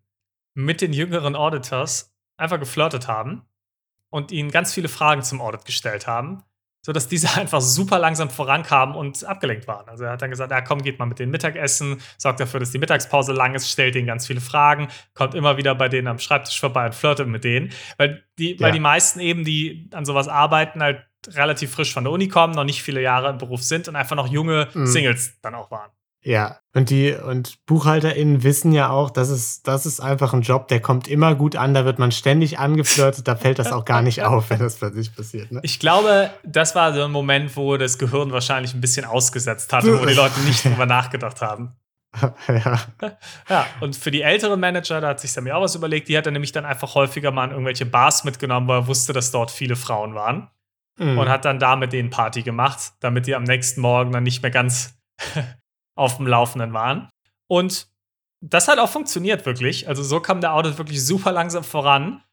mit 0.54 0.82
den 0.82 0.94
jüngeren 0.94 1.36
Auditors 1.36 2.16
einfach 2.38 2.60
geflirtet 2.60 3.08
haben 3.08 3.46
und 4.10 4.32
ihnen 4.32 4.52
ganz 4.52 4.74
viele 4.74 4.88
Fragen 4.88 5.22
zum 5.22 5.42
Audit 5.42 5.66
gestellt 5.66 6.08
haben, 6.08 6.44
sodass 6.86 7.08
diese 7.08 7.28
einfach 7.40 7.62
super 7.62 7.98
langsam 7.98 8.30
vorankamen 8.30 8.96
und 8.96 9.24
abgelenkt 9.24 9.68
waren. 9.68 9.90
Also 9.90 10.04
er 10.04 10.12
hat 10.12 10.22
dann 10.22 10.30
gesagt, 10.30 10.52
ja 10.52 10.62
komm, 10.62 10.82
geht 10.84 11.00
mal 11.00 11.06
mit 11.06 11.18
denen 11.18 11.32
Mittagessen, 11.32 12.00
sorgt 12.18 12.40
dafür, 12.40 12.60
dass 12.60 12.70
die 12.72 12.78
Mittagspause 12.78 13.34
lang 13.34 13.56
ist, 13.56 13.70
stellt 13.72 13.96
ihnen 13.96 14.06
ganz 14.08 14.28
viele 14.28 14.42
Fragen, 14.42 14.90
kommt 15.16 15.34
immer 15.34 15.58
wieder 15.58 15.74
bei 15.74 15.90
denen 15.90 16.08
am 16.08 16.20
Schreibtisch 16.20 16.60
vorbei 16.60 16.86
und 16.86 16.94
flirtet 16.94 17.28
mit 17.28 17.44
denen. 17.44 17.72
Weil 17.98 18.24
die, 18.38 18.60
weil 18.60 18.68
Ja. 18.68 18.74
die 18.74 18.80
meisten 18.80 19.20
eben, 19.20 19.44
die 19.44 19.90
an 19.94 20.06
sowas 20.06 20.28
arbeiten, 20.28 20.82
halt 20.84 21.04
relativ 21.30 21.72
frisch 21.72 21.94
von 21.94 22.04
der 22.04 22.12
Uni 22.12 22.28
kommen, 22.28 22.54
noch 22.54 22.66
nicht 22.66 22.84
viele 22.84 23.02
Jahre 23.02 23.30
im 23.30 23.38
Beruf 23.38 23.64
sind 23.64 23.88
und 23.88 23.96
einfach 23.96 24.16
noch 24.18 24.28
junge 24.28 24.68
Mhm. 24.74 24.86
Singles 24.88 25.40
dann 25.42 25.56
auch 25.56 25.72
waren. 25.72 25.90
Ja, 26.26 26.60
und 26.74 26.90
die 26.90 27.14
und 27.14 27.66
BuchhalterInnen 27.66 28.44
wissen 28.44 28.72
ja 28.72 28.90
auch, 28.90 29.10
das 29.10 29.30
ist, 29.30 29.68
das 29.68 29.86
ist 29.86 30.00
einfach 30.00 30.34
ein 30.34 30.42
Job, 30.42 30.70
der 30.70 30.80
kommt 30.80 31.08
immer 31.08 31.36
gut 31.36 31.56
an, 31.56 31.74
da 31.74 31.84
wird 31.84 32.00
man 32.00 32.12
ständig 32.12 32.60
angeflirtet, 32.60 33.28
da 33.28 33.36
fällt 33.36 33.60
das 33.60 33.74
auch 33.74 33.84
gar 33.84 34.02
nicht 34.02 34.24
auf, 34.24 34.50
wenn 34.50 34.60
das 34.60 34.78
plötzlich 34.78 35.14
passiert. 35.14 35.52
Ne? 35.52 35.60
Ich 35.64 35.80
glaube, 35.80 36.32
das 36.44 36.76
war 36.76 36.94
so 36.94 37.04
ein 37.04 37.12
Moment, 37.12 37.56
wo 37.58 37.76
das 37.76 37.98
Gehirn 37.98 38.32
wahrscheinlich 38.32 38.74
ein 38.74 38.82
bisschen 38.82 39.06
ausgesetzt 39.06 39.74
hatte, 39.74 40.00
wo 40.00 40.06
die 40.06 40.14
Leute 40.14 40.40
nicht 40.42 40.64
drüber 40.64 40.86
nachgedacht 40.86 41.42
haben. 41.42 41.76
ja. 42.48 42.80
Ja, 43.50 43.66
und 43.82 43.96
für 43.96 44.12
die 44.12 44.22
älteren 44.22 44.60
Manager, 44.60 45.02
da 45.02 45.10
hat 45.10 45.20
sich 45.20 45.32
Sammy 45.32 45.52
auch 45.52 45.62
was 45.62 45.76
überlegt, 45.76 46.08
die 46.08 46.18
hat 46.18 46.26
er 46.26 46.32
nämlich 46.32 46.52
dann 46.52 46.66
einfach 46.66 46.96
häufiger 46.96 47.32
mal 47.32 47.46
in 47.46 47.52
irgendwelche 47.52 47.86
Bars 47.86 48.24
mitgenommen, 48.24 48.68
weil 48.68 48.82
er 48.82 48.88
wusste, 48.88 49.14
dass 49.14 49.32
dort 49.32 49.52
viele 49.52 49.76
Frauen 49.76 50.16
waren. 50.16 50.50
Mhm. 50.98 51.18
Und 51.18 51.28
hat 51.28 51.44
dann 51.44 51.58
da 51.58 51.76
mit 51.76 51.92
denen 51.92 52.12
Party 52.12 52.44
gemacht, 52.44 52.94
damit 53.00 53.26
die 53.26 53.34
am 53.34 53.44
nächsten 53.44 53.82
Morgen 53.82 54.12
dann 54.12 54.24
nicht 54.24 54.44
mehr 54.44 54.52
ganz 54.52 54.94
auf 55.96 56.18
dem 56.18 56.28
Laufenden 56.28 56.74
waren. 56.74 57.10
Und 57.48 57.88
das 58.42 58.68
hat 58.68 58.80
auch 58.80 58.90
funktioniert 58.90 59.46
wirklich. 59.46 59.88
Also 59.88 60.04
so 60.04 60.20
kam 60.20 60.42
der 60.42 60.54
Audit 60.54 60.78
wirklich 60.78 61.06
super 61.06 61.32
langsam 61.32 61.64
voran. 61.64 62.24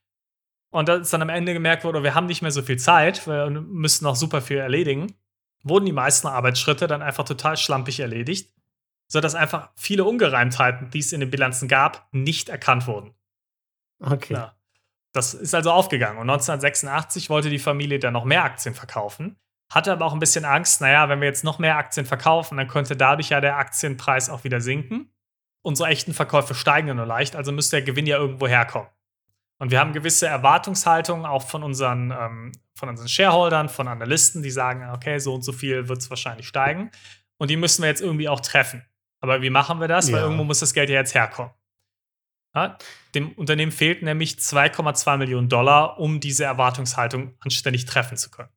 Und 0.70 0.88
als 0.88 1.10
dann 1.10 1.22
am 1.22 1.28
Ende 1.28 1.52
gemerkt 1.52 1.84
wurde, 1.84 2.02
wir 2.02 2.14
haben 2.14 2.26
nicht 2.26 2.42
mehr 2.42 2.50
so 2.50 2.62
viel 2.62 2.78
Zeit, 2.78 3.26
wir 3.26 3.50
müssen 3.50 4.04
noch 4.04 4.16
super 4.16 4.40
viel 4.40 4.58
erledigen, 4.58 5.14
wurden 5.62 5.84
die 5.84 5.92
meisten 5.92 6.26
Arbeitsschritte 6.28 6.86
dann 6.86 7.02
einfach 7.02 7.24
total 7.24 7.56
schlampig 7.56 8.00
erledigt, 8.00 8.52
sodass 9.08 9.34
einfach 9.34 9.70
viele 9.76 10.04
Ungereimtheiten, 10.04 10.90
die 10.90 11.00
es 11.00 11.12
in 11.12 11.20
den 11.20 11.30
Bilanzen 11.30 11.68
gab, 11.68 12.08
nicht 12.12 12.48
erkannt 12.48 12.86
wurden. 12.86 13.14
Okay. 14.00 14.34
Ja. 14.34 14.56
Das 15.12 15.34
ist 15.34 15.54
also 15.54 15.72
aufgegangen. 15.72 16.18
Und 16.18 16.30
1986 16.30 17.30
wollte 17.30 17.50
die 17.50 17.58
Familie 17.58 17.98
dann 17.98 18.12
noch 18.12 18.24
mehr 18.24 18.44
Aktien 18.44 18.74
verkaufen, 18.74 19.36
hatte 19.70 19.92
aber 19.92 20.04
auch 20.04 20.12
ein 20.12 20.18
bisschen 20.18 20.44
Angst, 20.44 20.80
naja, 20.80 21.08
wenn 21.08 21.20
wir 21.20 21.28
jetzt 21.28 21.44
noch 21.44 21.58
mehr 21.58 21.76
Aktien 21.76 22.04
verkaufen, 22.06 22.56
dann 22.56 22.68
könnte 22.68 22.96
dadurch 22.96 23.28
ja 23.30 23.40
der 23.40 23.56
Aktienpreis 23.56 24.28
auch 24.28 24.44
wieder 24.44 24.60
sinken. 24.60 25.12
Unsere 25.62 25.88
echten 25.88 26.14
Verkäufe 26.14 26.54
steigen 26.54 26.88
ja 26.88 26.94
nur 26.94 27.06
leicht, 27.06 27.36
also 27.36 27.52
müsste 27.52 27.76
der 27.76 27.82
Gewinn 27.84 28.06
ja 28.06 28.16
irgendwo 28.16 28.48
herkommen. 28.48 28.88
Und 29.58 29.70
wir 29.70 29.78
haben 29.78 29.92
gewisse 29.92 30.26
Erwartungshaltungen 30.26 31.26
auch 31.26 31.46
von 31.46 31.62
unseren, 31.62 32.10
ähm, 32.10 32.52
von 32.74 32.88
unseren 32.88 33.08
Shareholdern, 33.08 33.68
von 33.68 33.88
Analysten, 33.88 34.42
die 34.42 34.50
sagen, 34.50 34.88
okay, 34.90 35.18
so 35.18 35.34
und 35.34 35.42
so 35.42 35.52
viel 35.52 35.86
wird 35.88 35.98
es 35.98 36.08
wahrscheinlich 36.08 36.48
steigen. 36.48 36.90
Und 37.36 37.50
die 37.50 37.56
müssen 37.58 37.82
wir 37.82 37.88
jetzt 37.90 38.00
irgendwie 38.00 38.28
auch 38.28 38.40
treffen. 38.40 38.84
Aber 39.20 39.42
wie 39.42 39.50
machen 39.50 39.78
wir 39.78 39.86
das? 39.88 40.06
Weil 40.10 40.20
Ja. 40.20 40.24
irgendwo 40.24 40.44
muss 40.44 40.60
das 40.60 40.72
Geld 40.72 40.88
ja 40.88 40.96
jetzt 40.96 41.14
herkommen. 41.14 41.52
Ja, 42.54 42.78
dem 43.14 43.32
Unternehmen 43.32 43.70
fehlt 43.70 44.02
nämlich 44.02 44.38
2,2 44.38 45.18
Millionen 45.18 45.48
Dollar, 45.50 46.00
um 46.00 46.20
diese 46.20 46.44
Erwartungshaltung 46.44 47.36
anständig 47.40 47.84
treffen 47.84 48.16
zu 48.16 48.30
können. 48.30 48.48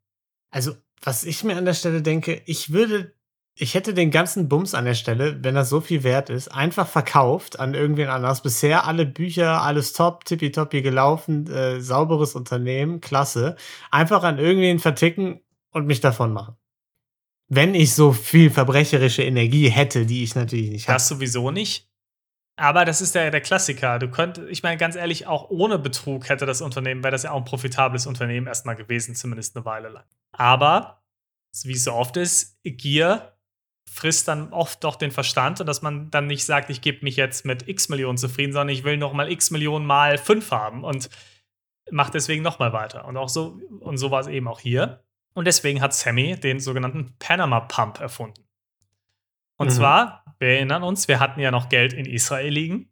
Also, 0.51 0.75
was 1.03 1.23
ich 1.23 1.43
mir 1.43 1.57
an 1.57 1.65
der 1.65 1.73
Stelle 1.73 2.01
denke, 2.01 2.41
ich 2.45 2.71
würde, 2.71 3.13
ich 3.55 3.73
hätte 3.73 3.93
den 3.93 4.09
ganzen 4.09 4.47
Bums 4.47 4.73
an 4.73 4.85
der 4.85 4.93
Stelle, 4.93 5.43
wenn 5.43 5.55
das 5.55 5.69
so 5.69 5.81
viel 5.81 6.03
wert 6.03 6.29
ist, 6.29 6.47
einfach 6.47 6.87
verkauft 6.87 7.59
an 7.59 7.73
irgendwen 7.73 8.09
anders. 8.09 8.41
Bisher 8.41 8.85
alle 8.85 9.05
Bücher, 9.05 9.61
alles 9.61 9.93
top, 9.93 10.25
tippitoppi 10.25 10.81
gelaufen, 10.81 11.47
äh, 11.51 11.81
sauberes 11.81 12.35
Unternehmen, 12.35 13.01
klasse. 13.01 13.57
Einfach 13.91 14.23
an 14.23 14.39
irgendwen 14.39 14.79
verticken 14.79 15.41
und 15.71 15.85
mich 15.85 15.99
davon 15.99 16.31
machen. 16.31 16.55
Wenn 17.49 17.75
ich 17.75 17.93
so 17.93 18.13
viel 18.13 18.49
verbrecherische 18.49 19.23
Energie 19.23 19.69
hätte, 19.69 20.05
die 20.05 20.23
ich 20.23 20.33
natürlich 20.33 20.69
nicht 20.69 20.87
habe. 20.87 20.95
Das 20.95 21.07
sowieso 21.07 21.51
nicht. 21.51 21.89
Aber 22.55 22.85
das 22.85 23.01
ist 23.01 23.15
der, 23.15 23.29
der 23.31 23.41
Klassiker. 23.41 23.99
Du 23.99 24.09
könntest, 24.09 24.47
ich 24.49 24.63
meine, 24.63 24.77
ganz 24.77 24.95
ehrlich, 24.95 25.27
auch 25.27 25.49
ohne 25.49 25.79
Betrug 25.79 26.29
hätte 26.29 26.45
das 26.45 26.61
Unternehmen, 26.61 27.03
wäre 27.03 27.11
das 27.11 27.23
ja 27.23 27.31
auch 27.31 27.37
ein 27.39 27.45
profitables 27.45 28.05
Unternehmen 28.05 28.47
erstmal 28.47 28.75
gewesen, 28.75 29.15
zumindest 29.15 29.55
eine 29.55 29.65
Weile 29.65 29.89
lang. 29.89 30.05
Aber, 30.33 31.03
wie 31.63 31.73
es 31.73 31.83
so 31.85 31.93
oft 31.93 32.17
ist, 32.17 32.59
Gier 32.63 33.37
frisst 33.89 34.27
dann 34.27 34.51
oft 34.51 34.83
doch 34.83 34.95
den 34.95 35.11
Verstand 35.11 35.59
und 35.61 35.67
dass 35.67 35.81
man 35.83 36.09
dann 36.09 36.25
nicht 36.27 36.45
sagt, 36.45 36.69
ich 36.71 36.81
gebe 36.81 37.03
mich 37.03 37.15
jetzt 37.15 37.45
mit 37.45 37.67
x 37.67 37.89
Millionen 37.89 38.17
zufrieden, 38.17 38.51
sondern 38.51 38.69
ich 38.75 38.83
will 38.83 38.97
noch 38.97 39.13
mal 39.13 39.31
x 39.31 39.51
Millionen 39.51 39.85
mal 39.85 40.17
fünf 40.17 40.49
haben 40.51 40.83
und 40.83 41.09
macht 41.91 42.13
deswegen 42.15 42.41
noch 42.43 42.57
mal 42.59 42.73
weiter. 42.73 43.05
Und 43.05 43.17
auch 43.17 43.29
so, 43.29 43.59
und 43.81 43.97
so 43.97 44.09
war 44.09 44.21
es 44.21 44.27
eben 44.27 44.47
auch 44.47 44.59
hier. 44.59 45.03
Und 45.35 45.45
deswegen 45.45 45.81
hat 45.81 45.93
Sammy 45.93 46.39
den 46.39 46.59
sogenannten 46.59 47.15
Panama 47.19 47.59
Pump 47.61 47.99
erfunden. 47.99 48.43
Und 49.57 49.67
Mhm. 49.67 49.71
zwar, 49.71 50.25
wir 50.39 50.47
erinnern 50.49 50.81
uns, 50.83 51.07
wir 51.07 51.19
hatten 51.19 51.39
ja 51.39 51.51
noch 51.51 51.69
Geld 51.69 51.93
in 51.93 52.05
Israel 52.05 52.49
liegen, 52.51 52.89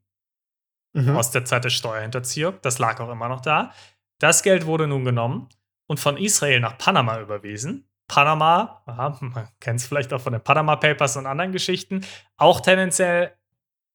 Mhm. 0.93 1.15
aus 1.15 1.31
der 1.31 1.45
Zeit 1.45 1.63
der 1.63 1.69
Steuerhinterziehung. 1.69 2.55
Das 2.61 2.77
lag 2.77 2.99
auch 2.99 3.09
immer 3.09 3.29
noch 3.29 3.41
da. 3.41 3.71
Das 4.19 4.43
Geld 4.43 4.65
wurde 4.65 4.87
nun 4.87 5.05
genommen 5.05 5.47
und 5.91 5.99
von 5.99 6.15
Israel 6.15 6.61
nach 6.61 6.77
Panama 6.77 7.19
überwiesen. 7.19 7.85
Panama, 8.07 8.81
aha, 8.85 9.17
man 9.19 9.49
kennt 9.59 9.81
es 9.81 9.85
vielleicht 9.85 10.13
auch 10.13 10.21
von 10.21 10.31
den 10.31 10.41
Panama 10.41 10.77
Papers 10.77 11.17
und 11.17 11.25
anderen 11.25 11.51
Geschichten, 11.51 12.05
auch 12.37 12.61
tendenziell 12.61 13.35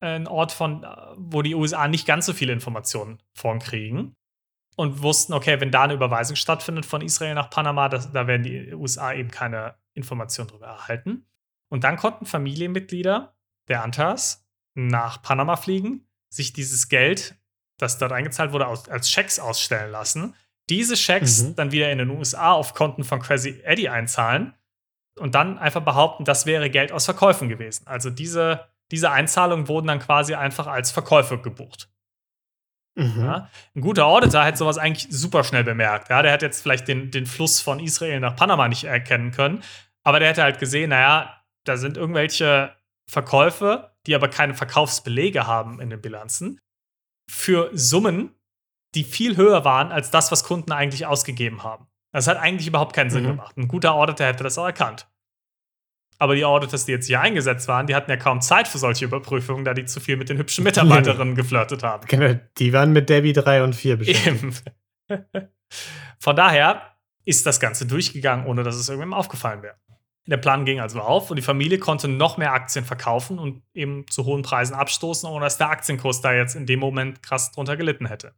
ein 0.00 0.28
Ort, 0.28 0.52
von, 0.52 0.84
äh, 0.84 0.88
wo 1.16 1.40
die 1.40 1.54
USA 1.54 1.88
nicht 1.88 2.06
ganz 2.06 2.26
so 2.26 2.34
viele 2.34 2.52
Informationen 2.52 3.22
von 3.32 3.60
kriegen. 3.60 4.14
Und 4.76 5.00
wussten, 5.00 5.32
okay, 5.32 5.58
wenn 5.58 5.70
da 5.70 5.84
eine 5.84 5.94
Überweisung 5.94 6.36
stattfindet 6.36 6.84
von 6.84 7.00
Israel 7.00 7.34
nach 7.34 7.48
Panama, 7.48 7.88
das, 7.88 8.12
da 8.12 8.26
werden 8.26 8.42
die 8.42 8.74
USA 8.74 9.14
eben 9.14 9.30
keine 9.30 9.76
Informationen 9.94 10.48
darüber 10.48 10.66
erhalten. 10.66 11.24
Und 11.70 11.82
dann 11.82 11.96
konnten 11.96 12.26
Familienmitglieder 12.26 13.34
der 13.68 13.82
Antas 13.82 14.46
nach 14.74 15.22
Panama 15.22 15.56
fliegen, 15.56 16.06
sich 16.28 16.52
dieses 16.52 16.90
Geld, 16.90 17.36
das 17.78 17.96
dort 17.96 18.12
eingezahlt 18.12 18.52
wurde, 18.52 18.66
als 18.66 19.10
Schecks 19.10 19.38
ausstellen 19.38 19.90
lassen, 19.90 20.34
diese 20.68 20.96
Schecks 20.96 21.42
Mhm. 21.42 21.56
dann 21.56 21.72
wieder 21.72 21.90
in 21.90 21.98
den 21.98 22.10
USA 22.10 22.52
auf 22.52 22.74
Konten 22.74 23.04
von 23.04 23.20
Crazy 23.20 23.60
Eddie 23.64 23.88
einzahlen 23.88 24.54
und 25.18 25.34
dann 25.34 25.58
einfach 25.58 25.82
behaupten, 25.82 26.24
das 26.24 26.46
wäre 26.46 26.70
Geld 26.70 26.92
aus 26.92 27.04
Verkäufen 27.04 27.48
gewesen. 27.48 27.86
Also 27.86 28.10
diese, 28.10 28.66
diese 28.90 29.10
Einzahlungen 29.10 29.68
wurden 29.68 29.86
dann 29.86 30.00
quasi 30.00 30.34
einfach 30.34 30.66
als 30.66 30.90
Verkäufe 30.90 31.38
gebucht. 31.38 31.88
Mhm. 32.96 33.20
Ja? 33.24 33.50
Ein 33.74 33.80
guter 33.80 34.06
Auditor 34.06 34.44
hätte 34.44 34.58
sowas 34.58 34.78
eigentlich 34.78 35.08
super 35.10 35.44
schnell 35.44 35.64
bemerkt. 35.64 36.08
Ja? 36.10 36.22
Der 36.22 36.32
hat 36.32 36.42
jetzt 36.42 36.62
vielleicht 36.62 36.88
den, 36.88 37.10
den 37.10 37.26
Fluss 37.26 37.60
von 37.60 37.78
Israel 37.80 38.20
nach 38.20 38.36
Panama 38.36 38.68
nicht 38.68 38.84
erkennen 38.84 39.30
können, 39.30 39.62
aber 40.04 40.18
der 40.20 40.28
hätte 40.30 40.42
halt 40.42 40.58
gesehen, 40.58 40.90
naja, 40.90 41.42
da 41.64 41.76
sind 41.76 41.96
irgendwelche 41.96 42.74
Verkäufe, 43.10 43.92
die 44.06 44.14
aber 44.14 44.28
keine 44.28 44.54
Verkaufsbelege 44.54 45.46
haben 45.46 45.80
in 45.80 45.90
den 45.90 46.00
Bilanzen, 46.00 46.60
für 47.28 47.70
Summen, 47.72 48.35
die 48.96 49.04
viel 49.04 49.36
höher 49.36 49.64
waren 49.64 49.92
als 49.92 50.10
das, 50.10 50.32
was 50.32 50.42
Kunden 50.42 50.72
eigentlich 50.72 51.06
ausgegeben 51.06 51.62
haben. 51.62 51.86
Das 52.12 52.26
hat 52.26 52.38
eigentlich 52.38 52.66
überhaupt 52.66 52.94
keinen 52.96 53.10
Sinn 53.10 53.24
Mhm. 53.24 53.28
gemacht. 53.28 53.56
Ein 53.56 53.68
guter 53.68 53.92
Auditor 53.94 54.26
hätte 54.26 54.42
das 54.42 54.58
auch 54.58 54.64
erkannt. 54.66 55.06
Aber 56.18 56.34
die 56.34 56.46
Auditors, 56.46 56.86
die 56.86 56.92
jetzt 56.92 57.06
hier 57.08 57.20
eingesetzt 57.20 57.68
waren, 57.68 57.86
die 57.86 57.94
hatten 57.94 58.10
ja 58.10 58.16
kaum 58.16 58.40
Zeit 58.40 58.66
für 58.68 58.78
solche 58.78 59.04
Überprüfungen, 59.04 59.66
da 59.66 59.74
die 59.74 59.84
zu 59.84 60.00
viel 60.00 60.16
mit 60.16 60.30
den 60.30 60.38
hübschen 60.38 60.64
Mitarbeiterinnen 60.64 61.34
geflirtet 61.34 61.82
haben. 61.82 62.04
Genau, 62.08 62.40
die 62.56 62.72
waren 62.72 62.92
mit 62.92 63.10
Debbie 63.10 63.34
3 63.34 63.62
und 63.62 63.74
4 63.76 63.96
beschäftigt. 63.98 64.62
Eben. 65.10 65.10
Von 66.18 66.36
daher 66.36 66.96
ist 67.26 67.44
das 67.44 67.60
Ganze 67.60 67.84
durchgegangen, 67.86 68.46
ohne 68.46 68.62
dass 68.62 68.76
es 68.76 68.88
irgendwem 68.88 69.12
aufgefallen 69.12 69.62
wäre. 69.62 69.76
Der 70.26 70.38
Plan 70.38 70.64
ging 70.64 70.80
also 70.80 71.00
auf 71.00 71.30
und 71.30 71.36
die 71.36 71.42
Familie 71.42 71.78
konnte 71.78 72.08
noch 72.08 72.36
mehr 72.38 72.52
Aktien 72.52 72.84
verkaufen 72.84 73.38
und 73.38 73.62
eben 73.74 74.06
zu 74.08 74.24
hohen 74.24 74.42
Preisen 74.42 74.74
abstoßen, 74.74 75.28
ohne 75.28 75.44
dass 75.44 75.58
der 75.58 75.70
Aktienkurs 75.70 76.20
da 76.20 76.32
jetzt 76.32 76.56
in 76.56 76.66
dem 76.66 76.80
Moment 76.80 77.22
krass 77.22 77.52
drunter 77.52 77.76
gelitten 77.76 78.06
hätte. 78.06 78.34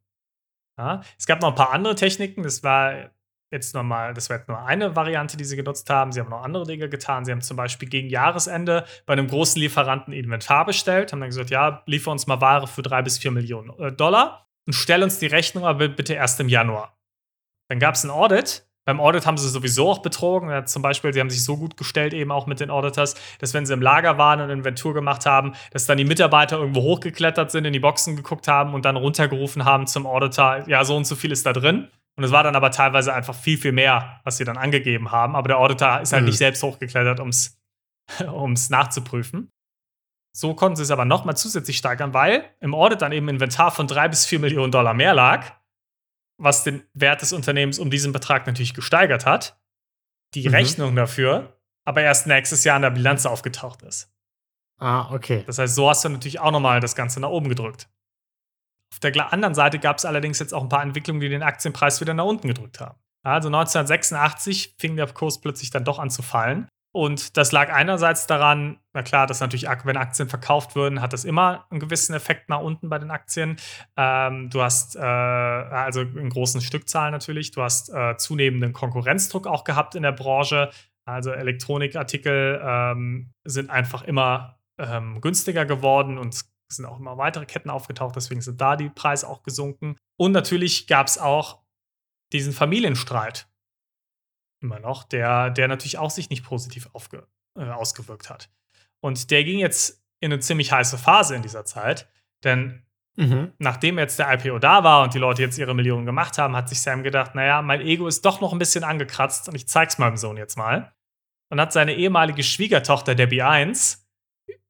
Ja, 0.79 1.03
es 1.19 1.27
gab 1.27 1.43
noch 1.43 1.49
ein 1.49 1.55
paar 1.57 1.73
andere 1.73 1.97
Techniken, 1.97 2.45
das 2.45 2.62
war 2.62 3.11
jetzt 3.51 3.75
nochmal, 3.75 4.14
das 4.14 4.31
war 4.31 4.37
jetzt 4.37 4.49
nur 4.49 4.64
eine 4.64 4.95
Variante, 4.95 5.37
die 5.37 5.45
sie 5.45 5.57
genutzt 5.57 5.88
haben. 5.91 6.12
Sie 6.12 6.21
haben 6.21 6.29
noch 6.29 6.43
andere 6.43 6.67
Dinge 6.67 6.88
getan. 6.88 7.25
Sie 7.25 7.33
haben 7.33 7.41
zum 7.41 7.57
Beispiel 7.57 7.88
gegen 7.88 8.09
Jahresende 8.09 8.85
bei 9.07 9.14
einem 9.14 9.27
großen 9.27 9.61
Lieferanten 9.61 10.12
Inventar 10.12 10.67
bestellt, 10.67 11.12
haben 11.12 11.21
dann 11.21 11.31
gesagt, 11.31 11.51
ja, 11.51 11.83
liefer 11.87 12.11
uns 12.11 12.27
mal 12.27 12.41
Ware 12.41 12.67
für 12.67 12.83
drei 12.83 13.03
bis 13.03 13.19
vier 13.19 13.31
Millionen 13.31 13.71
äh, 13.79 13.93
Dollar 13.93 14.47
und 14.67 14.75
stell 14.75 15.03
uns 15.03 15.19
die 15.19 15.27
Rechnung 15.27 15.64
aber 15.64 15.88
bitte 15.88 16.14
erst 16.14 16.38
im 16.41 16.49
Januar. 16.49 16.97
Dann 17.69 17.79
gab 17.79 17.95
es 17.95 18.05
ein 18.05 18.11
Audit. 18.11 18.67
Beim 18.88 19.01
Audit 19.01 19.27
haben 19.27 19.37
sie 19.37 19.51
sowieso 19.51 19.90
auch 19.90 19.98
betrogen. 19.98 20.48
Ja, 20.48 20.64
zum 20.64 20.81
Beispiel, 20.81 21.12
sie 21.12 21.20
haben 21.20 21.29
sich 21.29 21.44
so 21.44 21.59
gut 21.59 21.77
gestellt, 21.77 22.14
eben 22.14 22.33
auch 22.33 22.46
mit 22.46 22.59
den 22.59 22.70
Auditors, 22.70 23.16
dass 23.38 23.53
wenn 23.53 23.66
sie 23.66 23.74
im 23.74 23.83
Lager 23.83 24.16
waren 24.16 24.40
und 24.40 24.48
Inventur 24.48 24.94
gemacht 24.94 25.27
haben, 25.27 25.53
dass 25.72 25.85
dann 25.85 25.98
die 25.98 26.07
Mitarbeiter 26.07 26.57
irgendwo 26.57 26.81
hochgeklettert 26.81 27.51
sind, 27.51 27.66
in 27.66 27.74
die 27.74 27.81
Boxen 27.81 28.16
geguckt 28.16 28.48
haben 28.48 28.72
und 28.72 28.87
dann 28.87 28.96
runtergerufen 28.96 29.66
haben 29.66 29.86
zum 29.86 30.07
Auditor, 30.07 30.66
ja, 30.68 30.82
so 30.86 30.97
und 30.97 31.07
so 31.07 31.16
viel 31.16 31.32
ist 31.32 31.45
da 31.45 31.53
drin. 31.53 31.89
Und 32.16 32.24
es 32.24 32.30
war 32.30 32.43
dann 32.43 32.57
aber 32.57 32.70
teilweise 32.70 33.12
einfach 33.12 33.34
viel, 33.34 33.59
viel 33.59 33.72
mehr, 33.72 34.20
was 34.24 34.39
sie 34.39 34.45
dann 34.45 34.57
angegeben 34.57 35.11
haben. 35.12 35.36
Aber 35.36 35.49
der 35.49 35.59
Auditor 35.59 36.01
ist 36.01 36.14
halt 36.14 36.22
Mhm. 36.22 36.28
nicht 36.28 36.39
selbst 36.39 36.62
hochgeklettert, 36.62 37.20
um 37.20 37.28
es 37.28 37.59
nachzuprüfen. 38.70 39.53
So 40.34 40.55
konnten 40.55 40.76
sie 40.76 40.82
es 40.84 40.91
aber 40.91 41.05
nochmal 41.05 41.36
zusätzlich 41.36 41.76
steigern, 41.76 42.14
weil 42.14 42.43
im 42.61 42.74
Audit 42.74 43.03
dann 43.03 43.12
eben 43.12 43.28
Inventar 43.28 43.70
von 43.70 43.86
drei 43.86 44.09
bis 44.09 44.24
vier 44.24 44.39
Millionen 44.39 44.72
Dollar 44.72 44.95
mehr 44.95 45.12
lag, 45.12 45.45
was 46.39 46.64
den 46.64 46.82
Wert 46.95 47.20
des 47.22 47.32
Unternehmens 47.32 47.78
um 47.78 47.91
diesen 47.91 48.12
Betrag 48.12 48.47
natürlich 48.47 48.74
gesteigert 48.74 49.26
hat. 49.26 49.61
Die 50.34 50.49
Mhm. 50.49 50.55
Rechnung 50.55 50.97
dafür 50.97 51.55
aber 51.89 52.03
erst 52.03 52.26
nächstes 52.26 52.64
Jahr 52.64 52.76
in 52.76 52.82
der 52.82 52.91
Bilanz 52.91 53.24
aufgetaucht 53.24 53.80
ist. 53.80 54.12
Ah, 54.78 55.11
okay. 55.11 55.43
Das 55.47 55.59
heißt, 55.59 55.74
so 55.74 55.89
hast 55.89 56.05
du 56.05 56.11
natürlich 56.11 56.39
auch 56.39 56.51
nochmal 56.51 56.80
das 56.80 56.95
Ganze 56.95 57.18
nach 57.18 57.30
oben 57.30 57.49
gedrückt. 57.49 57.89
Auf 58.93 59.01
der 59.01 59.32
anderen 59.32 59.55
Seite 59.55 59.78
gab 59.78 59.97
es 59.97 60.05
allerdings 60.05 60.39
jetzt 60.39 60.53
auch 60.53 60.62
ein 60.62 60.68
paar 60.68 60.82
Entwicklungen, 60.82 61.20
die 61.22 61.30
den 61.30 61.43
Aktienpreis 61.43 62.03
wieder 62.03 62.12
nach 62.12 62.26
unten 62.26 62.47
gedrückt 62.47 62.78
haben. 62.78 62.99
Also 63.24 63.49
1986 63.49 64.74
fing 64.78 64.97
der 64.97 65.07
Kurs 65.07 65.41
plötzlich 65.41 65.70
dann 65.70 65.84
doch 65.84 65.99
an 65.99 66.11
zu 66.11 66.20
fallen. 66.20 66.68
Und 66.93 67.36
das 67.36 67.53
lag 67.53 67.70
einerseits 67.72 68.26
daran, 68.26 68.78
na 68.95 69.03
klar, 69.03 69.26
dass 69.26 69.41
natürlich, 69.41 69.68
wenn 69.84 69.97
Aktien 69.97 70.28
verkauft 70.28 70.74
würden, 70.74 71.03
hat 71.03 71.12
das 71.12 71.24
immer 71.24 71.66
einen 71.70 71.80
gewissen 71.80 72.14
Effekt 72.14 72.49
nach 72.49 72.61
unten 72.61 72.89
bei 72.89 72.99
den 72.99 73.11
Aktien. 73.11 73.57
Ähm, 73.97 74.49
du 74.51 74.62
hast 74.62 74.97
äh, 74.97 75.01
also 75.01 76.01
in 76.01 76.30
großen 76.30 76.61
Stückzahlen 76.61 77.12
natürlich, 77.12 77.51
du 77.51 77.62
hast 77.62 77.91
äh, 77.91 78.16
zunehmenden 78.16 78.72
Konkurrenzdruck 78.72 79.47
auch 79.47 79.64
gehabt 79.64 79.95
in 79.95 80.03
der 80.03 80.12
Branche. 80.12 80.70
Also 81.05 81.30
Elektronikartikel 81.30 82.61
ähm, 82.62 83.32
sind 83.45 83.70
einfach 83.70 84.03
immer 84.03 84.59
ähm, 84.78 85.20
günstiger 85.20 85.66
geworden 85.66 86.18
und 86.18 86.45
sind 86.70 86.86
auch 86.86 86.99
immer 86.99 87.16
weitere 87.16 87.47
Ketten 87.47 87.70
aufgetaucht, 87.70 88.16
deswegen 88.16 88.41
sind 88.41 88.61
da 88.61 88.76
die 88.76 88.91
Preise 88.91 89.28
auch 89.28 89.43
gesunken. 89.43 89.97
Und 90.18 90.32
natürlich 90.32 90.86
gab 90.86 91.07
es 91.07 91.18
auch 91.18 91.62
diesen 92.32 92.53
Familienstreit 92.53 93.49
immer 94.61 94.80
noch, 94.80 95.04
der, 95.04 95.50
der 95.50 95.68
natürlich 95.68 95.98
auch 95.98 96.11
sich 96.11 96.30
nicht 96.30 96.44
positiv 96.44 96.88
aufge, 96.92 97.26
äh, 97.56 97.64
ausgewirkt 97.64 98.30
hat. 98.30 98.50
Und 99.00 99.30
der 99.30 99.44
ging 99.44 99.59
jetzt 99.59 100.02
in 100.20 100.32
eine 100.32 100.40
ziemlich 100.40 100.72
heiße 100.72 100.98
Phase 100.98 101.36
in 101.36 101.42
dieser 101.42 101.64
Zeit, 101.64 102.09
denn 102.42 102.82
mhm. 103.16 103.52
nachdem 103.59 103.98
jetzt 103.98 104.18
der 104.18 104.32
IPO 104.32 104.59
da 104.59 104.82
war 104.82 105.02
und 105.02 105.14
die 105.14 105.18
Leute 105.18 105.42
jetzt 105.42 105.59
ihre 105.59 105.74
Millionen 105.74 106.06
gemacht 106.06 106.38
haben, 106.38 106.56
hat 106.56 106.68
sich 106.68 106.80
Sam 106.80 107.02
gedacht, 107.02 107.34
naja, 107.34 107.62
mein 107.62 107.80
Ego 107.80 108.09
ist 108.09 108.24
doch 108.24 108.40
noch 108.40 108.52
ein 108.52 108.59
bisschen 108.59 108.84
angekratzt 108.84 109.48
und 109.48 109.54
ich 109.54 109.68
zeig's 109.68 109.98
meinem 109.98 110.16
Sohn 110.16 110.36
jetzt 110.36 110.56
mal. 110.56 110.92
Und 111.50 111.61
hat 111.61 111.72
seine 111.72 111.94
ehemalige 111.94 112.42
Schwiegertochter 112.42 113.14
Debbie 113.14 113.42
1 113.42 114.06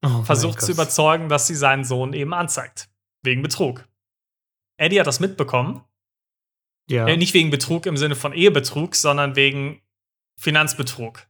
oh 0.04 0.22
versucht 0.22 0.60
zu 0.60 0.70
überzeugen, 0.70 1.28
dass 1.28 1.46
sie 1.46 1.56
seinen 1.56 1.84
Sohn 1.84 2.12
eben 2.12 2.32
anzeigt. 2.32 2.88
Wegen 3.22 3.42
Betrug. 3.42 3.88
Eddie 4.76 5.00
hat 5.00 5.08
das 5.08 5.18
mitbekommen 5.18 5.82
ja. 6.88 7.06
Äh, 7.06 7.16
nicht 7.16 7.34
wegen 7.34 7.50
Betrug 7.50 7.86
im 7.86 7.96
Sinne 7.96 8.16
von 8.16 8.32
Ehebetrug, 8.32 8.94
sondern 8.94 9.36
wegen 9.36 9.80
Finanzbetrug. 10.38 11.26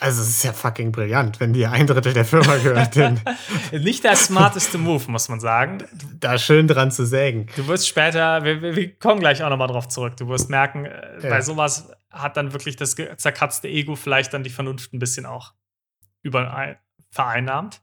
Also 0.00 0.20
es 0.20 0.28
ist 0.28 0.44
ja 0.44 0.52
fucking 0.52 0.92
brillant, 0.92 1.40
wenn 1.40 1.54
dir 1.54 1.72
ein 1.72 1.86
Drittel 1.86 2.12
der 2.12 2.24
Firma 2.24 2.56
gehört. 2.56 2.94
Nicht 3.72 4.04
der 4.04 4.16
smarteste 4.16 4.76
Move, 4.76 5.10
muss 5.10 5.28
man 5.28 5.40
sagen. 5.40 5.82
Da 6.20 6.36
schön 6.38 6.68
dran 6.68 6.90
zu 6.90 7.06
sägen. 7.06 7.46
Du 7.56 7.66
wirst 7.68 7.88
später, 7.88 8.44
wir, 8.44 8.60
wir 8.76 8.94
kommen 8.96 9.20
gleich 9.20 9.42
auch 9.42 9.48
nochmal 9.48 9.68
drauf 9.68 9.88
zurück, 9.88 10.16
du 10.16 10.28
wirst 10.28 10.50
merken, 10.50 10.84
äh, 10.84 11.22
ja. 11.22 11.30
bei 11.30 11.40
sowas 11.40 11.90
hat 12.10 12.36
dann 12.36 12.52
wirklich 12.52 12.76
das 12.76 12.94
zerkratzte 12.94 13.68
Ego 13.68 13.96
vielleicht 13.96 14.34
dann 14.34 14.42
die 14.42 14.50
Vernunft 14.50 14.92
ein 14.92 14.98
bisschen 14.98 15.26
auch 15.26 15.54
über, 16.22 16.76
vereinnahmt. 17.10 17.80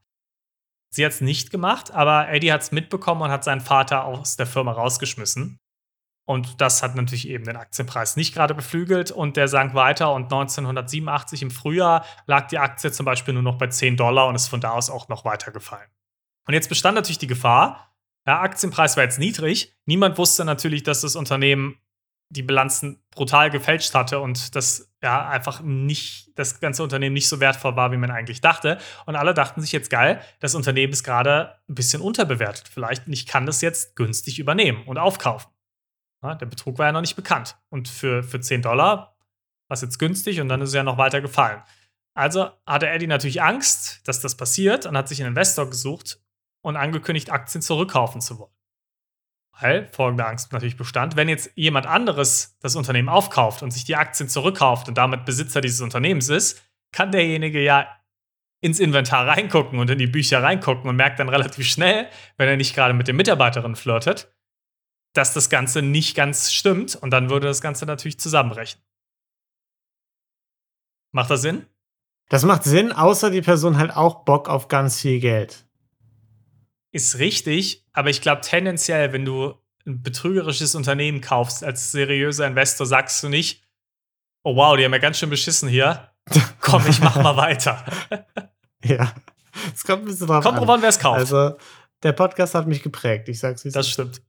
Sie 0.90 1.06
hat 1.06 1.12
es 1.12 1.22
nicht 1.22 1.52
gemacht, 1.52 1.92
aber 1.92 2.30
Eddie 2.30 2.54
hat 2.54 2.62
es 2.62 2.72
mitbekommen 2.72 3.24
und 3.24 3.32
hat 3.32 3.44
seinen 3.44 3.62
Vater 3.62 4.06
aus 4.06 4.38
der 4.38 4.46
Firma 4.46 4.72
rausgeschmissen. 4.72 5.60
Und 6.26 6.60
das 6.60 6.82
hat 6.82 6.96
natürlich 6.96 7.30
eben 7.30 7.46
den 7.46 7.56
Aktienpreis 7.56 8.16
nicht 8.16 8.34
gerade 8.34 8.56
beflügelt 8.56 9.12
und 9.12 9.38
der 9.38 9.48
sank 9.48 9.76
weiter 9.76 10.12
und 10.12 10.24
1987 10.24 11.44
im 11.44 11.52
Frühjahr 11.52 12.04
lag 12.26 12.48
die 12.48 12.58
Aktie 12.58 12.92
zum 12.92 13.06
Beispiel 13.06 13.36
nur 13.36 13.44
noch 13.44 13.60
bei 13.60 13.68
10 13.68 13.96
Dollar 13.96 14.28
und 14.28 14.36
ist 14.36 14.48
von 14.48 14.60
da 14.60 14.72
aus 14.72 14.90
auch 14.90 15.08
noch 15.08 15.24
weiter 15.24 15.52
gefallen. 15.52 15.90
Und 16.48 16.56
jetzt 16.56 16.70
bestand 16.70 16.96
natürlich 16.96 17.20
die 17.20 17.28
Gefahr, 17.28 17.96
der 18.26 18.42
Aktienpreis 18.42 18.98
war 18.98 19.04
jetzt 19.04 19.20
niedrig, 19.20 19.76
niemand 19.86 20.18
wusste 20.18 20.46
natürlich, 20.46 20.82
dass 20.82 21.02
das 21.02 21.16
Unternehmen 21.16 21.80
die 22.30 22.42
Bilanzen 22.42 23.04
brutal 23.12 23.52
gefälscht 23.52 23.94
hatte 23.94 24.20
und 24.20 24.56
das 24.56 24.92
ja 25.04 25.30
einfach 25.30 25.62
nicht, 25.62 26.32
das 26.36 26.60
ganze 26.60 26.82
Unternehmen 26.82 27.14
nicht 27.14 27.30
so 27.30 27.40
wertvoll 27.40 27.76
war, 27.76 27.92
wie 27.92 27.98
man 27.98 28.10
eigentlich 28.10 28.42
dachte. 28.42 28.80
Und 29.06 29.16
alle 29.16 29.36
dachten 29.36 29.62
sich 29.62 29.72
jetzt 29.72 29.92
geil, 29.92 30.20
das 30.40 30.56
Unternehmen 30.56 30.92
ist 30.92 31.04
gerade 31.04 31.60
ein 31.70 31.76
bisschen 31.76 32.02
unterbewertet 32.02 32.68
vielleicht 32.68 33.06
und 33.06 33.14
ich 33.14 33.28
kann 33.28 33.46
das 33.46 33.62
jetzt 33.62 33.96
günstig 33.96 34.40
übernehmen 34.40 34.84
und 34.88 34.98
aufkaufen. 34.98 35.55
Der 36.34 36.48
Betrug 36.48 36.80
war 36.80 36.88
ja 36.88 36.92
noch 36.92 37.02
nicht 37.02 37.16
bekannt. 37.16 37.58
Und 37.70 37.88
für, 37.88 38.24
für 38.24 38.40
10 38.40 38.64
Dollar 38.64 39.16
war 39.68 39.76
es 39.76 39.82
jetzt 39.82 40.00
günstig 40.00 40.42
und 40.42 40.50
dann 40.50 40.62
ist 40.62 40.70
es 40.70 40.76
ja 40.76 40.84
noch 40.84 40.98
weiter 40.98 41.22
gefallen. 41.22 41.62
Also 42.16 42.50
hatte 42.66 42.88
Eddie 42.90 43.08
natürlich 43.08 43.42
Angst, 43.42 44.08
dass 44.08 44.22
das 44.22 44.36
passiert 44.36 44.86
und 44.86 44.98
hat 44.98 45.08
sich 45.08 45.22
einen 45.22 45.36
Investor 45.36 45.70
gesucht 45.70 46.20
und 46.62 46.78
angekündigt, 46.78 47.32
Aktien 47.32 47.62
zurückkaufen 47.62 48.22
zu 48.22 48.40
wollen. 48.40 48.52
Weil 49.60 49.88
folgende 49.92 50.26
Angst 50.26 50.52
natürlich 50.52 50.78
bestand, 50.78 51.16
wenn 51.16 51.30
jetzt 51.30 51.52
jemand 51.56 51.86
anderes 51.86 52.58
das 52.62 52.76
Unternehmen 52.76 53.10
aufkauft 53.10 53.64
und 53.64 53.72
sich 53.72 53.84
die 53.84 53.96
Aktien 53.96 54.28
zurückkauft 54.28 54.88
und 54.88 54.98
damit 54.98 55.26
Besitzer 55.26 55.62
dieses 55.62 55.82
Unternehmens 55.82 56.30
ist, 56.30 56.62
kann 56.92 57.12
derjenige 57.12 57.62
ja 57.62 57.88
ins 58.62 58.80
Inventar 58.80 59.28
reingucken 59.28 59.80
und 59.80 59.90
in 59.90 60.00
die 60.00 60.08
Bücher 60.08 60.42
reingucken 60.42 60.90
und 60.90 60.96
merkt 60.96 61.20
dann 61.20 61.30
relativ 61.30 61.68
schnell, 61.68 62.10
wenn 62.38 62.50
er 62.50 62.58
nicht 62.58 62.74
gerade 62.74 62.94
mit 62.94 63.08
den 63.08 63.16
Mitarbeiterinnen 63.16 63.76
flirtet, 63.76 64.34
dass 65.16 65.34
das 65.34 65.50
Ganze 65.50 65.82
nicht 65.82 66.16
ganz 66.16 66.52
stimmt 66.52 66.96
und 66.96 67.12
dann 67.12 67.30
würde 67.30 67.48
das 67.48 67.62
Ganze 67.62 67.86
natürlich 67.86 68.20
zusammenbrechen. 68.20 68.82
Macht 71.12 71.30
das 71.30 71.42
Sinn? 71.42 71.66
Das 72.30 72.44
macht 72.44 72.64
Sinn, 72.64 72.92
außer 72.92 73.32
die 73.32 73.42
Person 73.42 73.78
hat 73.78 73.96
auch 73.96 74.26
Bock 74.26 74.50
auf 74.50 74.68
ganz 74.68 75.00
viel 75.00 75.20
Geld. 75.20 75.66
Ist 76.92 77.20
richtig, 77.20 77.86
aber 77.94 78.10
ich 78.10 78.22
glaube 78.22 78.42
tendenziell, 78.42 79.14
wenn 79.14 79.26
du 79.26 79.54
ein 79.86 80.02
betrügerisches 80.02 80.76
Unternehmen 80.76 81.22
kaufst 81.22 81.64
als 81.64 81.92
seriöser 81.92 82.48
Investor, 82.48 82.86
sagst 82.86 83.24
du 83.24 83.30
nicht, 83.30 83.64
oh 84.44 84.56
wow, 84.56 84.76
die 84.76 84.84
haben 84.84 84.94
ja 84.94 85.00
ganz 85.00 85.20
schön 85.20 85.30
beschissen 85.30 85.70
hier. 85.70 86.12
Komm, 86.60 86.86
ich 86.88 87.00
mach 87.00 87.16
mal 87.22 87.38
weiter. 87.38 87.86
ja. 88.84 89.14
Es 89.74 89.84
kommt 89.84 90.04
ein 90.04 90.06
bisschen 90.06 90.28
drauf 90.28 90.44
kommt 90.44 90.58
an. 90.58 90.66
drauf 90.66 90.76
an, 90.76 90.82
wer 90.82 90.90
es 90.90 91.00
kauft. 91.00 91.20
Also, 91.20 91.56
der 92.04 92.12
Podcast 92.12 92.56
hat 92.56 92.68
mich 92.68 92.84
geprägt. 92.84 93.30
Ich 93.30 93.40
sag's 93.40 93.64
wie 93.64 93.70
Das 93.70 93.88
stimmt. 93.88 94.22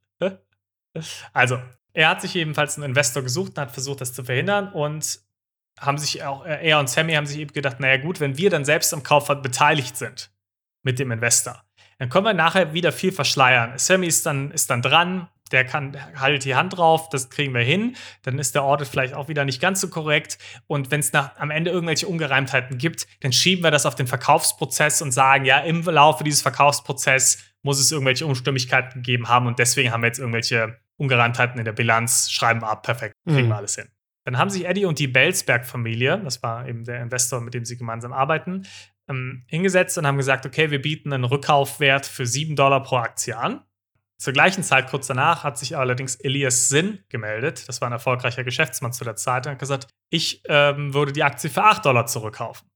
Also, 1.33 1.59
er 1.93 2.09
hat 2.09 2.21
sich 2.21 2.33
jedenfalls 2.33 2.77
einen 2.77 2.85
Investor 2.85 3.23
gesucht 3.23 3.53
und 3.55 3.61
hat 3.61 3.71
versucht, 3.71 4.01
das 4.01 4.13
zu 4.13 4.23
verhindern 4.23 4.71
und 4.71 5.19
haben 5.79 5.97
sich 5.97 6.23
auch, 6.23 6.45
äh, 6.45 6.67
er 6.67 6.79
und 6.79 6.89
Sammy 6.89 7.13
haben 7.13 7.25
sich 7.25 7.39
eben 7.39 7.53
gedacht, 7.53 7.79
naja 7.79 7.97
gut, 7.97 8.19
wenn 8.19 8.37
wir 8.37 8.49
dann 8.49 8.65
selbst 8.65 8.93
am 8.93 9.03
Kauf 9.03 9.27
beteiligt 9.27 9.97
sind 9.97 10.31
mit 10.83 10.99
dem 10.99 11.11
Investor, 11.11 11.63
dann 11.99 12.09
können 12.09 12.25
wir 12.25 12.33
nachher 12.33 12.73
wieder 12.73 12.91
viel 12.91 13.11
verschleiern. 13.11 13.77
Sammy 13.77 14.07
ist 14.07 14.25
dann, 14.25 14.51
ist 14.51 14.69
dann 14.69 14.81
dran, 14.81 15.27
der 15.51 15.65
kann 15.65 15.97
halt 16.19 16.43
die 16.45 16.55
Hand 16.55 16.77
drauf, 16.77 17.09
das 17.09 17.29
kriegen 17.29 17.53
wir 17.53 17.61
hin. 17.61 17.95
Dann 18.23 18.37
ist 18.37 18.53
der 18.53 18.63
Audit 18.63 18.87
vielleicht 18.87 19.13
auch 19.13 19.27
wieder 19.27 19.45
nicht 19.45 19.61
ganz 19.61 19.81
so 19.81 19.87
korrekt. 19.89 20.37
Und 20.67 20.91
wenn 20.91 20.99
es 20.99 21.13
am 21.13 21.51
Ende 21.51 21.71
irgendwelche 21.71 22.07
Ungereimtheiten 22.07 22.77
gibt, 22.77 23.07
dann 23.21 23.31
schieben 23.31 23.63
wir 23.63 23.71
das 23.71 23.85
auf 23.85 23.95
den 23.95 24.07
Verkaufsprozess 24.07 25.01
und 25.01 25.11
sagen, 25.11 25.45
ja, 25.45 25.59
im 25.59 25.83
Laufe 25.83 26.23
dieses 26.23 26.41
Verkaufsprozesses 26.41 27.43
muss 27.63 27.79
es 27.79 27.91
irgendwelche 27.91 28.25
Unstimmigkeiten 28.25 29.01
gegeben 29.01 29.27
haben 29.29 29.47
und 29.47 29.59
deswegen 29.59 29.91
haben 29.91 30.01
wir 30.01 30.07
jetzt 30.07 30.19
irgendwelche 30.19 30.77
Ungereimtheiten 30.97 31.59
in 31.59 31.65
der 31.65 31.73
Bilanz, 31.73 32.29
schreiben 32.31 32.63
ab, 32.63 32.83
perfekt, 32.83 33.15
kriegen 33.25 33.45
mhm. 33.45 33.49
wir 33.49 33.57
alles 33.57 33.75
hin. 33.75 33.87
Dann 34.25 34.37
haben 34.37 34.49
sich 34.49 34.65
Eddie 34.65 34.85
und 34.85 34.99
die 34.99 35.07
Belsberg-Familie, 35.07 36.19
das 36.23 36.43
war 36.43 36.67
eben 36.67 36.83
der 36.83 37.01
Investor, 37.01 37.39
mit 37.39 37.53
dem 37.53 37.63
sie 37.63 37.77
gemeinsam 37.77 38.11
arbeiten, 38.11 38.67
ähm, 39.09 39.45
hingesetzt 39.47 39.97
und 39.97 40.05
haben 40.05 40.17
gesagt, 40.17 40.45
okay, 40.45 40.69
wir 40.69 40.81
bieten 40.81 41.13
einen 41.13 41.23
Rückkaufwert 41.23 42.05
für 42.05 42.25
7 42.25 42.55
Dollar 42.55 42.83
pro 42.83 42.97
Aktie 42.97 43.37
an. 43.37 43.61
Zur 44.19 44.33
gleichen 44.33 44.63
Zeit, 44.63 44.89
kurz 44.89 45.07
danach, 45.07 45.43
hat 45.43 45.57
sich 45.57 45.77
allerdings 45.77 46.15
Elias 46.15 46.69
Sinn 46.69 46.99
gemeldet. 47.07 47.69
Das 47.69 47.81
war 47.81 47.87
ein 47.87 47.93
erfolgreicher 47.93 48.43
Geschäftsmann 48.43 48.91
zu 48.91 49.03
der 49.03 49.15
Zeit 49.15 49.45
und 49.45 49.53
hat 49.53 49.59
gesagt, 49.59 49.87
ich 50.09 50.41
ähm, 50.49 50.93
würde 50.93 51.13
die 51.13 51.23
Aktie 51.23 51.49
für 51.49 51.63
8 51.63 51.85
Dollar 51.85 52.07
zurückkaufen. 52.07 52.67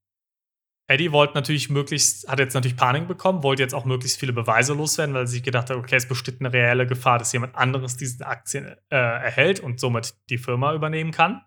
Eddie 0.88 1.12
wollte 1.12 1.34
natürlich 1.34 1.70
möglichst, 1.70 2.28
hat 2.28 2.38
jetzt 2.38 2.54
natürlich 2.54 2.76
Panik 2.76 3.06
bekommen, 3.06 3.42
wollte 3.42 3.62
jetzt 3.62 3.74
auch 3.74 3.84
möglichst 3.84 4.18
viele 4.18 4.32
Beweise 4.32 4.74
loswerden, 4.74 5.14
weil 5.14 5.22
er 5.22 5.26
sich 5.26 5.42
gedacht 5.42 5.70
hat, 5.70 5.76
okay, 5.76 5.96
es 5.96 6.08
besteht 6.08 6.40
eine 6.40 6.52
reelle 6.52 6.86
Gefahr, 6.86 7.18
dass 7.18 7.32
jemand 7.32 7.54
anderes 7.54 7.96
diese 7.96 8.26
Aktien 8.26 8.66
äh, 8.66 8.96
erhält 8.96 9.60
und 9.60 9.80
somit 9.80 10.14
die 10.28 10.38
Firma 10.38 10.74
übernehmen 10.74 11.12
kann. 11.12 11.42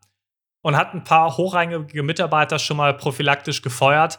Und 0.62 0.76
hat 0.76 0.96
ein 0.96 1.04
paar 1.04 1.38
hochrangige 1.38 2.02
Mitarbeiter 2.02 2.58
schon 2.58 2.78
mal 2.78 2.96
prophylaktisch 2.98 3.62
gefeuert, 3.62 4.18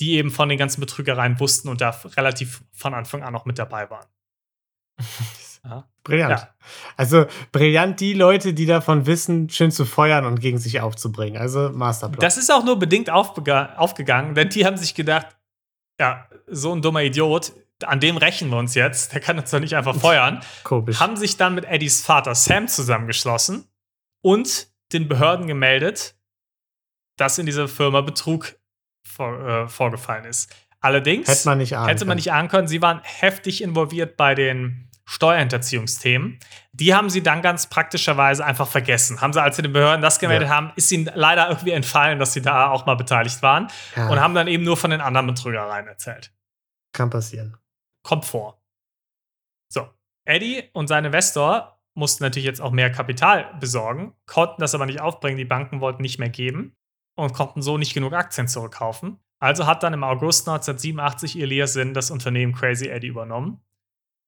die 0.00 0.14
eben 0.14 0.30
von 0.30 0.48
den 0.48 0.56
ganzen 0.56 0.80
Betrügereien 0.80 1.38
wussten 1.38 1.68
und 1.68 1.82
da 1.82 1.90
relativ 2.16 2.64
von 2.72 2.94
Anfang 2.94 3.22
an 3.22 3.34
noch 3.34 3.44
mit 3.44 3.58
dabei 3.58 3.90
waren. 3.90 4.06
Ja. 5.64 5.88
Brillant. 6.02 6.40
Ja. 6.40 6.48
Also 6.96 7.26
brillant 7.52 8.00
die 8.00 8.14
Leute, 8.14 8.54
die 8.54 8.66
davon 8.66 9.06
wissen, 9.06 9.48
schön 9.48 9.70
zu 9.70 9.84
feuern 9.84 10.24
und 10.26 10.40
gegen 10.40 10.58
sich 10.58 10.80
aufzubringen. 10.80 11.40
Also 11.40 11.70
Masterplan. 11.70 12.20
Das 12.20 12.36
ist 12.36 12.50
auch 12.50 12.64
nur 12.64 12.78
bedingt 12.78 13.10
aufgegangen, 13.10 14.34
denn 14.34 14.48
die 14.48 14.66
haben 14.66 14.76
sich 14.76 14.94
gedacht, 14.94 15.28
ja, 16.00 16.26
so 16.48 16.74
ein 16.74 16.82
dummer 16.82 17.02
Idiot, 17.02 17.52
an 17.84 18.00
dem 18.00 18.16
rächen 18.16 18.50
wir 18.50 18.58
uns 18.58 18.74
jetzt, 18.74 19.12
der 19.12 19.20
kann 19.20 19.38
uns 19.38 19.50
doch 19.50 19.60
nicht 19.60 19.76
einfach 19.76 19.94
feuern. 20.00 20.40
Komisch. 20.64 20.98
Haben 20.98 21.16
sich 21.16 21.36
dann 21.36 21.54
mit 21.54 21.64
Eddies 21.64 22.04
Vater 22.04 22.34
Sam 22.34 22.66
zusammengeschlossen 22.66 23.68
und 24.22 24.68
den 24.92 25.08
Behörden 25.08 25.46
gemeldet, 25.46 26.16
dass 27.16 27.38
in 27.38 27.46
dieser 27.46 27.68
Firma 27.68 28.00
Betrug 28.00 28.56
vor, 29.06 29.38
äh, 29.46 29.68
vorgefallen 29.68 30.24
ist. 30.24 30.52
Allerdings 30.80 31.28
hätte 31.28 31.48
man 31.48 31.58
nicht 31.58 31.76
ahnen, 31.76 31.88
hätte 31.88 32.04
man 32.04 32.16
nicht 32.16 32.32
ahnen 32.32 32.48
können. 32.48 32.66
Sie 32.66 32.82
waren 32.82 33.00
heftig 33.04 33.62
involviert 33.62 34.16
bei 34.16 34.34
den 34.34 34.90
Steuerhinterziehungsthemen. 35.04 36.38
Die 36.72 36.94
haben 36.94 37.10
sie 37.10 37.22
dann 37.22 37.42
ganz 37.42 37.68
praktischerweise 37.68 38.44
einfach 38.44 38.68
vergessen. 38.68 39.20
Haben 39.20 39.32
sie, 39.32 39.42
als 39.42 39.56
sie 39.56 39.62
den 39.62 39.72
Behörden 39.72 40.00
das 40.00 40.18
gemeldet 40.18 40.48
ja. 40.48 40.54
haben, 40.54 40.72
ist 40.76 40.90
ihnen 40.92 41.10
leider 41.14 41.48
irgendwie 41.48 41.72
entfallen, 41.72 42.18
dass 42.18 42.32
sie 42.32 42.42
da 42.42 42.70
auch 42.70 42.86
mal 42.86 42.94
beteiligt 42.94 43.42
waren 43.42 43.68
ja. 43.96 44.08
und 44.08 44.20
haben 44.20 44.34
dann 44.34 44.46
eben 44.46 44.64
nur 44.64 44.76
von 44.76 44.90
den 44.90 45.00
anderen 45.00 45.26
Betrügereien 45.26 45.86
erzählt. 45.86 46.32
Kann 46.92 47.10
passieren. 47.10 47.56
Kommt 48.02 48.24
vor. 48.24 48.62
So, 49.68 49.88
Eddie 50.24 50.70
und 50.72 50.86
sein 50.86 51.04
Investor 51.04 51.78
mussten 51.94 52.24
natürlich 52.24 52.46
jetzt 52.46 52.60
auch 52.60 52.70
mehr 52.70 52.90
Kapital 52.90 53.54
besorgen, 53.60 54.14
konnten 54.26 54.60
das 54.60 54.74
aber 54.74 54.86
nicht 54.86 55.00
aufbringen. 55.00 55.36
Die 55.36 55.44
Banken 55.44 55.80
wollten 55.80 56.02
nicht 56.02 56.18
mehr 56.18 56.30
geben. 56.30 56.76
und 57.14 57.34
konnten 57.34 57.60
so 57.60 57.76
nicht 57.76 57.92
genug 57.92 58.14
Aktien 58.14 58.48
zurückkaufen. 58.48 59.18
Also 59.38 59.66
hat 59.66 59.82
dann 59.82 59.92
im 59.92 60.02
August 60.02 60.48
1987 60.48 61.38
Elias 61.38 61.74
Sinn 61.74 61.92
das 61.92 62.10
Unternehmen 62.10 62.54
Crazy 62.54 62.86
Eddie 62.86 63.08
übernommen. 63.08 63.60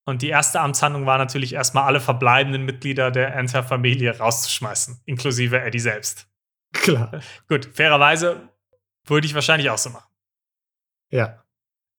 Und 0.05 0.23
die 0.23 0.29
erste 0.29 0.61
Amtshandlung 0.61 1.07
war 1.07 1.19
natürlich 1.19 1.55
erstmal 1.55 1.85
alle 1.85 2.01
verbleibenden 2.01 2.65
Mitglieder 2.65 3.11
der 3.11 3.35
Enter-Familie 3.35 4.19
rauszuschmeißen, 4.19 5.01
inklusive 5.07 5.61
Eddie 5.61 5.79
selbst. 5.79 6.29
Klar. 6.73 7.21
Gut, 7.49 7.71
fairerweise 7.73 8.49
würde 9.07 9.27
ich 9.27 9.35
wahrscheinlich 9.35 9.71
auch 9.71 9.79
so 9.79 9.91
machen. 9.91 10.11
Ja. 11.11 11.43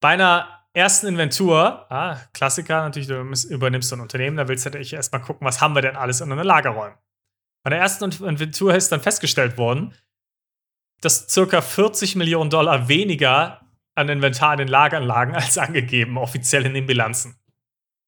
Bei 0.01 0.09
einer 0.09 0.65
ersten 0.73 1.07
Inventur, 1.07 1.91
ah, 1.91 2.17
Klassiker 2.33 2.83
natürlich, 2.83 3.07
du 3.07 3.21
übernimmst 3.49 3.89
so 3.89 3.95
ein 3.95 4.01
Unternehmen, 4.01 4.37
da 4.37 4.47
willst 4.47 4.65
du 4.65 4.69
natürlich 4.69 4.93
erstmal 4.93 5.21
gucken, 5.21 5.47
was 5.47 5.61
haben 5.61 5.73
wir 5.73 5.81
denn 5.81 5.95
alles 5.95 6.21
in 6.21 6.29
den 6.29 6.37
Lagerräumen. 6.39 6.97
Bei 7.63 7.69
der 7.71 7.79
ersten 7.79 8.11
Inventur 8.23 8.75
ist 8.75 8.91
dann 8.91 9.01
festgestellt 9.01 9.57
worden, 9.57 9.95
dass 11.01 11.27
circa 11.29 11.61
40 11.61 12.15
Millionen 12.15 12.49
Dollar 12.49 12.87
weniger 12.87 13.61
an 13.95 14.09
Inventar 14.09 14.53
in 14.53 14.59
den 14.59 14.67
Lagern 14.67 15.03
lagen 15.03 15.33
als 15.35 15.57
angegeben, 15.57 16.17
offiziell 16.17 16.65
in 16.65 16.73
den 16.73 16.85
Bilanzen. 16.85 17.39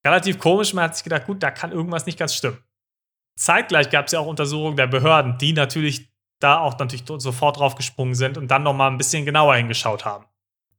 Relativ 0.07 0.39
komisch, 0.39 0.73
man 0.73 0.85
hat 0.85 0.95
sich 0.95 1.03
gedacht, 1.03 1.25
gut, 1.25 1.43
da 1.43 1.51
kann 1.51 1.73
irgendwas 1.73 2.05
nicht 2.05 2.17
ganz 2.17 2.33
stimmen. 2.33 2.63
Zeitgleich 3.35 3.89
gab 3.89 4.05
es 4.05 4.13
ja 4.13 4.19
auch 4.19 4.25
Untersuchungen 4.25 4.77
der 4.77 4.87
Behörden, 4.87 5.37
die 5.37 5.51
natürlich 5.51 6.09
da 6.39 6.59
auch 6.59 6.79
natürlich 6.79 7.03
sofort 7.05 7.57
drauf 7.57 7.75
gesprungen 7.75 8.15
sind 8.15 8.37
und 8.37 8.49
dann 8.49 8.63
noch 8.63 8.73
mal 8.73 8.87
ein 8.87 8.97
bisschen 8.97 9.25
genauer 9.25 9.55
hingeschaut 9.55 10.05
haben. 10.05 10.25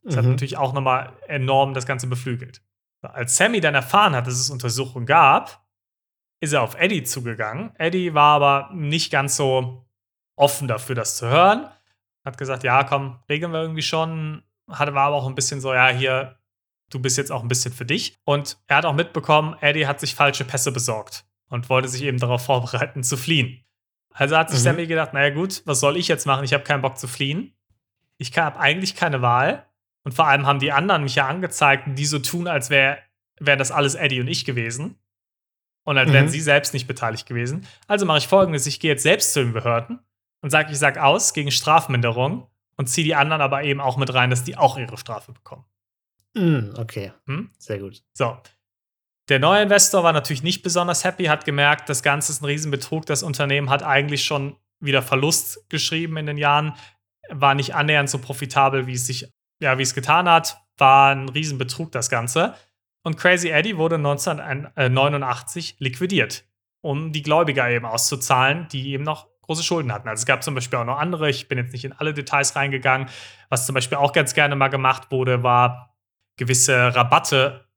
Das 0.03 0.15
mhm. 0.15 0.19
hat 0.19 0.25
natürlich 0.27 0.57
auch 0.57 0.73
noch 0.73 0.81
mal 0.81 1.13
enorm 1.27 1.75
das 1.75 1.85
Ganze 1.85 2.07
beflügelt. 2.07 2.63
Als 3.03 3.37
Sammy 3.37 3.61
dann 3.61 3.75
erfahren 3.75 4.17
hat, 4.17 4.27
dass 4.27 4.35
es 4.35 4.51
Untersuchungen 4.51 5.07
gab, 5.07 5.65
ist 6.41 6.53
er 6.53 6.63
auf 6.63 6.75
Eddie 6.77 7.03
zugegangen. 7.03 7.71
Eddie 7.77 8.15
war 8.15 8.37
aber 8.37 8.71
nicht 8.73 9.13
ganz 9.13 9.37
so 9.37 9.85
offen 10.37 10.69
dafür, 10.69 10.95
das 10.95 11.17
zu 11.17 11.29
hören. 11.29 11.69
Hat 12.25 12.39
gesagt, 12.39 12.65
ja, 12.65 12.83
komm, 12.85 13.19
regeln 13.29 13.53
wir 13.53 13.61
irgendwie 13.61 13.83
schon. 13.83 14.43
Hatte 14.71 14.95
war 14.95 15.07
aber 15.07 15.17
auch 15.17 15.27
ein 15.27 15.35
bisschen 15.35 15.61
so, 15.61 15.75
ja, 15.75 15.89
hier, 15.89 16.38
du 16.91 16.99
bist 16.99 17.17
jetzt 17.17 17.33
auch 17.33 17.43
ein 17.43 17.49
bisschen 17.49 17.73
für 17.73 17.85
dich. 17.85 18.17
Und 18.25 18.59
er 18.67 18.79
hat 18.79 18.85
auch 18.85 18.95
mitbekommen, 18.95 19.57
Eddie 19.61 19.87
hat 19.87 20.01
sich 20.01 20.15
falsche 20.15 20.45
Pässe 20.45 20.73
besorgt 20.73 21.25
und 21.49 21.69
wollte 21.69 21.89
sich 21.89 22.03
eben 22.03 22.19
darauf 22.19 22.45
vorbereiten, 22.47 23.03
zu 23.03 23.17
fliehen. 23.17 23.65
Also 24.13 24.37
hat 24.37 24.51
sich 24.51 24.59
mhm. 24.61 24.65
Sammy 24.65 24.87
gedacht, 24.87 25.15
naja 25.15 25.31
gut, 25.31 25.63
was 25.65 25.81
soll 25.81 25.97
ich 25.97 26.09
jetzt 26.09 26.27
machen? 26.27 26.45
Ich 26.45 26.53
habe 26.53 26.65
keinen 26.65 26.83
Bock 26.83 26.99
zu 26.99 27.07
fliehen. 27.07 27.55
Ich 28.17 28.37
habe 28.37 28.59
eigentlich 28.59 28.97
keine 28.97 29.23
Wahl. 29.23 29.65
Und 30.03 30.13
vor 30.13 30.27
allem 30.27 30.47
haben 30.47 30.59
die 30.59 30.73
anderen 30.73 31.03
mich 31.03 31.15
ja 31.15 31.29
angezeigt, 31.29 31.85
die 31.87 32.05
so 32.07 32.19
tun, 32.19 32.49
als 32.49 32.71
wäre 32.71 32.99
wär 33.39 33.57
das 33.57 33.71
alles 33.71 33.95
Eddie 33.95 34.21
und 34.21 34.29
ich 34.29 34.45
gewesen. 34.45 34.99
Und 35.85 35.99
als 35.99 36.09
mhm. 36.09 36.15
wären 36.15 36.29
sie 36.29 36.41
selbst 36.41 36.75
nicht 36.75 36.87
beteiligt 36.87 37.27
gewesen. 37.27 37.67
Also 37.87 38.07
mache 38.07 38.19
ich 38.19 38.27
folgendes: 38.27 38.67
Ich 38.67 38.81
gehe 38.81 38.91
jetzt 38.91 39.03
selbst 39.03 39.33
zu 39.33 39.41
den 39.41 39.53
Behörden 39.53 40.01
und 40.41 40.51
sage, 40.51 40.73
ich 40.73 40.79
sage 40.79 41.03
aus 41.03 41.33
gegen 41.33 41.51
Strafminderung 41.51 42.49
und 42.77 42.89
ziehe 42.89 43.05
die 43.05 43.15
anderen 43.15 43.43
aber 43.43 43.63
eben 43.65 43.81
auch 43.81 43.97
mit 43.97 44.13
rein, 44.13 44.31
dass 44.31 44.45
die 44.45 44.57
auch 44.57 44.79
ihre 44.79 44.99
Strafe 44.99 45.33
bekommen. 45.33 45.65
Mhm, 46.39 46.75
okay. 46.79 47.13
Hm? 47.27 47.51
Sehr 47.59 47.79
gut. 47.79 48.03
So. 48.15 48.37
Der 49.29 49.39
neue 49.39 49.63
Investor 49.63 50.03
war 50.03 50.13
natürlich 50.13 50.43
nicht 50.43 50.63
besonders 50.63 51.05
happy, 51.05 51.25
hat 51.25 51.45
gemerkt, 51.45 51.89
das 51.89 52.03
Ganze 52.03 52.33
ist 52.33 52.41
ein 52.41 52.47
Riesenbetrug. 52.47 53.05
Das 53.05 53.23
Unternehmen 53.23 53.69
hat 53.69 53.83
eigentlich 53.83 54.25
schon 54.25 54.57
wieder 54.81 55.03
Verlust 55.03 55.69
geschrieben 55.69 56.17
in 56.17 56.27
den 56.27 56.39
Jahren, 56.39 56.75
war 57.29 57.55
nicht 57.55 57.75
annähernd 57.75 58.09
so 58.09 58.19
profitabel, 58.19 58.87
wie 58.87 58.95
es 58.95 59.07
sich, 59.07 59.29
ja, 59.61 59.77
wie 59.77 59.83
es 59.83 59.95
getan 59.95 60.29
hat. 60.29 60.57
War 60.79 61.15
ein 61.15 61.29
Riesenbetrug, 61.29 61.93
das 61.93 62.09
Ganze. 62.09 62.55
Und 63.03 63.17
Crazy 63.17 63.51
Eddie 63.51 63.77
wurde 63.77 63.97
1989 63.97 65.77
liquidiert, 65.79 66.45
um 66.81 67.13
die 67.13 67.23
Gläubiger 67.23 67.69
eben 67.69 67.85
auszuzahlen, 67.85 68.69
die 68.71 68.93
eben 68.93 69.05
noch 69.05 69.29
große 69.43 69.63
Schulden 69.63 69.93
hatten. 69.93 70.09
Also 70.09 70.23
es 70.23 70.27
gab 70.27 70.43
zum 70.43 70.55
Beispiel 70.55 70.79
auch 70.79 70.85
noch 70.85 70.99
andere, 70.99 71.29
ich 71.29 71.49
bin 71.49 71.59
jetzt 71.59 71.73
nicht 71.73 71.85
in 71.85 71.93
alle 71.93 72.15
Details 72.15 72.55
reingegangen. 72.55 73.09
Was 73.49 73.67
zum 73.67 73.75
Beispiel 73.75 73.99
auch 73.99 74.13
ganz 74.13 74.35
gerne 74.35 74.57
mal 74.57 74.69
gemacht 74.69 75.11
wurde, 75.11 75.43
war 75.43 75.98
gewisse 76.39 76.95
Rabatte 76.95 77.69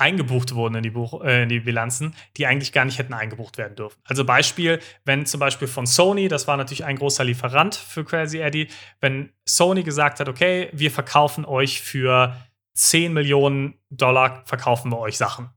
eingebucht 0.00 0.54
wurden 0.54 0.76
in 0.76 0.82
die, 0.82 0.90
Buch, 0.90 1.22
äh, 1.22 1.42
in 1.42 1.48
die 1.48 1.60
Bilanzen, 1.60 2.14
die 2.36 2.46
eigentlich 2.46 2.72
gar 2.72 2.84
nicht 2.84 2.98
hätten 2.98 3.12
eingebucht 3.12 3.58
werden 3.58 3.76
dürfen. 3.76 4.00
Also 4.04 4.24
Beispiel, 4.24 4.80
wenn 5.04 5.26
zum 5.26 5.40
Beispiel 5.40 5.68
von 5.68 5.86
Sony, 5.86 6.28
das 6.28 6.48
war 6.48 6.56
natürlich 6.56 6.84
ein 6.84 6.96
großer 6.96 7.22
Lieferant 7.22 7.74
für 7.74 8.04
Crazy 8.04 8.38
Eddie, 8.38 8.68
wenn 9.00 9.30
Sony 9.44 9.82
gesagt 9.82 10.20
hat, 10.20 10.28
okay, 10.28 10.70
wir 10.72 10.90
verkaufen 10.90 11.44
euch 11.44 11.82
für 11.82 12.34
10 12.74 13.12
Millionen 13.12 13.74
Dollar, 13.90 14.42
verkaufen 14.46 14.90
wir 14.90 14.98
euch 14.98 15.18
Sachen. 15.18 15.50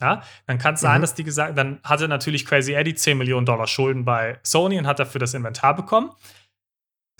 Ja, 0.00 0.22
dann 0.46 0.56
kann 0.56 0.74
es 0.74 0.80
sein, 0.80 0.98
mhm. 0.98 1.02
dass 1.02 1.14
die 1.14 1.24
gesagt, 1.24 1.58
dann 1.58 1.78
hatte 1.84 2.08
natürlich 2.08 2.46
Crazy 2.46 2.72
Eddie 2.72 2.94
10 2.94 3.18
Millionen 3.18 3.44
Dollar 3.44 3.66
Schulden 3.66 4.04
bei 4.04 4.38
Sony 4.42 4.78
und 4.78 4.86
hat 4.86 4.98
dafür 4.98 5.18
das 5.18 5.34
Inventar 5.34 5.74
bekommen. 5.74 6.10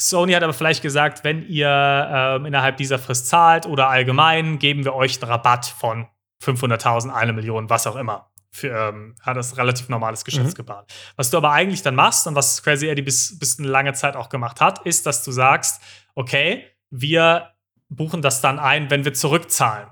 Sony 0.00 0.32
hat 0.32 0.42
aber 0.42 0.54
vielleicht 0.54 0.82
gesagt, 0.82 1.24
wenn 1.24 1.46
ihr 1.46 1.68
ähm, 1.68 2.46
innerhalb 2.46 2.78
dieser 2.78 2.98
Frist 2.98 3.28
zahlt 3.28 3.66
oder 3.66 3.88
allgemein, 3.88 4.58
geben 4.58 4.84
wir 4.84 4.94
euch 4.94 5.20
einen 5.20 5.30
Rabatt 5.30 5.66
von 5.66 6.08
500.000, 6.42 7.12
eine 7.12 7.34
Million, 7.34 7.68
was 7.68 7.86
auch 7.86 7.96
immer. 7.96 8.30
Für, 8.52 8.88
ähm, 8.88 9.14
hat 9.20 9.36
das 9.36 9.58
relativ 9.58 9.88
normales 9.90 10.24
Geschäftsgebaren. 10.24 10.84
Mhm. 10.88 11.12
Was 11.16 11.30
du 11.30 11.36
aber 11.36 11.52
eigentlich 11.52 11.82
dann 11.82 11.94
machst 11.94 12.26
und 12.26 12.34
was 12.34 12.62
Crazy 12.62 12.88
Eddie 12.88 13.02
bis, 13.02 13.38
bis 13.38 13.58
eine 13.58 13.68
lange 13.68 13.92
Zeit 13.92 14.16
auch 14.16 14.30
gemacht 14.30 14.60
hat, 14.60 14.84
ist, 14.86 15.04
dass 15.06 15.22
du 15.22 15.32
sagst, 15.32 15.82
okay, 16.14 16.64
wir 16.90 17.50
buchen 17.90 18.22
das 18.22 18.40
dann 18.40 18.58
ein, 18.58 18.90
wenn 18.90 19.04
wir 19.04 19.12
zurückzahlen. 19.12 19.90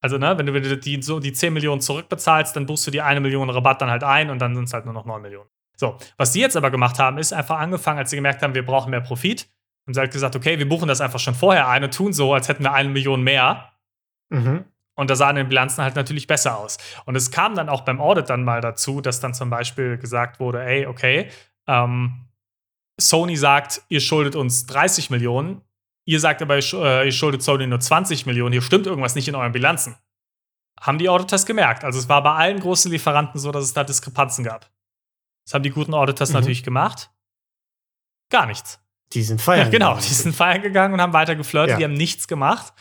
Also, 0.00 0.16
ne, 0.18 0.38
wenn 0.38 0.46
du 0.46 0.78
die, 0.78 1.02
so 1.02 1.18
die 1.18 1.32
10 1.32 1.52
Millionen 1.52 1.80
zurückbezahlst, 1.80 2.54
dann 2.54 2.66
buchst 2.66 2.86
du 2.86 2.90
die 2.90 3.00
eine 3.00 3.20
Million 3.20 3.50
Rabatt 3.50 3.82
dann 3.82 3.90
halt 3.90 4.04
ein 4.04 4.30
und 4.30 4.38
dann 4.38 4.54
sind 4.54 4.64
es 4.64 4.72
halt 4.72 4.84
nur 4.84 4.94
noch 4.94 5.06
9 5.06 5.20
Millionen. 5.20 5.48
So, 5.76 5.96
was 6.16 6.32
die 6.32 6.40
jetzt 6.40 6.56
aber 6.56 6.70
gemacht 6.70 6.98
haben, 6.98 7.18
ist 7.18 7.32
einfach 7.32 7.58
angefangen, 7.58 7.98
als 7.98 8.10
sie 8.10 8.16
gemerkt 8.16 8.42
haben, 8.42 8.54
wir 8.54 8.64
brauchen 8.64 8.90
mehr 8.90 9.00
Profit, 9.00 9.48
haben 9.86 9.94
sie 9.94 10.00
halt 10.00 10.12
gesagt, 10.12 10.36
okay, 10.36 10.58
wir 10.58 10.68
buchen 10.68 10.88
das 10.88 11.00
einfach 11.00 11.18
schon 11.18 11.34
vorher 11.34 11.68
ein 11.68 11.84
und 11.84 11.94
tun 11.94 12.12
so, 12.12 12.32
als 12.32 12.48
hätten 12.48 12.62
wir 12.62 12.72
eine 12.72 12.88
Million 12.88 13.22
mehr. 13.22 13.72
Mhm. 14.30 14.64
Und 14.96 15.10
da 15.10 15.16
sahen 15.16 15.36
die 15.36 15.44
Bilanzen 15.44 15.82
halt 15.82 15.96
natürlich 15.96 16.26
besser 16.26 16.56
aus. 16.56 16.78
Und 17.04 17.16
es 17.16 17.30
kam 17.30 17.54
dann 17.56 17.68
auch 17.68 17.80
beim 17.80 18.00
Audit 18.00 18.30
dann 18.30 18.44
mal 18.44 18.60
dazu, 18.60 19.00
dass 19.00 19.20
dann 19.20 19.34
zum 19.34 19.50
Beispiel 19.50 19.98
gesagt 19.98 20.38
wurde, 20.38 20.64
ey, 20.64 20.86
okay, 20.86 21.30
ähm, 21.66 22.28
Sony 23.00 23.36
sagt, 23.36 23.82
ihr 23.88 24.00
schuldet 24.00 24.36
uns 24.36 24.66
30 24.66 25.10
Millionen, 25.10 25.62
ihr 26.06 26.20
sagt 26.20 26.42
aber, 26.42 26.56
ihr 26.56 27.12
schuldet 27.12 27.42
Sony 27.42 27.66
nur 27.66 27.80
20 27.80 28.26
Millionen, 28.26 28.52
hier 28.52 28.62
stimmt 28.62 28.86
irgendwas 28.86 29.16
nicht 29.16 29.26
in 29.26 29.34
euren 29.34 29.52
Bilanzen. 29.52 29.96
Haben 30.80 30.98
die 30.98 31.08
Auditors 31.08 31.46
gemerkt. 31.46 31.84
Also 31.84 31.98
es 31.98 32.08
war 32.08 32.22
bei 32.22 32.32
allen 32.32 32.60
großen 32.60 32.90
Lieferanten 32.90 33.40
so, 33.40 33.50
dass 33.50 33.64
es 33.64 33.72
da 33.72 33.84
Diskrepanzen 33.84 34.44
gab. 34.44 34.70
Das 35.44 35.54
haben 35.54 35.62
die 35.62 35.70
guten 35.70 35.94
Auditors 35.94 36.30
mhm. 36.30 36.34
natürlich 36.36 36.62
gemacht. 36.62 37.10
Gar 38.30 38.46
nichts. 38.46 38.80
Die 39.12 39.22
sind 39.22 39.40
feiern 39.40 39.66
ja, 39.66 39.70
Genau, 39.78 39.96
die 39.96 40.14
sind 40.14 40.34
feiern 40.34 40.62
gegangen 40.62 40.94
und 40.94 41.00
haben 41.00 41.12
weiter 41.12 41.36
geflirtet, 41.36 41.72
ja. 41.72 41.76
die 41.78 41.84
haben 41.84 41.94
nichts 41.94 42.26
gemacht. 42.26 42.72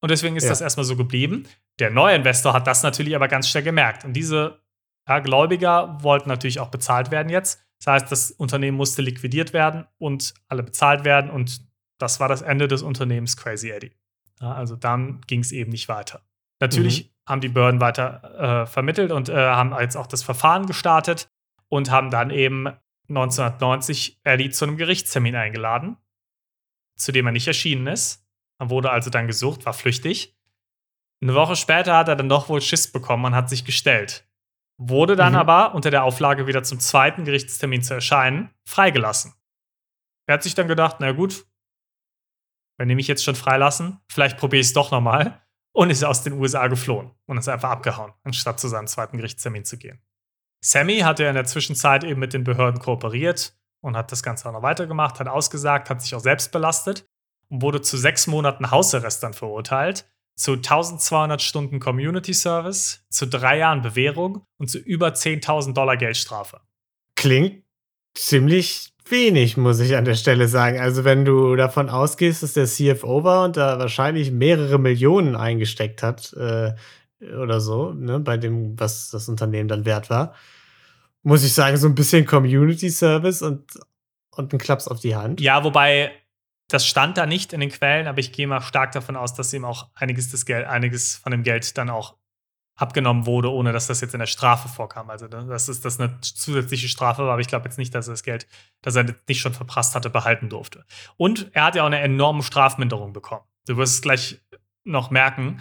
Und 0.00 0.10
deswegen 0.10 0.36
ist 0.36 0.44
ja. 0.44 0.50
das 0.50 0.60
erstmal 0.60 0.84
so 0.84 0.96
geblieben. 0.96 1.46
Der 1.78 1.90
neue 1.90 2.16
Investor 2.16 2.52
hat 2.52 2.66
das 2.66 2.82
natürlich 2.82 3.14
aber 3.14 3.28
ganz 3.28 3.48
schnell 3.48 3.62
gemerkt. 3.62 4.04
Und 4.04 4.14
diese 4.14 4.60
ja, 5.08 5.18
Gläubiger 5.20 6.02
wollten 6.02 6.28
natürlich 6.28 6.60
auch 6.60 6.70
bezahlt 6.70 7.10
werden 7.10 7.28
jetzt. 7.28 7.60
Das 7.78 7.92
heißt, 7.92 8.12
das 8.12 8.30
Unternehmen 8.30 8.76
musste 8.76 9.02
liquidiert 9.02 9.52
werden 9.52 9.86
und 9.98 10.34
alle 10.48 10.62
bezahlt 10.62 11.04
werden. 11.04 11.30
Und 11.30 11.60
das 11.98 12.20
war 12.20 12.28
das 12.28 12.42
Ende 12.42 12.68
des 12.68 12.82
Unternehmens 12.82 13.36
Crazy 13.36 13.70
Eddie. 13.70 13.92
Ja, 14.40 14.52
also 14.52 14.76
dann 14.76 15.20
ging 15.26 15.40
es 15.40 15.52
eben 15.52 15.70
nicht 15.70 15.88
weiter. 15.88 16.22
Natürlich 16.60 17.04
mhm. 17.04 17.30
haben 17.30 17.40
die 17.40 17.48
Behörden 17.48 17.80
weiter 17.80 18.62
äh, 18.62 18.66
vermittelt 18.66 19.12
und 19.12 19.28
äh, 19.28 19.34
haben 19.34 19.74
jetzt 19.78 19.96
auch 19.96 20.06
das 20.06 20.22
Verfahren 20.22 20.66
gestartet 20.66 21.28
und 21.68 21.90
haben 21.90 22.10
dann 22.10 22.30
eben 22.30 22.68
1990 23.08 24.20
Eddie 24.24 24.50
zu 24.50 24.64
einem 24.64 24.76
Gerichtstermin 24.76 25.36
eingeladen, 25.36 25.96
zu 26.96 27.12
dem 27.12 27.26
er 27.26 27.32
nicht 27.32 27.46
erschienen 27.46 27.86
ist. 27.86 28.26
Er 28.58 28.70
wurde 28.70 28.90
also 28.90 29.10
dann 29.10 29.26
gesucht, 29.26 29.66
war 29.66 29.74
flüchtig. 29.74 30.36
Eine 31.22 31.34
Woche 31.34 31.56
später 31.56 31.96
hat 31.96 32.08
er 32.08 32.16
dann 32.16 32.28
doch 32.28 32.48
wohl 32.48 32.60
Schiss 32.60 32.90
bekommen 32.90 33.24
und 33.24 33.34
hat 33.34 33.48
sich 33.48 33.64
gestellt. 33.64 34.28
Wurde 34.78 35.16
dann 35.16 35.32
mhm. 35.32 35.38
aber 35.38 35.74
unter 35.74 35.90
der 35.90 36.04
Auflage 36.04 36.46
wieder 36.46 36.62
zum 36.62 36.80
zweiten 36.80 37.24
Gerichtstermin 37.24 37.82
zu 37.82 37.94
erscheinen, 37.94 38.50
freigelassen. 38.66 39.34
Er 40.26 40.34
hat 40.34 40.42
sich 40.42 40.54
dann 40.54 40.68
gedacht, 40.68 40.96
na 40.98 41.12
gut, 41.12 41.46
wenn 42.78 42.88
die 42.88 42.94
mich 42.94 43.06
jetzt 43.06 43.24
schon 43.24 43.36
freilassen, 43.36 44.00
vielleicht 44.08 44.36
probiere 44.36 44.60
ich 44.60 44.66
es 44.66 44.72
doch 44.74 44.90
nochmal 44.90 45.40
und 45.72 45.90
ist 45.90 46.04
aus 46.04 46.22
den 46.22 46.34
USA 46.34 46.66
geflohen 46.66 47.10
und 47.26 47.38
ist 47.38 47.48
einfach 47.48 47.70
abgehauen, 47.70 48.12
anstatt 48.22 48.60
zu 48.60 48.68
seinem 48.68 48.86
zweiten 48.86 49.16
Gerichtstermin 49.16 49.64
zu 49.64 49.78
gehen. 49.78 50.02
Sammy 50.60 50.98
hat 51.00 51.18
ja 51.18 51.28
in 51.28 51.34
der 51.34 51.44
Zwischenzeit 51.44 52.04
eben 52.04 52.20
mit 52.20 52.32
den 52.32 52.44
Behörden 52.44 52.80
kooperiert 52.80 53.54
und 53.80 53.96
hat 53.96 54.10
das 54.12 54.22
Ganze 54.22 54.48
auch 54.48 54.52
noch 54.52 54.62
weitergemacht, 54.62 55.20
hat 55.20 55.28
ausgesagt, 55.28 55.90
hat 55.90 56.02
sich 56.02 56.14
auch 56.14 56.20
selbst 56.20 56.52
belastet 56.52 57.06
und 57.48 57.62
wurde 57.62 57.80
zu 57.80 57.96
sechs 57.96 58.26
Monaten 58.26 58.70
Hausarrest 58.70 59.22
dann 59.22 59.34
verurteilt, 59.34 60.06
zu 60.36 60.54
1200 60.54 61.40
Stunden 61.40 61.80
Community 61.80 62.34
Service, 62.34 63.04
zu 63.10 63.26
drei 63.26 63.58
Jahren 63.58 63.82
Bewährung 63.82 64.44
und 64.58 64.68
zu 64.68 64.78
über 64.78 65.08
10.000 65.08 65.72
Dollar 65.72 65.96
Geldstrafe. 65.96 66.60
Klingt 67.14 67.62
ziemlich 68.14 68.92
wenig, 69.08 69.56
muss 69.56 69.80
ich 69.80 69.96
an 69.96 70.04
der 70.04 70.14
Stelle 70.14 70.48
sagen. 70.48 70.78
Also, 70.78 71.04
wenn 71.04 71.24
du 71.24 71.56
davon 71.56 71.88
ausgehst, 71.88 72.42
dass 72.42 72.52
der 72.52 72.66
CFO 72.66 73.24
war 73.24 73.44
und 73.44 73.56
da 73.56 73.78
wahrscheinlich 73.78 74.30
mehrere 74.30 74.78
Millionen 74.78 75.36
eingesteckt 75.36 76.02
hat 76.02 76.32
äh, 76.34 76.74
oder 77.20 77.60
so, 77.60 77.92
ne, 77.92 78.20
bei 78.20 78.36
dem, 78.36 78.78
was 78.78 79.10
das 79.10 79.28
Unternehmen 79.28 79.68
dann 79.68 79.84
wert 79.84 80.10
war, 80.10 80.34
muss 81.22 81.44
ich 81.44 81.54
sagen, 81.54 81.76
so 81.76 81.86
ein 81.88 81.94
bisschen 81.94 82.24
Community 82.24 82.90
Service 82.90 83.42
und 83.42 83.78
und 84.36 84.52
einen 84.52 84.60
Klaps 84.60 84.88
auf 84.88 85.00
die 85.00 85.16
Hand. 85.16 85.40
Ja, 85.40 85.64
wobei 85.64 86.12
das 86.68 86.86
stand 86.86 87.16
da 87.16 87.26
nicht 87.26 87.52
in 87.52 87.60
den 87.60 87.70
Quellen, 87.70 88.06
aber 88.06 88.18
ich 88.18 88.32
gehe 88.32 88.46
mal 88.46 88.60
stark 88.60 88.92
davon 88.92 89.16
aus, 89.16 89.34
dass 89.34 89.52
ihm 89.52 89.64
auch 89.64 89.88
einiges, 89.94 90.30
des 90.30 90.46
Geld, 90.46 90.66
einiges 90.66 91.16
von 91.16 91.32
dem 91.32 91.42
Geld 91.42 91.76
dann 91.78 91.90
auch 91.90 92.16
abgenommen 92.74 93.24
wurde, 93.24 93.50
ohne 93.50 93.72
dass 93.72 93.86
das 93.86 94.00
jetzt 94.00 94.12
in 94.12 94.20
der 94.20 94.26
Strafe 94.26 94.68
vorkam. 94.68 95.08
Also, 95.08 95.28
dass 95.28 95.68
es 95.68 95.80
das 95.80 95.98
eine 95.98 96.20
zusätzliche 96.20 96.88
Strafe 96.88 97.22
war, 97.22 97.32
aber 97.32 97.40
ich 97.40 97.46
glaube 97.46 97.64
jetzt 97.64 97.78
nicht, 97.78 97.94
dass 97.94 98.08
er 98.08 98.12
das 98.12 98.22
Geld, 98.22 98.46
das 98.82 98.96
er 98.96 99.06
nicht 99.28 99.40
schon 99.40 99.54
verprasst 99.54 99.94
hatte, 99.94 100.10
behalten 100.10 100.48
durfte. 100.50 100.84
Und 101.16 101.50
er 101.52 101.64
hat 101.64 101.74
ja 101.74 101.82
auch 101.82 101.86
eine 101.86 102.00
enorme 102.00 102.42
Strafminderung 102.42 103.12
bekommen. 103.12 103.44
Du 103.66 103.76
wirst 103.76 103.94
es 103.94 104.02
gleich 104.02 104.40
noch 104.84 105.10
merken. 105.10 105.60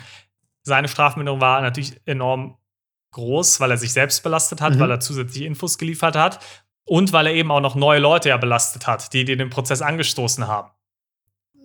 Seine 0.66 0.88
Strafminderung 0.88 1.42
war 1.42 1.62
natürlich 1.62 2.02
enorm 2.06 2.58
groß, 3.12 3.60
weil 3.60 3.72
er 3.72 3.78
sich 3.78 3.94
selbst 3.94 4.24
belastet 4.24 4.62
hat, 4.62 4.76
mhm. 4.76 4.80
weil 4.80 4.92
er 4.92 5.00
zusätzliche 5.00 5.46
Infos 5.46 5.78
geliefert 5.78 6.16
hat 6.16 6.40
und 6.86 7.14
weil 7.14 7.28
er 7.28 7.34
eben 7.34 7.52
auch 7.52 7.62
noch 7.62 7.76
neue 7.76 8.00
Leute 8.00 8.30
ja 8.30 8.38
belastet 8.38 8.88
hat, 8.88 9.14
die, 9.14 9.24
die 9.26 9.38
den 9.38 9.50
Prozess 9.50 9.82
angestoßen 9.82 10.48
haben. 10.48 10.72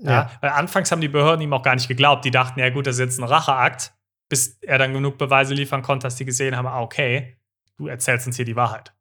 Ja. 0.02 0.10
ja. 0.10 0.30
Weil 0.40 0.50
anfangs 0.50 0.92
haben 0.92 1.00
die 1.00 1.08
Behörden 1.08 1.42
ihm 1.42 1.52
auch 1.52 1.62
gar 1.62 1.74
nicht 1.74 1.88
geglaubt. 1.88 2.24
Die 2.24 2.30
dachten, 2.30 2.60
ja 2.60 2.70
gut, 2.70 2.86
das 2.86 2.96
ist 2.96 3.00
jetzt 3.00 3.18
ein 3.18 3.24
Racheakt, 3.24 3.92
bis 4.28 4.58
er 4.60 4.78
dann 4.78 4.92
genug 4.92 5.18
Beweise 5.18 5.54
liefern 5.54 5.82
konnte, 5.82 6.06
dass 6.06 6.16
die 6.16 6.24
gesehen 6.24 6.56
haben, 6.56 6.66
ah, 6.66 6.82
okay, 6.82 7.36
du 7.76 7.88
erzählst 7.88 8.26
uns 8.26 8.36
hier 8.36 8.44
die 8.44 8.56
Wahrheit. 8.56 8.92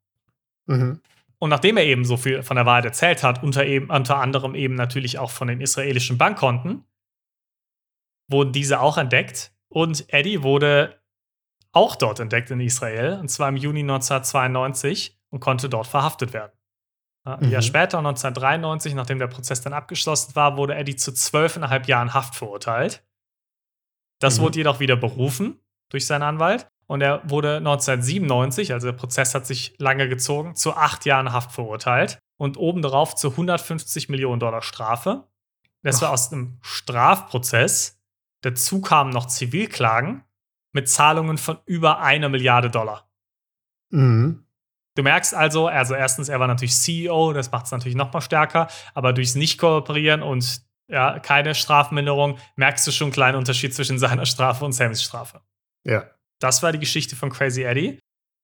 Mhm. 0.65 1.01
Und 1.39 1.49
nachdem 1.49 1.77
er 1.77 1.83
eben 1.83 2.03
so 2.03 2.17
viel 2.17 2.41
von 2.41 2.55
der 2.55 2.65
Wahrheit 2.65 2.85
erzählt 2.85 3.23
hat, 3.23 3.43
unter, 3.43 3.65
eben, 3.65 3.89
unter 3.89 4.17
anderem 4.17 4.55
eben 4.55 4.75
natürlich 4.75 5.19
auch 5.19 5.31
von 5.31 5.47
den 5.47 5.61
israelischen 5.61 6.17
Bankkonten, 6.17 6.83
wurden 8.29 8.51
diese 8.51 8.79
auch 8.79 8.97
entdeckt. 8.97 9.51
Und 9.69 10.11
Eddie 10.11 10.43
wurde 10.43 10.99
auch 11.71 11.95
dort 11.95 12.19
entdeckt 12.19 12.49
in 12.51 12.59
Israel, 12.59 13.19
und 13.19 13.29
zwar 13.29 13.49
im 13.49 13.57
Juni 13.57 13.81
1992 13.81 15.19
und 15.29 15.39
konnte 15.39 15.69
dort 15.69 15.87
verhaftet 15.87 16.33
werden. 16.33 16.51
Ein 17.23 17.47
mhm. 17.47 17.51
Jahr 17.51 17.61
später, 17.61 17.99
1993, 17.99 18.95
nachdem 18.95 19.19
der 19.19 19.27
Prozess 19.27 19.61
dann 19.61 19.73
abgeschlossen 19.73 20.35
war, 20.35 20.57
wurde 20.57 20.75
Eddie 20.75 20.95
zu 20.95 21.13
zwölfeinhalb 21.13 21.87
Jahren 21.87 22.13
Haft 22.13 22.35
verurteilt. 22.35 23.03
Das 24.19 24.37
mhm. 24.37 24.43
wurde 24.43 24.57
jedoch 24.59 24.79
wieder 24.79 24.95
berufen 24.95 25.59
durch 25.89 26.07
seinen 26.07 26.23
Anwalt 26.23 26.67
und 26.87 27.01
er 27.01 27.21
wurde 27.29 27.57
1997, 27.57 28.73
also 28.73 28.87
der 28.87 28.97
Prozess 28.97 29.35
hat 29.35 29.45
sich 29.45 29.75
lange 29.77 30.09
gezogen, 30.09 30.55
zu 30.55 30.73
acht 30.73 31.05
Jahren 31.05 31.31
Haft 31.31 31.51
verurteilt 31.51 32.19
und 32.37 32.57
obendrauf 32.57 33.15
zu 33.15 33.29
150 33.29 34.09
Millionen 34.09 34.39
Dollar 34.39 34.61
Strafe. 34.61 35.27
Das 35.83 35.97
Ach. 35.97 36.01
war 36.03 36.11
aus 36.11 36.31
einem 36.31 36.57
Strafprozess. 36.61 37.98
Dazu 38.41 38.81
kamen 38.81 39.11
noch 39.11 39.27
Zivilklagen 39.27 40.23
mit 40.71 40.89
Zahlungen 40.89 41.37
von 41.37 41.57
über 41.65 41.99
einer 41.99 42.29
Milliarde 42.29 42.69
Dollar. 42.69 43.09
Mhm. 43.89 44.45
Du 44.95 45.03
merkst 45.03 45.33
also, 45.33 45.67
also 45.67 45.95
erstens, 45.95 46.29
er 46.29 46.39
war 46.39 46.47
natürlich 46.47 46.75
CEO, 46.75 47.33
das 47.33 47.51
macht 47.51 47.65
es 47.65 47.71
natürlich 47.71 47.95
noch 47.95 48.11
mal 48.11 48.21
stärker, 48.21 48.67
aber 48.93 49.13
durchs 49.13 49.35
Nicht-Kooperieren 49.35 50.21
und 50.21 50.61
ja, 50.89 51.19
keine 51.19 51.53
Strafminderung, 51.53 52.39
merkst 52.55 52.85
du 52.87 52.91
schon 52.91 53.05
einen 53.05 53.13
kleinen 53.13 53.37
Unterschied 53.37 53.73
zwischen 53.73 53.99
seiner 53.99 54.25
Strafe 54.25 54.65
und 54.65 54.73
Sammys 54.73 55.03
Strafe. 55.03 55.41
Ja. 55.83 56.09
Das 56.39 56.63
war 56.63 56.71
die 56.71 56.79
Geschichte 56.79 57.15
von 57.15 57.29
Crazy 57.29 57.63
Eddie. 57.63 57.99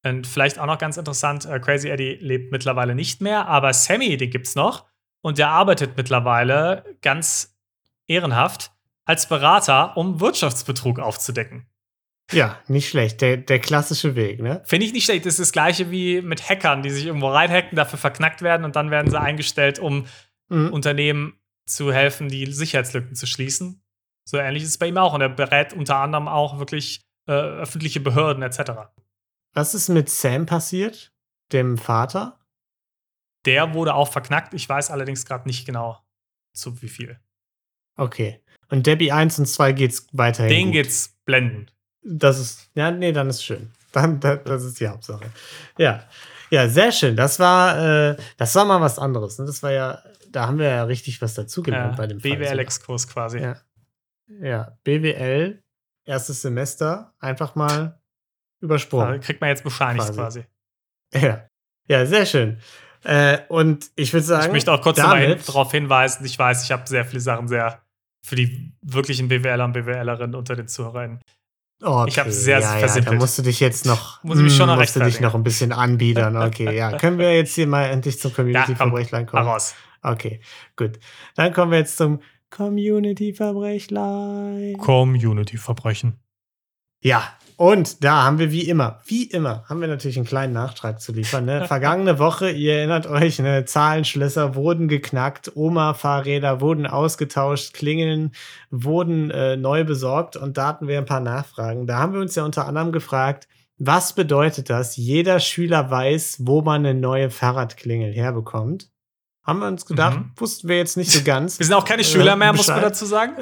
Und 0.05 0.27
vielleicht 0.27 0.59
auch 0.59 0.67
noch 0.67 0.77
ganz 0.77 0.97
interessant, 0.97 1.45
äh, 1.45 1.59
Crazy 1.59 1.89
Eddie 1.89 2.17
lebt 2.21 2.51
mittlerweile 2.51 2.93
nicht 2.93 3.21
mehr, 3.21 3.47
aber 3.47 3.73
Sammy, 3.73 4.15
den 4.17 4.29
gibt's 4.29 4.53
noch. 4.53 4.85
Und 5.23 5.39
der 5.39 5.49
arbeitet 5.49 5.97
mittlerweile 5.97 6.85
ganz 7.01 7.57
ehrenhaft 8.05 8.74
als 9.05 9.27
Berater, 9.29 9.95
um 9.97 10.19
Wirtschaftsbetrug 10.19 10.99
aufzudecken. 10.99 11.67
Ja, 12.31 12.59
nicht 12.67 12.89
schlecht. 12.89 13.21
Der, 13.21 13.37
der 13.37 13.59
klassische 13.59 14.15
Weg, 14.15 14.41
ne? 14.41 14.63
Finde 14.65 14.85
ich 14.85 14.93
nicht 14.93 15.05
schlecht. 15.05 15.25
Das 15.25 15.33
ist 15.33 15.39
das 15.39 15.51
gleiche 15.51 15.91
wie 15.91 16.21
mit 16.21 16.49
Hackern, 16.49 16.81
die 16.81 16.89
sich 16.89 17.05
irgendwo 17.05 17.29
reinhacken, 17.29 17.75
dafür 17.75 17.99
verknackt 17.99 18.41
werden 18.41 18.65
und 18.65 18.75
dann 18.75 18.89
werden 18.89 19.11
sie 19.11 19.19
eingestellt, 19.19 19.77
um 19.77 20.07
mhm. 20.49 20.73
Unternehmen 20.73 21.39
zu 21.67 21.93
helfen, 21.93 22.27
die 22.27 22.51
Sicherheitslücken 22.51 23.15
zu 23.15 23.27
schließen. 23.27 23.83
So 24.27 24.37
ähnlich 24.37 24.63
ist 24.63 24.69
es 24.69 24.77
bei 24.79 24.87
ihm 24.87 24.97
auch. 24.97 25.13
Und 25.13 25.21
er 25.21 25.29
berät 25.29 25.73
unter 25.73 25.97
anderem 25.97 26.27
auch 26.27 26.57
wirklich 26.57 27.01
äh, 27.27 27.33
öffentliche 27.33 27.99
Behörden 27.99 28.41
etc. 28.41 28.89
Was 29.53 29.75
ist 29.75 29.89
mit 29.89 30.09
Sam 30.09 30.47
passiert, 30.47 31.13
dem 31.51 31.77
Vater? 31.77 32.39
Der 33.45 33.75
wurde 33.75 33.93
auch 33.93 34.11
verknackt. 34.11 34.55
Ich 34.55 34.67
weiß 34.67 34.89
allerdings 34.89 35.25
gerade 35.25 35.47
nicht 35.47 35.65
genau, 35.65 36.03
zu 36.53 36.81
wie 36.81 36.89
viel. 36.89 37.19
Okay. 37.97 38.43
Und 38.69 38.87
Debbie 38.87 39.11
1 39.11 39.39
und 39.39 39.45
2 39.45 39.71
geht's 39.73 40.07
weiterhin. 40.11 40.49
Den 40.49 40.65
gut. 40.65 40.73
geht's 40.73 41.15
blendend. 41.25 41.73
Das 42.03 42.39
ist, 42.39 42.69
ja, 42.75 42.91
nee, 42.91 43.11
dann 43.11 43.29
ist 43.29 43.43
schön. 43.43 43.71
Dann, 43.91 44.19
das 44.19 44.63
ist 44.63 44.79
die 44.79 44.87
Hauptsache. 44.87 45.25
Ja. 45.77 46.03
Ja, 46.51 46.69
sehr 46.69 46.91
schön. 46.91 47.15
Das 47.15 47.39
war, 47.39 48.11
äh, 48.11 48.17
das 48.37 48.53
war 48.55 48.65
mal 48.65 48.79
was 48.79 48.99
anderes. 48.99 49.39
Ne? 49.39 49.45
Das 49.45 49.63
war 49.63 49.71
ja 49.71 50.03
da 50.35 50.47
haben 50.47 50.59
wir 50.59 50.67
ja 50.67 50.83
richtig 50.83 51.21
was 51.21 51.33
dazugelernt 51.33 51.93
ja, 51.93 51.97
bei 51.97 52.07
dem 52.07 52.19
BWL-Exkurs 52.19 53.07
quasi. 53.07 53.39
Ja. 53.39 53.55
ja, 54.27 54.77
BWL, 54.83 55.63
erstes 56.03 56.41
Semester, 56.41 57.13
einfach 57.19 57.55
mal 57.55 58.01
übersprungen. 58.59 59.13
Da 59.13 59.17
kriegt 59.19 59.39
man 59.39 59.49
jetzt 59.49 59.63
bescheinigt 59.63 60.13
quasi. 60.13 60.41
quasi. 60.41 60.45
Ja. 61.13 61.47
ja, 61.87 62.05
sehr 62.05 62.25
schön. 62.25 62.59
Äh, 63.03 63.37
und 63.47 63.91
ich 63.95 64.11
würde 64.11 64.25
sagen. 64.25 64.47
Ich 64.47 64.51
möchte 64.51 64.73
auch 64.73 64.81
kurz 64.81 64.97
damit, 64.97 65.47
darauf 65.47 65.71
hinweisen, 65.71 66.25
ich 66.25 66.37
weiß, 66.37 66.63
ich 66.63 66.71
habe 66.71 66.85
sehr 66.87 67.05
viele 67.05 67.21
Sachen 67.21 67.47
sehr 67.47 67.84
für 68.25 68.35
die 68.35 68.73
wirklichen 68.81 69.27
BWLer 69.27 69.65
und 69.65 69.73
BWLerinnen 69.73 70.35
unter 70.35 70.55
den 70.55 70.67
Zuhörern. 70.67 71.19
Okay, 71.83 72.09
ich 72.09 72.19
habe 72.19 72.31
sehr 72.31 72.59
ja, 72.59 72.77
versimpelt. 72.77 73.05
Ja, 73.05 73.11
da 73.11 73.17
musst 73.19 73.37
du 73.37 73.43
dich 73.43 73.59
jetzt 73.59 73.85
noch, 73.85 74.23
Muss 74.23 74.37
ich 74.37 74.43
mich 74.43 74.55
schon 74.55 74.67
noch 74.67 74.77
musst 74.77 74.95
du 74.95 75.01
dich 75.01 75.19
noch 75.19 75.35
ein 75.35 75.43
bisschen 75.43 75.71
anbiedern. 75.71 76.35
Okay, 76.37 76.75
ja. 76.75 76.97
Können 76.97 77.19
wir 77.19 77.35
jetzt 77.35 77.53
hier 77.53 77.67
mal 77.67 77.85
endlich 77.85 78.19
zum 78.19 78.33
Community-Verbrechlein 78.33 79.27
kommen? 79.27 79.45
Raus. 79.45 79.75
Okay, 80.01 80.39
gut. 80.75 80.97
Dann 81.35 81.53
kommen 81.53 81.71
wir 81.71 81.77
jetzt 81.79 81.97
zum 81.97 82.21
Community-Verbrechlein. 82.49 84.77
Community-Verbrechen. 84.77 86.19
Ja, 87.03 87.37
und 87.57 88.03
da 88.03 88.23
haben 88.23 88.39
wir 88.39 88.51
wie 88.51 88.67
immer, 88.67 88.99
wie 89.05 89.23
immer, 89.23 89.63
haben 89.69 89.81
wir 89.81 89.87
natürlich 89.87 90.17
einen 90.17 90.25
kleinen 90.25 90.53
Nachtrag 90.53 90.99
zu 90.99 91.11
liefern. 91.11 91.45
Ne? 91.45 91.65
Vergangene 91.67 92.19
Woche, 92.19 92.49
ihr 92.49 92.75
erinnert 92.75 93.07
euch, 93.07 93.39
ne, 93.39 93.65
Zahlenschlösser 93.65 94.55
wurden 94.55 94.87
geknackt, 94.87 95.55
Oma-Fahrräder 95.55 96.61
wurden 96.61 96.85
ausgetauscht, 96.87 97.73
Klingeln 97.73 98.31
wurden 98.71 99.31
äh, 99.31 99.57
neu 99.57 99.83
besorgt 99.83 100.35
und 100.35 100.57
da 100.57 100.67
hatten 100.67 100.87
wir 100.87 100.97
ein 100.97 101.05
paar 101.05 101.19
Nachfragen. 101.19 101.87
Da 101.87 101.99
haben 101.99 102.13
wir 102.13 102.21
uns 102.21 102.35
ja 102.35 102.43
unter 102.43 102.67
anderem 102.67 102.91
gefragt, 102.91 103.47
was 103.77 104.13
bedeutet 104.13 104.69
das? 104.69 104.95
Jeder 104.95 105.39
Schüler 105.39 105.91
weiß, 105.91 106.37
wo 106.41 106.61
man 106.61 106.85
eine 106.85 106.97
neue 106.97 107.29
Fahrradklingel 107.29 108.13
herbekommt. 108.13 108.89
Haben 109.43 109.59
wir 109.59 109.67
uns 109.67 109.85
gedacht, 109.85 110.17
mhm. 110.17 110.31
wussten 110.37 110.67
wir 110.67 110.77
jetzt 110.77 110.97
nicht 110.97 111.11
so 111.11 111.23
ganz. 111.23 111.59
wir 111.59 111.65
sind 111.65 111.75
auch 111.75 111.85
keine 111.85 112.03
Schüler 112.03 112.35
mehr, 112.35 112.51
muss 112.51 112.67
man 112.67 112.81
dazu 112.81 113.05
sagen. 113.05 113.35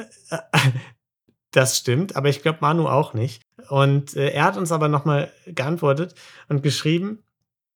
Das 1.54 1.78
stimmt, 1.78 2.16
aber 2.16 2.30
ich 2.30 2.42
glaube 2.42 2.60
Manu 2.62 2.88
auch 2.88 3.14
nicht. 3.14 3.42
Und 3.70 4.16
äh, 4.16 4.32
er 4.32 4.44
hat 4.44 4.58
uns 4.58 4.72
aber 4.72 4.90
nochmal 4.90 5.32
geantwortet 5.46 6.16
und 6.50 6.64
geschrieben, 6.64 7.24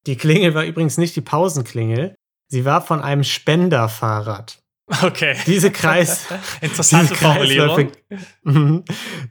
die 0.06 0.18
Klingel 0.18 0.54
war 0.54 0.66
übrigens 0.66 0.98
nicht 0.98 1.16
die 1.16 1.22
Pausenklingel, 1.22 2.16
sie 2.50 2.66
war 2.66 2.82
von 2.82 3.02
einem 3.02 3.24
Spenderfahrrad. 3.24 4.60
Okay. 5.04 5.36
Diese 5.46 5.70
Kreis. 5.72 6.26
Interessante 6.62 7.14
diese 7.14 7.20
Kreisläufe, 7.20 7.92
mhm. 8.44 8.84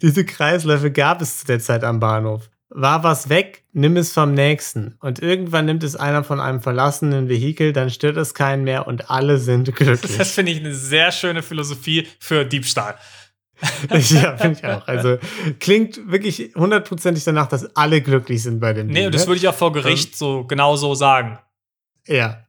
diese 0.02 0.24
Kreisläufe 0.24 0.90
gab 0.90 1.22
es 1.22 1.40
zu 1.40 1.46
der 1.46 1.60
Zeit 1.60 1.82
am 1.82 1.98
Bahnhof 1.98 2.48
war 2.68 3.02
was 3.02 3.28
weg, 3.28 3.64
nimm 3.72 3.96
es 3.96 4.12
vom 4.12 4.34
nächsten. 4.34 4.96
Und 5.00 5.20
irgendwann 5.20 5.66
nimmt 5.66 5.82
es 5.82 5.96
einer 5.96 6.24
von 6.24 6.40
einem 6.40 6.60
verlassenen 6.60 7.28
Vehikel, 7.28 7.72
dann 7.72 7.90
stört 7.90 8.16
es 8.16 8.34
keinen 8.34 8.64
mehr 8.64 8.86
und 8.86 9.10
alle 9.10 9.38
sind 9.38 9.74
glücklich. 9.74 10.18
Das 10.18 10.32
finde 10.32 10.52
ich 10.52 10.60
eine 10.60 10.74
sehr 10.74 11.12
schöne 11.12 11.42
Philosophie 11.42 12.06
für 12.18 12.44
Diebstahl. 12.44 12.96
ja, 13.90 14.36
finde 14.36 14.58
ich 14.58 14.64
auch. 14.64 14.86
Also 14.86 15.18
klingt 15.60 16.10
wirklich 16.10 16.52
hundertprozentig 16.54 17.24
danach, 17.24 17.46
dass 17.48 17.74
alle 17.76 18.00
glücklich 18.00 18.42
sind 18.42 18.60
bei 18.60 18.72
dem. 18.72 18.88
Nee, 18.88 18.94
Ding, 18.94 19.06
und 19.06 19.14
das 19.14 19.22
ne? 19.22 19.28
würde 19.28 19.38
ich 19.38 19.48
auch 19.48 19.54
vor 19.54 19.72
Gericht 19.72 20.08
ähm, 20.08 20.14
so 20.14 20.44
genau 20.44 20.76
so 20.76 20.94
sagen. 20.94 21.38
Ja, 22.06 22.44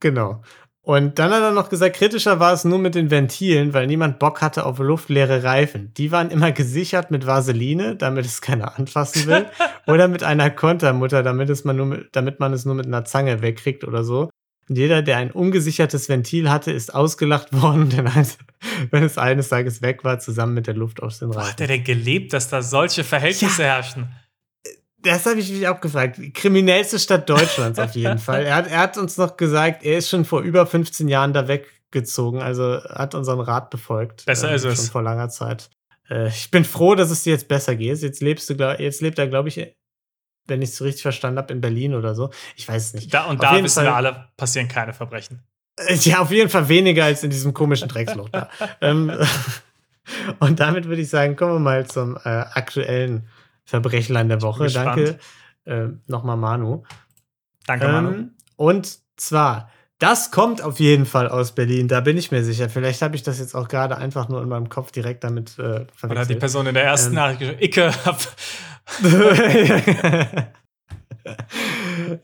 genau. 0.00 0.42
Und 0.88 1.18
dann 1.18 1.30
hat 1.30 1.42
er 1.42 1.50
noch 1.50 1.68
gesagt, 1.68 1.96
kritischer 1.96 2.40
war 2.40 2.54
es 2.54 2.64
nur 2.64 2.78
mit 2.78 2.94
den 2.94 3.10
Ventilen, 3.10 3.74
weil 3.74 3.86
niemand 3.86 4.18
Bock 4.18 4.40
hatte 4.40 4.64
auf 4.64 4.78
luftleere 4.78 5.44
Reifen. 5.44 5.92
Die 5.98 6.12
waren 6.12 6.30
immer 6.30 6.50
gesichert 6.50 7.10
mit 7.10 7.26
Vaseline, 7.26 7.94
damit 7.94 8.24
es 8.24 8.40
keiner 8.40 8.78
anfassen 8.78 9.26
will, 9.26 9.44
oder 9.86 10.08
mit 10.08 10.22
einer 10.22 10.48
Kontermutter, 10.48 11.22
damit, 11.22 11.50
es 11.50 11.64
man 11.64 11.76
nur 11.76 11.84
mit, 11.84 12.08
damit 12.12 12.40
man 12.40 12.54
es 12.54 12.64
nur 12.64 12.74
mit 12.74 12.86
einer 12.86 13.04
Zange 13.04 13.42
wegkriegt 13.42 13.84
oder 13.84 14.02
so. 14.02 14.30
Jeder, 14.68 15.02
der 15.02 15.16
ein 15.16 15.30
ungesichertes 15.30 16.08
Ventil 16.08 16.50
hatte, 16.50 16.72
ist 16.72 16.94
ausgelacht 16.94 17.52
worden, 17.60 17.90
denn 17.90 18.06
eins, 18.06 18.38
wenn 18.90 19.02
es 19.02 19.18
eines 19.18 19.48
Tages 19.48 19.82
weg 19.82 20.04
war, 20.04 20.18
zusammen 20.18 20.54
mit 20.54 20.66
der 20.66 20.74
Luft 20.74 21.02
aus 21.02 21.18
den 21.18 21.30
Reifen. 21.30 21.52
Hat 21.52 21.60
er 21.60 21.66
denn 21.66 21.84
gelebt, 21.84 22.32
dass 22.32 22.48
da 22.48 22.62
solche 22.62 23.04
Verhältnisse 23.04 23.62
ja. 23.62 23.68
herrschen? 23.68 24.08
Das 25.00 25.26
habe 25.26 25.38
ich 25.38 25.50
mich 25.50 25.66
auch 25.68 25.80
gefragt. 25.80 26.18
Kriminellste 26.34 26.98
Stadt 26.98 27.28
Deutschlands 27.28 27.78
auf 27.78 27.94
jeden 27.94 28.18
Fall. 28.18 28.44
Er 28.44 28.56
hat, 28.56 28.66
er 28.66 28.78
hat 28.78 28.98
uns 28.98 29.16
noch 29.16 29.36
gesagt, 29.36 29.84
er 29.84 29.98
ist 29.98 30.08
schon 30.08 30.24
vor 30.24 30.42
über 30.42 30.66
15 30.66 31.08
Jahren 31.08 31.32
da 31.32 31.46
weggezogen, 31.46 32.42
also 32.42 32.82
hat 32.82 33.14
unseren 33.14 33.40
Rat 33.40 33.70
befolgt. 33.70 34.26
Besser 34.26 34.50
äh, 34.50 34.56
ist 34.56 34.64
es. 34.64 34.76
Schon 34.76 34.90
vor 34.90 35.02
langer 35.02 35.28
Zeit. 35.28 35.70
Äh, 36.10 36.28
ich 36.28 36.50
bin 36.50 36.64
froh, 36.64 36.94
dass 36.94 37.10
es 37.10 37.22
dir 37.22 37.32
jetzt 37.32 37.48
besser 37.48 37.76
geht. 37.76 37.98
Jetzt 37.98 38.20
lebst 38.20 38.50
du, 38.50 38.54
jetzt 38.78 39.00
lebt 39.00 39.18
er, 39.18 39.28
glaube 39.28 39.48
ich, 39.48 39.74
wenn 40.48 40.62
ich 40.62 40.70
es 40.70 40.82
richtig 40.82 41.02
verstanden 41.02 41.38
habe, 41.38 41.52
in 41.52 41.60
Berlin 41.60 41.94
oder 41.94 42.14
so. 42.14 42.30
Ich 42.56 42.68
weiß 42.68 42.86
es 42.86 42.94
nicht. 42.94 43.14
Da, 43.14 43.24
und 43.24 43.40
auf 43.40 43.50
da 43.50 43.62
wissen 43.62 43.76
Fall, 43.76 43.84
wir 43.84 43.94
alle, 43.94 44.28
passieren 44.36 44.68
keine 44.68 44.92
Verbrechen. 44.92 45.42
Äh, 45.78 45.94
Ja, 45.94 46.20
auf 46.20 46.30
jeden 46.30 46.50
Fall 46.50 46.68
weniger 46.68 47.04
als 47.04 47.22
in 47.22 47.30
diesem 47.30 47.54
komischen 47.54 47.88
Drecksloch 47.88 48.28
da. 48.30 48.48
ähm, 48.80 49.12
und 50.40 50.58
damit 50.58 50.86
würde 50.86 51.02
ich 51.02 51.08
sagen, 51.08 51.36
kommen 51.36 51.54
wir 51.54 51.60
mal 51.60 51.86
zum 51.86 52.16
äh, 52.16 52.28
aktuellen 52.28 53.28
Verbrechlein 53.64 54.28
der 54.28 54.42
Woche. 54.42 54.68
Danke 54.68 55.18
äh, 55.68 55.88
nochmal, 56.06 56.36
Manu. 56.36 56.82
Danke, 57.66 57.88
Manu. 57.88 58.10
Ähm, 58.10 58.30
und 58.56 58.98
zwar, 59.16 59.70
das 59.98 60.30
kommt 60.30 60.62
auf 60.62 60.78
jeden 60.78 61.06
Fall 61.06 61.28
aus 61.28 61.52
Berlin, 61.52 61.88
da 61.88 62.00
bin 62.00 62.16
ich 62.16 62.30
mir 62.30 62.44
sicher. 62.44 62.68
Vielleicht 62.68 63.02
habe 63.02 63.16
ich 63.16 63.22
das 63.22 63.40
jetzt 63.40 63.54
auch 63.54 63.68
gerade 63.68 63.96
einfach 63.96 64.28
nur 64.28 64.40
in 64.42 64.48
meinem 64.48 64.68
Kopf 64.68 64.92
direkt 64.92 65.24
damit 65.24 65.58
äh, 65.58 65.62
Oder 65.62 65.78
hat 65.80 65.90
die 65.90 65.96
verwechselt. 65.98 66.38
Person 66.38 66.66
in 66.66 66.74
der 66.74 66.84
ersten 66.84 67.08
Ähm. 67.10 67.14
Nachricht 67.14 67.40
geschrieben, 67.40 67.62
Icke, 67.62 67.92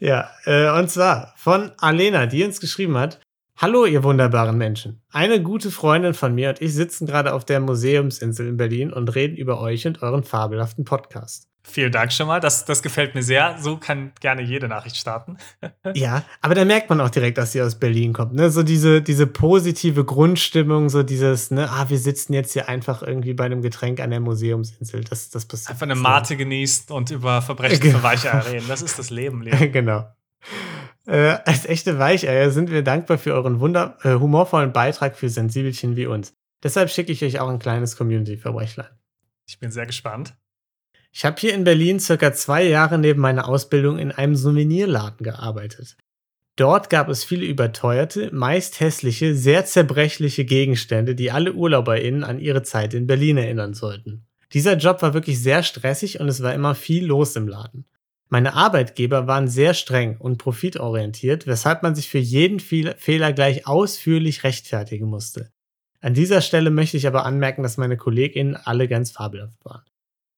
ja, 0.00 0.30
äh, 0.46 0.70
und 0.78 0.90
zwar 0.90 1.34
von 1.36 1.72
Alena, 1.78 2.26
die 2.26 2.44
uns 2.44 2.60
geschrieben 2.60 2.96
hat: 2.96 3.20
Hallo, 3.58 3.84
ihr 3.86 4.02
wunderbaren 4.02 4.56
Menschen. 4.56 5.02
Eine 5.10 5.42
gute 5.42 5.70
Freundin 5.70 6.14
von 6.14 6.34
mir 6.34 6.50
und 6.50 6.62
ich 6.62 6.74
sitzen 6.74 7.06
gerade 7.06 7.34
auf 7.34 7.44
der 7.44 7.60
Museumsinsel 7.60 8.48
in 8.48 8.56
Berlin 8.56 8.92
und 8.92 9.14
reden 9.14 9.36
über 9.36 9.60
euch 9.60 9.86
und 9.86 10.02
euren 10.02 10.24
fabelhaften 10.24 10.84
Podcast. 10.84 11.48
Vielen 11.66 11.90
Dank 11.90 12.12
schon 12.12 12.26
mal. 12.26 12.40
Das, 12.40 12.66
das 12.66 12.82
gefällt 12.82 13.14
mir 13.14 13.22
sehr. 13.22 13.56
So 13.58 13.78
kann 13.78 14.12
gerne 14.20 14.42
jede 14.42 14.68
Nachricht 14.68 14.96
starten. 14.96 15.38
Ja, 15.94 16.24
aber 16.40 16.54
da 16.54 16.64
merkt 16.64 16.88
man 16.90 17.00
auch 17.00 17.10
direkt, 17.10 17.38
dass 17.38 17.52
sie 17.52 17.62
aus 17.62 17.76
Berlin 17.78 18.12
kommt. 18.12 18.34
Ne? 18.34 18.50
So 18.50 18.62
diese, 18.62 19.00
diese 19.02 19.26
positive 19.26 20.04
Grundstimmung, 20.04 20.88
so 20.88 21.02
dieses, 21.02 21.50
ne, 21.50 21.70
ah, 21.70 21.88
wir 21.88 21.98
sitzen 21.98 22.32
jetzt 22.32 22.52
hier 22.52 22.68
einfach 22.68 23.02
irgendwie 23.02 23.32
bei 23.34 23.44
einem 23.44 23.62
Getränk 23.62 24.00
an 24.00 24.10
der 24.10 24.20
Museumsinsel. 24.20 25.04
Das, 25.04 25.30
das 25.30 25.44
passiert. 25.46 25.70
Einfach 25.70 25.84
eine. 25.84 25.94
Mate 25.94 26.36
genießt 26.36 26.90
und 26.90 27.10
über 27.10 27.42
Verbrechen 27.42 27.80
Genau. 27.80 27.98
für 27.98 28.02
Weicheier 28.02 28.46
reden. 28.50 28.66
Das 28.68 28.82
ist 28.82 28.98
das 28.98 29.10
Leben, 29.10 29.42
Leo. 29.42 29.56
genau. 29.72 30.06
Äh, 31.06 31.36
als 31.44 31.66
echte 31.66 31.98
Weicheier 31.98 32.50
sind 32.50 32.70
wir 32.70 32.82
dankbar 32.82 33.18
für 33.18 33.34
euren 33.34 33.60
wunder 33.60 33.98
äh, 34.02 34.14
humorvollen 34.14 34.72
Beitrag 34.72 35.16
für 35.16 35.28
Sensibelchen 35.28 35.96
wie 35.96 36.06
uns. 36.06 36.34
Deshalb 36.62 36.90
schicke 36.90 37.12
ich 37.12 37.22
euch 37.24 37.40
auch 37.40 37.48
ein 37.48 37.58
kleines 37.58 37.96
Community-Verbrechlein. 37.96 38.88
Ich 39.46 39.58
bin 39.58 39.70
sehr 39.70 39.86
gespannt. 39.86 40.34
Ich 41.16 41.24
habe 41.24 41.40
hier 41.40 41.54
in 41.54 41.62
Berlin 41.62 42.00
circa 42.00 42.32
zwei 42.32 42.64
Jahre 42.66 42.98
neben 42.98 43.20
meiner 43.20 43.48
Ausbildung 43.48 43.98
in 43.98 44.10
einem 44.10 44.34
Souvenirladen 44.34 45.22
gearbeitet. 45.22 45.96
Dort 46.56 46.90
gab 46.90 47.08
es 47.08 47.22
viele 47.22 47.46
überteuerte, 47.46 48.34
meist 48.34 48.80
hässliche, 48.80 49.36
sehr 49.36 49.64
zerbrechliche 49.64 50.44
Gegenstände, 50.44 51.14
die 51.14 51.30
alle 51.30 51.52
UrlauberInnen 51.52 52.24
an 52.24 52.40
ihre 52.40 52.64
Zeit 52.64 52.94
in 52.94 53.06
Berlin 53.06 53.36
erinnern 53.36 53.74
sollten. 53.74 54.26
Dieser 54.52 54.76
Job 54.76 55.02
war 55.02 55.14
wirklich 55.14 55.40
sehr 55.40 55.62
stressig 55.62 56.18
und 56.18 56.26
es 56.26 56.42
war 56.42 56.52
immer 56.52 56.74
viel 56.74 57.06
los 57.06 57.36
im 57.36 57.46
Laden. 57.46 57.84
Meine 58.28 58.54
Arbeitgeber 58.54 59.28
waren 59.28 59.46
sehr 59.46 59.74
streng 59.74 60.16
und 60.18 60.38
profitorientiert, 60.38 61.46
weshalb 61.46 61.84
man 61.84 61.94
sich 61.94 62.08
für 62.08 62.18
jeden 62.18 62.58
Fehl- 62.58 62.96
Fehler 62.98 63.32
gleich 63.32 63.68
ausführlich 63.68 64.42
rechtfertigen 64.42 65.06
musste. 65.06 65.52
An 66.00 66.12
dieser 66.12 66.40
Stelle 66.40 66.70
möchte 66.70 66.96
ich 66.96 67.06
aber 67.06 67.24
anmerken, 67.24 67.62
dass 67.62 67.76
meine 67.76 67.96
KollegInnen 67.96 68.56
alle 68.56 68.88
ganz 68.88 69.12
fabelhaft 69.12 69.64
waren. 69.64 69.84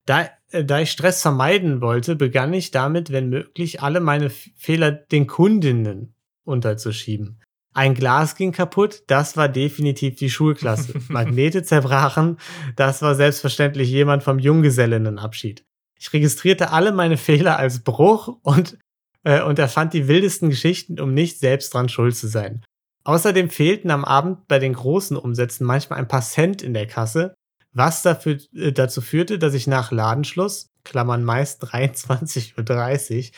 Da, 0.06 0.30
äh, 0.50 0.64
da 0.64 0.80
ich 0.80 0.90
Stress 0.90 1.20
vermeiden 1.20 1.80
wollte, 1.80 2.16
begann 2.16 2.52
ich 2.52 2.70
damit, 2.70 3.12
wenn 3.12 3.28
möglich, 3.28 3.82
alle 3.82 4.00
meine 4.00 4.30
Fehler 4.30 4.92
den 4.92 5.26
Kundinnen 5.26 6.14
unterzuschieben. 6.44 7.40
Ein 7.74 7.92
Glas 7.92 8.36
ging 8.36 8.52
kaputt, 8.52 9.02
das 9.06 9.36
war 9.36 9.50
definitiv 9.50 10.16
die 10.16 10.30
Schulklasse. 10.30 10.94
Magnete 11.08 11.62
zerbrachen, 11.62 12.38
das 12.74 13.02
war 13.02 13.14
selbstverständlich 13.14 13.90
jemand 13.90 14.22
vom 14.22 14.38
Junggesellinnenabschied. 14.38 15.64
Ich 15.98 16.12
registrierte 16.12 16.70
alle 16.70 16.92
meine 16.92 17.16
Fehler 17.16 17.58
als 17.58 17.80
Bruch 17.80 18.38
und, 18.42 18.78
äh, 19.24 19.42
und 19.42 19.58
erfand 19.58 19.92
die 19.92 20.08
wildesten 20.08 20.48
Geschichten, 20.48 21.00
um 21.00 21.12
nicht 21.12 21.38
selbst 21.38 21.74
dran 21.74 21.88
schuld 21.88 22.16
zu 22.16 22.28
sein. 22.28 22.62
Außerdem 23.04 23.50
fehlten 23.50 23.90
am 23.90 24.04
Abend 24.04 24.48
bei 24.48 24.58
den 24.58 24.72
großen 24.72 25.16
Umsätzen 25.16 25.66
manchmal 25.66 25.98
ein 25.98 26.08
paar 26.08 26.22
Cent 26.22 26.62
in 26.62 26.74
der 26.74 26.86
Kasse, 26.86 27.34
was 27.76 28.02
dafür, 28.02 28.38
äh, 28.54 28.72
dazu 28.72 29.00
führte, 29.00 29.38
dass 29.38 29.54
ich 29.54 29.66
nach 29.66 29.92
Ladenschluss, 29.92 30.70
Klammern 30.82 31.24
meist 31.24 31.64
23.30 31.72 33.16
Uhr, 33.18 33.30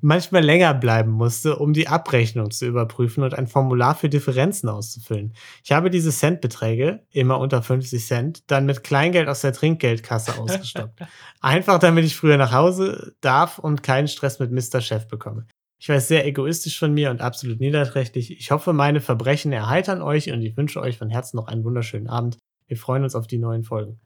manchmal 0.00 0.42
länger 0.42 0.72
bleiben 0.72 1.10
musste, 1.10 1.56
um 1.56 1.72
die 1.72 1.88
Abrechnung 1.88 2.50
zu 2.50 2.66
überprüfen 2.66 3.22
und 3.22 3.34
ein 3.34 3.48
Formular 3.48 3.94
für 3.94 4.08
Differenzen 4.08 4.68
auszufüllen. 4.68 5.34
Ich 5.62 5.72
habe 5.72 5.90
diese 5.90 6.10
Centbeträge, 6.10 7.00
immer 7.10 7.38
unter 7.38 7.62
50 7.62 8.04
Cent, 8.04 8.50
dann 8.50 8.66
mit 8.66 8.82
Kleingeld 8.82 9.28
aus 9.28 9.42
der 9.42 9.52
Trinkgeldkasse 9.52 10.38
ausgestoppt. 10.38 11.00
Einfach 11.40 11.78
damit 11.78 12.04
ich 12.04 12.16
früher 12.16 12.38
nach 12.38 12.52
Hause 12.52 13.14
darf 13.20 13.58
und 13.58 13.82
keinen 13.82 14.08
Stress 14.08 14.38
mit 14.38 14.52
Mr. 14.52 14.80
Chef 14.80 15.08
bekomme. 15.08 15.46
Ich 15.78 15.88
weiß 15.88 16.06
sehr 16.06 16.24
egoistisch 16.24 16.78
von 16.78 16.94
mir 16.94 17.10
und 17.10 17.20
absolut 17.20 17.58
niederträchtig. 17.58 18.30
Ich 18.30 18.52
hoffe, 18.52 18.72
meine 18.72 19.00
Verbrechen 19.00 19.52
erheitern 19.52 20.00
euch 20.00 20.30
und 20.30 20.40
ich 20.40 20.56
wünsche 20.56 20.80
euch 20.80 20.96
von 20.96 21.10
Herzen 21.10 21.36
noch 21.36 21.48
einen 21.48 21.64
wunderschönen 21.64 22.06
Abend. 22.06 22.38
Wir 22.72 22.78
freuen 22.78 23.02
uns 23.02 23.14
auf 23.14 23.26
die 23.26 23.36
neuen 23.36 23.64
Folgen. 23.64 24.00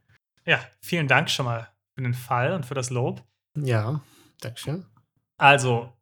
Ja, 0.44 0.58
vielen 0.80 1.06
Dank 1.06 1.30
schon 1.30 1.46
mal 1.46 1.72
für 1.94 2.02
den 2.02 2.14
Fall 2.14 2.52
und 2.52 2.66
für 2.66 2.74
das 2.74 2.90
Lob. 2.90 3.22
Ja, 3.56 4.00
Dankeschön. 4.40 4.84
Also, 5.38 5.92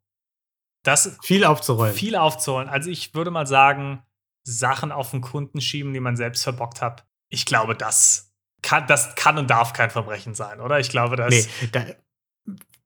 das 0.82 1.18
Viel 1.22 1.44
aufzurollen. 1.44 1.92
viel 1.92 2.16
aufzuholen. 2.16 2.70
Also, 2.70 2.88
ich 2.88 3.14
würde 3.14 3.30
mal 3.30 3.46
sagen, 3.46 4.02
Sachen 4.44 4.92
auf 4.92 5.10
den 5.10 5.20
Kunden 5.20 5.60
schieben, 5.60 5.92
die 5.92 6.00
man 6.00 6.16
selbst 6.16 6.42
verbockt 6.42 6.80
hat. 6.80 7.06
Ich 7.28 7.44
glaube, 7.44 7.76
das 7.76 8.32
kann, 8.62 8.86
das 8.86 9.14
kann 9.14 9.36
und 9.36 9.50
darf 9.50 9.74
kein 9.74 9.90
Verbrechen 9.90 10.34
sein, 10.34 10.58
oder? 10.58 10.80
Ich 10.80 10.88
glaube, 10.88 11.16
das. 11.16 11.34
Nee, 11.34 11.68
da 11.70 11.84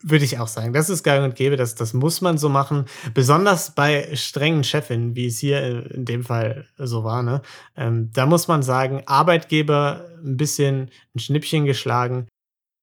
würde 0.03 0.24
ich 0.24 0.38
auch 0.38 0.49
sagen. 0.49 0.72
Das 0.72 0.90
ist 0.90 1.03
gang 1.03 1.24
und 1.24 1.34
gäbe, 1.34 1.57
das, 1.57 1.74
das 1.74 1.92
muss 1.92 2.20
man 2.20 2.38
so 2.38 2.49
machen. 2.49 2.84
Besonders 3.14 3.74
bei 3.74 4.14
strengen 4.14 4.62
Chefinnen, 4.62 5.16
wie 5.16 5.26
es 5.26 5.38
hier 5.38 5.61
äh, 5.61 5.94
in 5.94 6.05
dem 6.05 6.24
Fall 6.24 6.68
so 6.78 7.03
war. 7.05 7.22
Ne? 7.22 7.42
Ähm, 7.76 8.11
da 8.12 8.26
muss 8.26 8.49
man 8.49 8.62
sagen, 8.62 9.03
Arbeitgeber 9.07 10.05
ein 10.24 10.36
bisschen 10.36 10.90
ein 11.14 11.18
Schnippchen 11.18 11.64
geschlagen. 11.64 12.28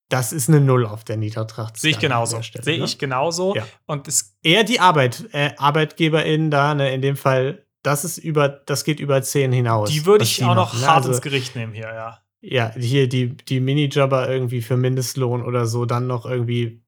Das 0.09 0.33
ist 0.33 0.49
eine 0.49 0.61
Null 0.61 0.85
auf 0.85 1.03
der 1.03 1.17
Niedertracht. 1.17 1.77
Sehe 1.77 1.91
ich 1.91 1.99
genauso. 1.99 2.39
Sehe 2.61 2.83
ich 2.83 2.99
genauso. 2.99 3.55
Ja. 3.55 3.65
Und 3.87 4.07
es 4.07 4.35
Eher 4.43 4.63
die 4.63 4.79
Arbeit, 4.79 5.27
äh, 5.31 5.51
ArbeitgeberInnen 5.57 6.51
da, 6.51 6.75
ne, 6.75 6.93
in 6.93 7.01
dem 7.01 7.15
Fall, 7.17 7.65
das 7.81 8.05
ist 8.05 8.17
über, 8.19 8.47
das 8.49 8.83
geht 8.83 8.99
über 8.99 9.21
10 9.21 9.51
hinaus. 9.51 9.89
die 9.89 10.05
würde 10.05 10.23
ich 10.23 10.35
die 10.37 10.43
auch 10.43 10.53
noch 10.53 10.73
machen, 10.73 10.81
ne? 10.81 10.87
hart 10.87 10.97
Also- 10.97 11.09
ins 11.09 11.21
Gericht 11.21 11.55
nehmen 11.55 11.73
hier, 11.73 11.91
ja. 11.91 12.19
ja, 12.41 12.71
hier 12.75 13.09
die, 13.09 13.35
die 13.35 13.59
Minijobber 13.59 14.29
irgendwie 14.29 14.61
für 14.61 14.77
Mindestlohn 14.77 15.43
oder 15.43 15.65
so, 15.65 15.85
dann 15.85 16.05
noch 16.05 16.25
irgendwie 16.27 16.84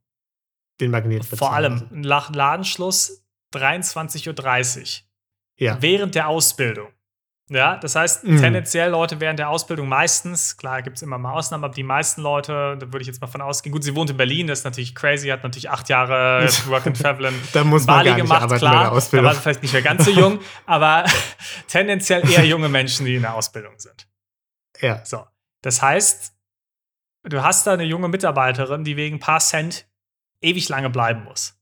den 0.79 0.91
Magnet 0.91 1.25
Vor 1.25 1.53
allem 1.53 1.87
nach 1.91 2.33
Ladenschluss 2.33 3.23
23.30 3.53 4.81
Uhr. 4.81 5.05
Ja. 5.59 5.81
Während 5.81 6.15
der 6.15 6.27
Ausbildung. 6.27 6.89
Ja, 7.49 7.77
das 7.77 7.95
heißt, 7.95 8.25
Mhm. 8.25 8.41
tendenziell 8.41 8.89
Leute 8.91 9.21
während 9.21 9.39
der 9.39 9.47
Ausbildung 9.49 9.87
meistens, 9.87 10.57
klar 10.57 10.81
gibt 10.81 10.97
es 10.97 11.01
immer 11.01 11.17
mal 11.17 11.31
Ausnahmen, 11.31 11.63
aber 11.63 11.73
die 11.73 11.81
meisten 11.83 12.21
Leute, 12.21 12.75
da 12.77 12.87
würde 12.87 12.99
ich 12.99 13.07
jetzt 13.07 13.21
mal 13.21 13.27
von 13.27 13.41
ausgehen, 13.41 13.71
gut, 13.71 13.85
sie 13.85 13.95
wohnt 13.95 14.09
in 14.09 14.17
Berlin, 14.17 14.47
das 14.47 14.59
ist 14.59 14.65
natürlich 14.65 14.93
crazy, 14.93 15.29
hat 15.29 15.43
natürlich 15.43 15.69
acht 15.69 15.87
Jahre 15.87 16.45
Work 16.67 16.87
and 16.87 17.01
Travel 17.01 17.27
in 17.27 17.35
Da 17.53 17.63
muss 17.63 17.85
man 17.87 18.03
Bali 18.03 18.15
gemacht, 18.15 18.49
klar. 18.57 18.83
Da 18.83 19.23
war 19.23 19.33
sie 19.33 19.39
vielleicht 19.41 19.61
nicht 19.61 19.71
mehr 19.71 19.81
ganz 19.81 20.03
so 20.03 20.11
jung, 20.11 20.39
aber 20.65 21.05
tendenziell 21.67 22.29
eher 22.29 22.45
junge 22.45 22.67
Menschen, 22.67 23.05
die 23.05 23.15
in 23.15 23.21
der 23.21 23.33
Ausbildung 23.33 23.75
sind. 23.79 24.09
Ja. 24.81 25.03
So. 25.05 25.25
Das 25.61 25.81
heißt, 25.81 26.33
du 27.23 27.43
hast 27.43 27.65
da 27.65 27.73
eine 27.73 27.85
junge 27.85 28.09
Mitarbeiterin, 28.09 28.83
die 28.83 28.97
wegen 28.97 29.15
ein 29.15 29.19
paar 29.21 29.39
Cent 29.39 29.87
ewig 30.41 30.69
lange 30.69 30.89
bleiben 30.89 31.23
muss. 31.23 31.59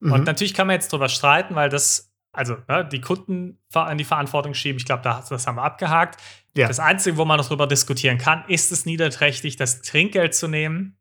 Mhm. 0.00 0.12
Und 0.12 0.24
natürlich 0.24 0.54
kann 0.54 0.66
man 0.66 0.74
jetzt 0.74 0.92
drüber 0.92 1.08
streiten, 1.08 1.54
weil 1.54 1.68
das, 1.68 2.12
also 2.32 2.56
ne, 2.68 2.84
die 2.86 3.00
Kunden 3.00 3.58
an 3.74 3.98
die 3.98 4.04
Verantwortung 4.04 4.54
schieben. 4.54 4.78
Ich 4.78 4.84
glaube, 4.86 5.02
das, 5.02 5.28
das 5.28 5.46
haben 5.46 5.56
wir 5.56 5.62
abgehakt. 5.62 6.20
Ja. 6.56 6.68
Das 6.68 6.80
Einzige, 6.80 7.16
wo 7.16 7.24
man 7.24 7.38
noch 7.38 7.46
drüber 7.48 7.66
diskutieren 7.66 8.18
kann, 8.18 8.44
ist 8.48 8.72
es 8.72 8.86
niederträchtig, 8.86 9.56
das 9.56 9.82
Trinkgeld 9.82 10.34
zu 10.34 10.48
nehmen, 10.48 10.96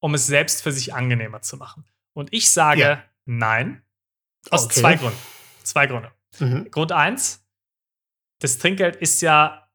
um 0.00 0.14
es 0.14 0.26
selbst 0.26 0.62
für 0.62 0.72
sich 0.72 0.94
angenehmer 0.94 1.40
zu 1.42 1.56
machen. 1.56 1.84
Und 2.14 2.32
ich 2.32 2.50
sage 2.50 2.80
Ja. 2.80 3.02
nein. 3.24 3.82
Aus 4.50 4.64
Okay. 4.66 4.80
zwei 4.80 4.94
Gründen. 4.96 5.18
Zwei 5.62 5.86
Gründe. 5.86 6.12
Mhm. 6.38 6.70
Grund 6.70 6.92
eins: 6.92 7.44
Das 8.40 8.58
Trinkgeld 8.58 8.96
ist 8.96 9.20
ja 9.20 9.68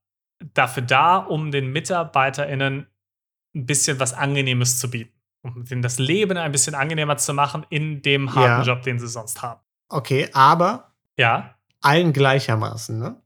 dafür 0.54 0.84
da, 0.84 1.18
um 1.18 1.52
den 1.52 1.72
MitarbeiterInnen 1.72 2.88
ein 3.56 3.66
bisschen 3.66 4.00
was 4.00 4.14
Angenehmes 4.14 4.80
zu 4.80 4.90
bieten. 4.90 5.14
Um 5.44 5.66
denen 5.66 5.82
das 5.82 6.00
Leben 6.00 6.38
ein 6.38 6.52
bisschen 6.52 6.74
angenehmer 6.74 7.18
zu 7.18 7.34
machen 7.34 7.66
in 7.70 8.02
dem 8.02 8.34
harten 8.34 8.66
Ja. 8.66 8.74
Job, 8.76 8.84
den 8.84 8.98
sie 8.98 9.08
sonst 9.08 9.41
haben. 9.41 9.60
Okay, 9.89 10.30
aber 10.34 10.94
Ja. 11.18 11.56
allen 11.82 12.14
gleichermaßen, 12.14 12.98
ne? 12.98 13.22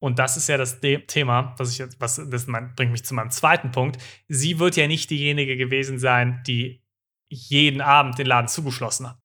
Und 0.00 0.18
das 0.18 0.36
ist 0.36 0.48
ja 0.48 0.56
das 0.56 0.80
De 0.80 1.04
Thema, 1.06 1.54
was 1.58 1.72
ich 1.72 1.78
jetzt, 1.78 2.00
was 2.00 2.20
das 2.30 2.46
mein, 2.46 2.74
bringt 2.74 2.92
mich 2.92 3.04
zu 3.04 3.14
meinem 3.14 3.30
zweiten 3.30 3.70
Punkt. 3.72 4.00
Sie 4.28 4.58
wird 4.58 4.76
ja 4.76 4.86
nicht 4.86 5.10
diejenige 5.10 5.56
gewesen 5.56 5.98
sein, 5.98 6.42
die 6.46 6.82
jeden 7.28 7.80
Abend 7.80 8.16
den 8.18 8.26
Laden 8.26 8.48
zugeschlossen 8.48 9.08
hat. 9.08 9.18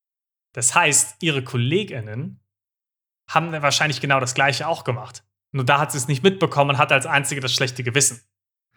Das 0.53 0.75
heißt, 0.75 1.21
ihre 1.23 1.43
KollegInnen 1.43 2.39
haben 3.29 3.51
wahrscheinlich 3.61 4.01
genau 4.01 4.19
das 4.19 4.33
Gleiche 4.33 4.67
auch 4.67 4.83
gemacht. 4.83 5.23
Nur 5.51 5.63
da 5.63 5.79
hat 5.79 5.91
sie 5.91 5.97
es 5.99 6.07
nicht 6.07 6.23
mitbekommen 6.23 6.71
und 6.71 6.77
hat 6.77 6.91
als 6.91 7.05
einzige 7.05 7.39
das 7.39 7.53
schlechte 7.53 7.83
Gewissen. 7.83 8.21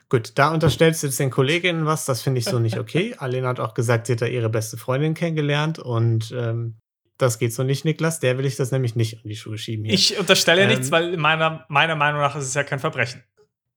Gut, 0.08 0.32
da 0.36 0.52
unterstellst 0.52 1.02
du 1.02 1.08
jetzt 1.08 1.18
den 1.18 1.30
Kolleginnen 1.30 1.84
was, 1.84 2.04
das 2.04 2.22
finde 2.22 2.38
ich 2.38 2.44
so 2.44 2.58
nicht 2.60 2.78
okay. 2.78 3.14
Alena 3.18 3.48
hat 3.48 3.60
auch 3.60 3.74
gesagt, 3.74 4.06
sie 4.06 4.12
hat 4.12 4.22
da 4.22 4.26
ihre 4.26 4.48
beste 4.48 4.76
Freundin 4.76 5.14
kennengelernt 5.14 5.78
und 5.80 6.32
ähm, 6.36 6.76
das 7.18 7.38
geht 7.38 7.52
so 7.52 7.64
nicht, 7.64 7.84
Niklas. 7.84 8.20
Der 8.20 8.38
will 8.38 8.44
ich 8.44 8.56
das 8.56 8.70
nämlich 8.70 8.94
nicht 8.94 9.24
in 9.24 9.28
die 9.28 9.36
Schuhe 9.36 9.58
schieben. 9.58 9.84
Hier. 9.84 9.94
Ich 9.94 10.18
unterstelle 10.18 10.62
Ähm, 10.62 10.68
nichts, 10.68 10.90
weil 10.90 11.16
meiner, 11.16 11.64
meiner 11.68 11.96
Meinung 11.96 12.20
nach 12.20 12.36
ist 12.36 12.44
es 12.44 12.54
ja 12.54 12.62
kein 12.62 12.78
Verbrechen. 12.78 13.22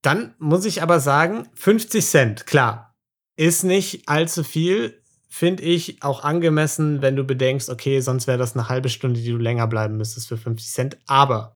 Dann 0.01 0.35
muss 0.37 0.65
ich 0.65 0.81
aber 0.81 0.99
sagen, 0.99 1.47
50 1.55 2.05
Cent, 2.05 2.45
klar, 2.45 2.95
ist 3.35 3.63
nicht 3.63 4.07
allzu 4.07 4.43
viel, 4.43 5.01
finde 5.29 5.63
ich 5.63 6.03
auch 6.03 6.23
angemessen, 6.23 7.01
wenn 7.01 7.15
du 7.15 7.23
bedenkst, 7.23 7.69
okay, 7.69 8.01
sonst 8.01 8.27
wäre 8.27 8.37
das 8.37 8.55
eine 8.55 8.69
halbe 8.69 8.89
Stunde, 8.89 9.19
die 9.19 9.31
du 9.31 9.37
länger 9.37 9.67
bleiben 9.67 9.97
müsstest 9.97 10.27
für 10.27 10.37
50 10.37 10.71
Cent. 10.71 10.97
Aber 11.07 11.53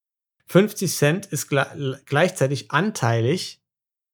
50 0.48 0.96
Cent 0.96 1.26
ist 1.28 1.48
gle 1.48 2.02
gleichzeitig 2.06 2.72
anteilig 2.72 3.63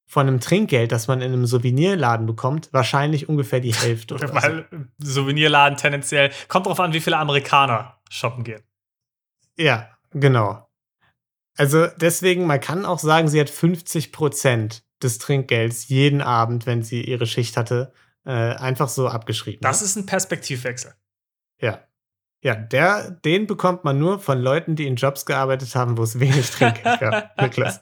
von 0.10 0.28
einem 0.28 0.40
Trinkgeld, 0.40 0.92
das 0.92 1.08
man 1.08 1.22
in 1.22 1.32
einem 1.32 1.46
Souvenirladen 1.46 2.26
bekommt, 2.26 2.70
wahrscheinlich 2.72 3.30
ungefähr 3.30 3.60
die 3.60 3.76
Hälfte. 3.76 4.16
Oder 4.16 4.28
so. 4.30 4.34
Weil 4.34 4.66
Souvenirladen 4.98 5.78
tendenziell, 5.78 6.32
kommt 6.48 6.66
drauf 6.66 6.80
an, 6.80 6.94
wie 6.94 7.00
viele 7.00 7.18
Amerikaner 7.18 7.96
shoppen 8.10 8.44
gehen. 8.44 8.64
Ja, 9.56 9.88
genau. 10.10 10.68
Also 11.56 11.86
deswegen, 11.98 12.48
man 12.48 12.60
kann 12.60 12.88
auch 12.88 12.98
sagen, 12.98 13.28
sie 13.28 13.40
hat 13.40 13.52
50 13.52 14.12
Prozent 14.12 14.84
des 15.04 15.20
Trinkgelds 15.20 15.90
jeden 15.90 16.22
Abend, 16.22 16.66
wenn 16.66 16.82
sie 16.82 17.04
ihre 17.04 17.28
Schicht 17.28 17.56
hatte, 17.56 17.94
äh, 18.26 18.32
einfach 18.32 18.90
so 18.90 19.08
abgeschrieben. 19.08 19.62
Das 19.62 19.84
ist 19.84 19.96
ein 19.96 20.08
Perspektivwechsel. 20.08 20.96
ja. 21.62 21.84
Ja, 22.42 22.56
der, 22.56 23.12
den 23.12 23.48
bekommt 23.48 23.84
man 23.84 24.00
nur 24.00 24.20
von 24.20 24.40
Leuten, 24.40 24.78
die 24.78 24.88
in 24.88 24.96
Jobs 24.96 25.26
gearbeitet 25.26 25.76
haben, 25.76 25.98
wo 25.98 26.04
es 26.04 26.22
wenig 26.22 26.50
Trinkgeld 26.52 27.02
gab. 27.02 27.42
Niklas. 27.42 27.82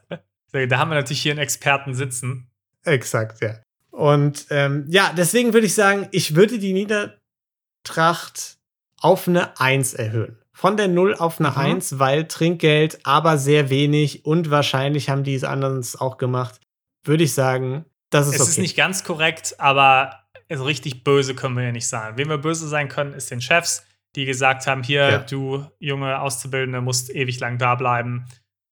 Da 0.52 0.78
haben 0.78 0.90
wir 0.90 0.96
natürlich 0.96 1.22
hier 1.22 1.34
einen 1.34 1.40
Experten 1.40 1.94
sitzen. 1.94 2.50
Exakt, 2.84 3.42
ja. 3.42 3.56
Und 3.92 4.46
ähm, 4.50 4.86
ja, 4.88 5.12
deswegen 5.16 5.54
würde 5.54 5.68
ich 5.68 5.74
sagen, 5.74 6.08
ich 6.12 6.36
würde 6.36 6.60
die 6.60 6.74
Niedertracht 6.74 8.58
auf 9.02 9.28
eine 9.28 9.60
1 9.60 9.94
erhöhen. 9.94 10.38
Von 10.54 10.76
der 10.78 10.88
0 10.88 11.16
auf 11.16 11.40
eine 11.40 11.52
Mhm. 11.52 11.58
1, 11.58 12.00
weil 12.00 12.28
Trinkgeld, 12.28 13.00
aber 13.06 13.38
sehr 13.38 13.70
wenig 13.70 14.26
und 14.26 14.50
wahrscheinlich 14.50 15.10
haben 15.10 15.24
die 15.24 15.36
es 15.36 15.44
anders 15.44 15.96
auch 15.96 16.18
gemacht. 16.18 16.60
Würde 17.04 17.24
ich 17.24 17.34
sagen, 17.34 17.86
das 18.10 18.28
ist 18.28 18.36
Es 18.36 18.42
okay. 18.42 18.50
ist 18.52 18.58
nicht 18.60 18.78
ganz 18.78 19.04
korrekt, 19.04 19.56
aber 19.60 20.24
so 20.52 20.64
richtig 20.64 21.04
böse 21.04 21.36
können 21.36 21.56
wir 21.56 21.64
ja 21.66 21.72
nicht 21.72 21.88
sein. 21.88 22.18
Wem 22.18 22.30
wir 22.30 22.38
böse 22.40 22.68
sein 22.68 22.88
können, 22.88 23.14
ist 23.14 23.30
den 23.30 23.42
Chefs, 23.42 23.84
die 24.16 24.26
gesagt 24.26 24.66
haben: 24.66 24.82
Hier, 24.82 25.10
Ja. 25.10 25.18
du 25.20 25.66
junge 25.80 26.20
Auszubildende, 26.22 26.82
musst 26.82 27.10
ewig 27.14 27.40
lang 27.40 27.58
da 27.60 27.76
bleiben, 27.76 28.26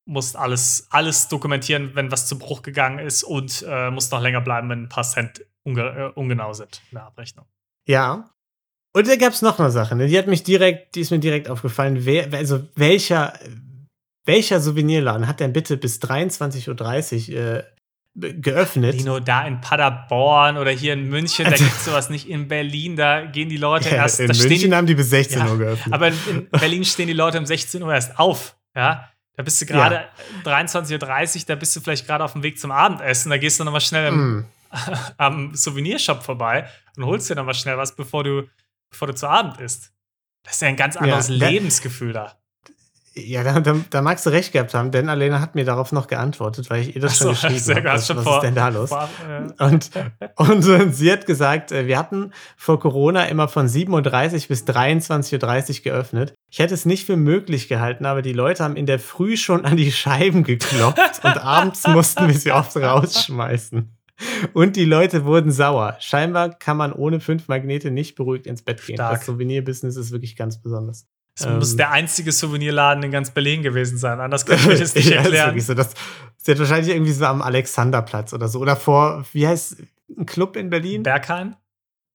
musst 0.05 0.35
alles, 0.35 0.87
alles 0.91 1.27
dokumentieren, 1.27 1.91
wenn 1.95 2.11
was 2.11 2.27
zu 2.27 2.37
Bruch 2.37 2.61
gegangen 2.61 2.99
ist 2.99 3.23
und 3.23 3.65
äh, 3.67 3.89
musst 3.91 4.11
noch 4.11 4.21
länger 4.21 4.41
bleiben, 4.41 4.69
wenn 4.69 4.83
ein 4.83 4.89
paar 4.89 5.03
Cent 5.03 5.43
unge 5.63 5.81
äh, 5.81 6.19
ungenau 6.19 6.53
sind 6.53 6.81
in 6.91 6.95
der 6.97 7.05
Abrechnung. 7.07 7.45
Ja. 7.87 8.29
Und 8.93 9.07
da 9.07 9.15
gab 9.15 9.33
es 9.33 9.41
noch 9.41 9.59
eine 9.59 9.71
Sache, 9.71 9.95
ne? 9.95 10.07
die 10.07 10.17
hat 10.17 10.27
mich 10.27 10.43
direkt, 10.43 10.95
die 10.95 11.01
ist 11.01 11.11
mir 11.11 11.19
direkt 11.19 11.49
aufgefallen. 11.49 12.05
Wer, 12.05 12.31
also 12.33 12.63
welcher, 12.75 13.33
welcher 14.25 14.59
Souvenirladen 14.61 15.27
hat 15.27 15.39
denn 15.39 15.51
bitte 15.53 15.75
bis 15.75 15.99
23.30 16.01 17.33
Uhr 17.33 17.35
äh, 17.57 18.33
geöffnet? 18.35 18.95
Lino, 18.95 19.19
da 19.19 19.45
in 19.47 19.59
Paderborn 19.59 20.57
oder 20.57 20.71
hier 20.71 20.93
in 20.93 21.09
München, 21.09 21.45
da 21.45 21.51
Also- 21.51 21.63
gibt 21.65 21.75
es 21.75 21.85
sowas 21.85 22.09
nicht. 22.09 22.29
In 22.29 22.47
Berlin, 22.47 22.95
da 22.95 23.25
gehen 23.25 23.49
die 23.49 23.57
Leute 23.57 23.89
Ja, 23.89 23.95
erst. 23.97 24.19
in 24.21 24.27
München 24.27 24.69
die, 24.69 24.75
haben 24.75 24.87
die 24.87 24.95
bis 24.95 25.09
16 25.09 25.39
Ja, 25.39 25.49
Uhr 25.51 25.57
geöffnet. 25.57 25.93
aber 25.93 26.07
in 26.09 26.49
Berlin 26.51 26.85
stehen 26.85 27.07
die 27.07 27.13
Leute 27.13 27.37
um 27.39 27.45
16 27.45 27.81
Uhr 27.83 27.93
erst 27.93 28.17
auf. 28.19 28.55
Ja, 28.75 29.09
da 29.37 29.43
bist 29.43 29.61
du 29.61 29.65
gerade 29.65 30.05
23.30 30.43 31.39
Uhr, 31.39 31.43
da 31.47 31.55
bist 31.55 31.75
du 31.75 31.81
vielleicht 31.81 32.05
gerade 32.07 32.23
auf 32.23 32.33
dem 32.33 32.43
Weg 32.43 32.59
zum 32.59 32.71
Abendessen. 32.71 33.29
Da 33.29 33.37
gehst 33.37 33.59
du 33.59 33.63
nochmal 33.63 33.81
schnell 33.81 34.07
am, 34.07 34.15
Mm. 34.39 34.45
am 35.17 35.55
Souvenirshop 35.55 36.23
vorbei 36.23 36.67
und 36.97 37.05
holst 37.05 37.29
dir 37.29 37.35
nochmal 37.35 37.53
schnell 37.53 37.77
was, 37.77 37.95
bevor 37.95 38.23
du, 38.23 38.47
bevor 38.89 39.07
du 39.07 39.15
zu 39.15 39.27
Abend 39.27 39.59
isst. 39.61 39.91
Das 40.43 40.53
ist 40.55 40.61
ja 40.61 40.67
ein 40.67 40.75
ganz 40.75 40.95
anderes 40.97 41.27
da- 41.27 41.33
Lebensgefühl 41.33 42.13
da. 42.13 42.37
Ja, 43.17 43.43
da, 43.45 43.61
da, 43.61 43.75
da 43.89 44.01
magst 44.01 44.25
du 44.25 44.29
recht 44.29 44.51
gehabt 44.51 44.73
haben, 44.73 44.91
denn 44.91 45.07
Alena 45.07 45.39
hat 45.39 45.55
mir 45.55 45.63
darauf 45.63 45.93
noch 45.93 46.07
geantwortet, 46.07 46.69
weil 46.69 46.81
ich 46.81 46.95
ihr 46.95 47.01
das 47.01 47.13
Ach 47.13 47.17
schon 47.17 47.27
so, 47.27 47.41
geschrieben 47.47 47.59
sehr 47.63 47.75
habe. 47.77 47.85
Was, 47.85 48.07
schon 48.07 48.17
was 48.17 48.23
vor- 48.25 48.35
ist 48.37 48.41
denn 48.43 48.55
da 48.55 48.67
los? 48.67 48.89
Vor, 48.89 49.07
äh, 49.29 49.63
Und, 49.63 49.89
und, 50.35 50.67
und 50.67 50.93
sie 50.93 51.09
hat 51.11 51.25
gesagt, 51.25 51.71
äh, 51.71 51.87
wir 51.87 51.97
hatten 51.97 52.31
vor 52.57 52.77
Corona 52.79 53.23
immer 53.27 53.47
von 53.47 53.67
7.30 53.67 54.33
Uhr 54.43 54.47
bis 54.49 54.63
23.30 54.65 55.77
Uhr 55.77 55.83
geöffnet. 55.83 56.33
Ich 56.49 56.59
hätte 56.59 56.73
es 56.73 56.85
nicht 56.85 57.05
für 57.05 57.15
möglich 57.15 57.69
gehalten, 57.69 58.05
aber 58.05 58.21
die 58.21 58.33
Leute 58.33 58.65
haben 58.65 58.75
in 58.75 58.85
der 58.85 58.99
Früh 58.99 59.37
schon 59.37 59.63
an 59.63 59.77
die 59.77 59.93
Scheiben 59.93 60.43
geklopft 60.43 60.99
und 61.23 61.37
abends 61.41 61.87
mussten 61.87 62.27
wir 62.27 62.33
sie 62.35 62.51
oft 62.51 62.75
rausschmeißen. 62.75 63.91
Und 64.53 64.75
die 64.75 64.85
Leute 64.85 65.25
wurden 65.25 65.51
sauer. 65.51 65.97
Scheinbar 65.99 66.49
kann 66.49 66.77
man 66.77 66.93
ohne 66.93 67.19
fünf 67.19 67.47
Magnete 67.47 67.91
nicht 67.91 68.15
beruhigt 68.15 68.47
ins 68.47 68.61
Bett 68.61 68.85
gehen. 68.85 68.95
Stark. 68.95 69.19
Das 69.19 69.25
Souvenirbusiness 69.25 69.95
ist 69.97 70.11
wirklich 70.11 70.35
ganz 70.35 70.61
besonders. 70.61 71.05
Es 71.37 71.45
muss 71.47 71.71
Ähm. 71.71 71.77
der 71.77 71.91
einzige 71.91 72.31
Souvenirladen 72.31 73.03
in 73.03 73.11
ganz 73.11 73.29
Berlin 73.31 73.61
gewesen 73.61 73.97
sein. 73.97 74.19
Anders 74.19 74.45
kann 74.45 74.57
ich 74.57 74.65
mir 74.67 74.77
das 74.77 74.95
nicht 74.95 75.09
Ja, 75.09 75.17
erklären. 75.17 75.47
wirklich 75.49 75.65
so. 75.65 75.73
Das, 75.73 75.91
sie 76.37 76.51
hat 76.51 76.59
wahrscheinlich 76.59 76.93
irgendwie 76.95 77.11
so 77.11 77.25
am 77.25 77.41
Alexanderplatz 77.41 78.33
oder 78.33 78.47
so. 78.47 78.59
Oder 78.59 78.75
vor, 78.77 79.25
wie 79.33 79.47
heißt 79.47 79.77
ein 80.17 80.25
Club 80.25 80.55
in 80.55 80.69
Berlin? 80.69 81.03
Berghain? 81.03 81.55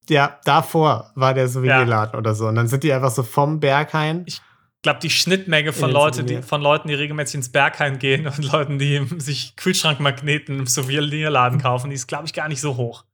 ja, 0.09 0.41
davor 0.45 1.13
war 1.15 1.35
der 1.35 1.47
Souvenirladen 1.49 2.19
oder 2.19 2.35
so. 2.35 2.49
Und 2.49 2.57
dann 2.57 2.67
sind 2.67 2.83
die 2.83 2.93
einfach 2.93 3.11
so 3.13 3.23
vom 3.23 3.61
Berghain. 3.61 4.25
Ich 4.27 4.41
glaube, 4.83 4.99
die 4.99 5.11
Schnittmenge 5.11 5.73
von, 5.73 5.91
Leute, 5.91 6.25
die, 6.25 6.43
von 6.43 6.61
Leuten, 6.63 6.89
die 6.89 6.95
regelmäßig 6.95 7.37
ins 7.37 7.53
Berghain 7.53 7.99
gehen 8.01 8.27
und 8.27 8.51
Leuten, 8.51 8.79
die 8.81 9.07
sich 9.19 9.55
Kühlschrankmagneten 9.57 10.59
im 10.61 10.67
Souvenirladen 10.67 11.61
kaufen, 11.61 11.91
die 11.91 11.95
ist, 11.97 12.09
glaube 12.09 12.25
ich, 12.27 12.33
gar 12.33 12.49
nicht 12.49 12.61
so 12.61 12.77
hoch. 12.77 13.05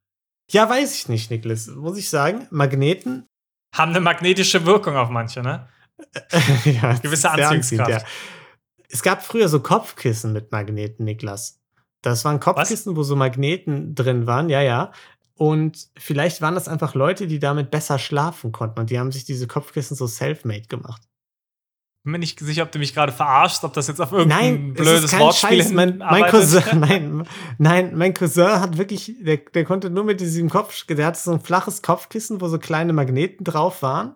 Ja, 0.50 0.70
weiß 0.70 0.94
ich 0.94 1.08
nicht, 1.08 1.30
Niklas. 1.30 1.66
Muss 1.66 1.98
ich 1.98 2.08
sagen, 2.08 2.46
Magneten. 2.50 3.26
Haben 3.74 3.90
eine 3.90 4.00
magnetische 4.00 4.64
Wirkung 4.64 4.96
auf 4.96 5.10
manche, 5.10 5.42
ne? 5.42 5.68
ja, 6.64 6.94
Gewisse 7.02 7.30
anziehend, 7.30 7.52
Anziehungskraft. 7.52 8.06
Es 8.88 9.02
gab 9.02 9.24
früher 9.24 9.48
so 9.48 9.60
Kopfkissen 9.60 10.32
mit 10.32 10.52
Magneten, 10.52 11.04
Niklas. 11.04 11.60
Das 12.02 12.24
waren 12.24 12.40
Kopfkissen, 12.40 12.96
wo 12.96 13.02
so 13.02 13.16
Magneten 13.16 13.94
drin 13.94 14.26
waren, 14.26 14.48
ja, 14.48 14.62
ja. 14.62 14.92
Und 15.34 15.88
vielleicht 15.98 16.40
waren 16.40 16.54
das 16.54 16.68
einfach 16.68 16.94
Leute, 16.94 17.26
die 17.26 17.38
damit 17.38 17.70
besser 17.70 17.98
schlafen 17.98 18.52
konnten. 18.52 18.80
Und 18.80 18.90
die 18.90 18.98
haben 18.98 19.12
sich 19.12 19.24
diese 19.24 19.46
Kopfkissen 19.46 19.96
so 19.96 20.06
self-made 20.06 20.68
gemacht. 20.68 21.02
Bin 22.04 22.12
mir 22.12 22.18
nicht 22.20 22.38
sicher, 22.38 22.62
ob 22.62 22.70
du 22.70 22.78
mich 22.78 22.94
gerade 22.94 23.10
verarscht, 23.10 23.64
ob 23.64 23.72
das 23.74 23.88
jetzt 23.88 24.00
auf 24.00 24.12
irgendein 24.12 24.38
Nein, 24.38 24.74
es 24.76 24.82
blödes 24.82 25.04
ist 25.04 25.10
kein 25.10 25.20
Wortspiel 25.20 25.62
Scheiß. 25.62 25.72
Mein, 25.72 25.98
mein. 25.98 26.30
Cousin, 26.30 26.62
nein, 26.78 27.28
nein, 27.58 27.96
mein 27.96 28.14
Cousin 28.14 28.60
hat 28.60 28.78
wirklich, 28.78 29.16
der, 29.20 29.38
der 29.38 29.64
konnte 29.64 29.90
nur 29.90 30.04
mit 30.04 30.20
diesem 30.20 30.48
Kopf, 30.48 30.86
der 30.86 31.04
hatte 31.04 31.18
so 31.18 31.32
ein 31.32 31.40
flaches 31.40 31.82
Kopfkissen, 31.82 32.40
wo 32.40 32.46
so 32.46 32.60
kleine 32.60 32.92
Magneten 32.92 33.42
drauf 33.42 33.82
waren. 33.82 34.14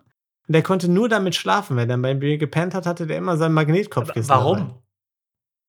Und 0.51 0.53
der 0.53 0.63
konnte 0.63 0.91
nur 0.91 1.07
damit 1.07 1.33
schlafen. 1.33 1.77
Wenn 1.77 1.89
er 1.89 1.97
bei 1.97 2.13
mir 2.13 2.37
gepennt 2.37 2.73
hat, 2.73 2.85
hatte 2.85 3.07
der 3.07 3.17
immer 3.17 3.37
sein 3.37 3.53
Magnetkopfkissen. 3.53 4.27
Dabei. 4.27 4.43
Warum? 4.43 4.83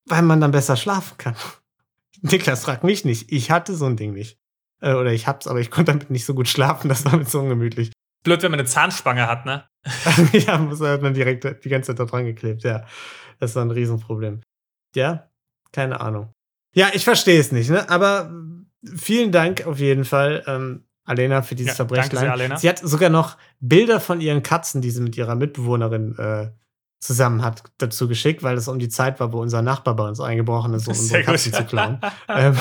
Weil 0.09 0.23
man 0.23 0.41
dann 0.41 0.51
besser 0.51 0.75
schlafen 0.75 1.17
kann. 1.17 1.37
Niklas, 2.21 2.65
frag 2.65 2.83
mich 2.83 3.05
nicht. 3.05 3.31
Ich 3.31 3.49
hatte 3.49 3.75
so 3.75 3.85
ein 3.85 3.95
Ding 3.95 4.11
nicht. 4.11 4.37
Äh, 4.81 4.95
oder 4.95 5.13
ich 5.13 5.25
hab's, 5.25 5.47
aber 5.47 5.61
ich 5.61 5.71
konnte 5.71 5.93
damit 5.93 6.09
nicht 6.09 6.25
so 6.25 6.33
gut 6.33 6.49
schlafen. 6.49 6.89
Das 6.89 7.05
war 7.05 7.15
mit 7.15 7.29
so 7.29 7.39
ungemütlich. 7.39 7.93
Blöd, 8.25 8.43
wenn 8.43 8.51
man 8.51 8.59
eine 8.59 8.67
Zahnspange 8.67 9.25
hat, 9.25 9.45
ne? 9.45 9.65
ja, 10.33 10.57
muss 10.57 10.81
er 10.81 10.97
dann 10.97 11.13
direkt 11.13 11.63
die 11.63 11.69
ganze 11.69 11.91
Zeit 11.91 11.99
da 11.99 12.03
dran 12.03 12.25
geklebt, 12.25 12.63
ja. 12.63 12.85
Das 13.39 13.55
war 13.55 13.63
ein 13.63 13.71
Riesenproblem. 13.71 14.41
Ja, 14.97 15.29
keine 15.71 16.01
Ahnung. 16.01 16.33
Ja, 16.75 16.89
ich 16.91 17.05
verstehe 17.05 17.39
es 17.39 17.53
nicht, 17.53 17.69
ne? 17.69 17.89
Aber 17.89 18.33
vielen 18.83 19.31
Dank 19.31 19.65
auf 19.65 19.79
jeden 19.79 20.03
Fall, 20.03 20.43
ähm, 20.45 20.83
Alena, 21.05 21.41
für 21.41 21.55
dieses 21.55 21.73
Ja, 21.73 21.75
Verbrechen. 21.75 22.17
Alena. 22.17 22.57
Sie 22.57 22.69
hat 22.69 22.79
sogar 22.79 23.09
noch 23.09 23.37
Bilder 23.59 23.99
von 23.99 24.21
ihren 24.21 24.43
Katzen, 24.43 24.81
die 24.81 24.91
sie 24.91 25.01
mit 25.01 25.17
ihrer 25.17 25.35
Mitbewohnerin 25.35 26.17
äh, 26.17 26.51
zusammen 26.99 27.43
hat, 27.43 27.63
dazu 27.77 28.07
geschickt, 28.07 28.43
weil 28.43 28.55
das 28.55 28.67
um 28.67 28.79
die 28.79 28.89
Zeit 28.89 29.19
war, 29.19 29.33
wo 29.33 29.41
unser 29.41 29.61
Nachbar 29.61 29.95
bei 29.95 30.07
uns 30.07 30.19
eingebrochen 30.19 30.73
ist, 30.73 30.87
um 30.87 30.91
unsere 30.91 31.07
Sehr 31.07 31.19
gut. 31.19 31.25
Katzen 31.27 31.53
zu 31.53 31.65
klauen. 31.65 31.99
ähm, 32.29 32.57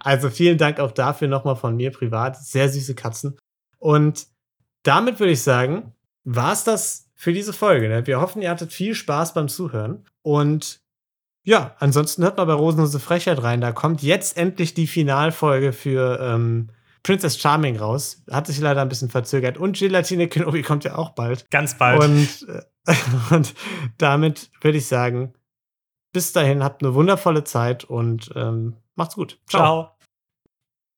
also 0.00 0.30
vielen 0.30 0.58
Dank 0.58 0.80
auch 0.80 0.92
dafür 0.92 1.28
nochmal 1.28 1.56
von 1.56 1.76
mir 1.76 1.90
privat. 1.90 2.42
Sehr 2.42 2.68
süße 2.68 2.94
Katzen. 2.94 3.38
Und 3.78 4.26
damit 4.82 5.20
würde 5.20 5.32
ich 5.32 5.42
sagen, 5.42 5.92
war 6.24 6.52
es 6.52 6.64
das 6.64 7.10
für 7.14 7.32
diese 7.32 7.52
Folge. 7.52 7.88
Ne? 7.88 8.06
Wir 8.06 8.20
hoffen, 8.20 8.42
ihr 8.42 8.50
hattet 8.50 8.72
viel 8.72 8.94
Spaß 8.94 9.34
beim 9.34 9.48
Zuhören. 9.48 10.04
Und 10.22 10.80
ja, 11.44 11.74
ansonsten 11.78 12.22
hört 12.22 12.36
mal 12.36 12.44
bei 12.44 12.52
Rosenlose 12.52 13.00
Frechheit 13.00 13.42
rein. 13.42 13.60
Da 13.60 13.72
kommt 13.72 14.02
jetzt 14.02 14.36
endlich 14.36 14.74
die 14.74 14.86
Finalfolge 14.86 15.72
für 15.72 16.18
ähm, 16.20 16.70
Princess 17.02 17.38
Charming 17.38 17.76
raus. 17.76 18.22
Hat 18.30 18.46
sich 18.46 18.58
leider 18.58 18.82
ein 18.82 18.88
bisschen 18.88 19.10
verzögert. 19.10 19.58
Und 19.58 19.76
Gelatine 19.76 20.28
Kenobi 20.28 20.62
kommt 20.62 20.84
ja 20.84 20.96
auch 20.96 21.10
bald. 21.10 21.50
Ganz 21.50 21.76
bald. 21.76 22.02
Und, 22.02 22.46
äh, 22.48 22.94
und 23.34 23.54
damit 23.98 24.50
würde 24.60 24.78
ich 24.78 24.86
sagen, 24.86 25.34
bis 26.12 26.32
dahin 26.32 26.62
habt 26.62 26.82
eine 26.82 26.94
wundervolle 26.94 27.44
Zeit 27.44 27.84
und 27.84 28.30
ähm, 28.36 28.76
macht's 28.94 29.14
gut. 29.14 29.38
Ciao. 29.48 29.90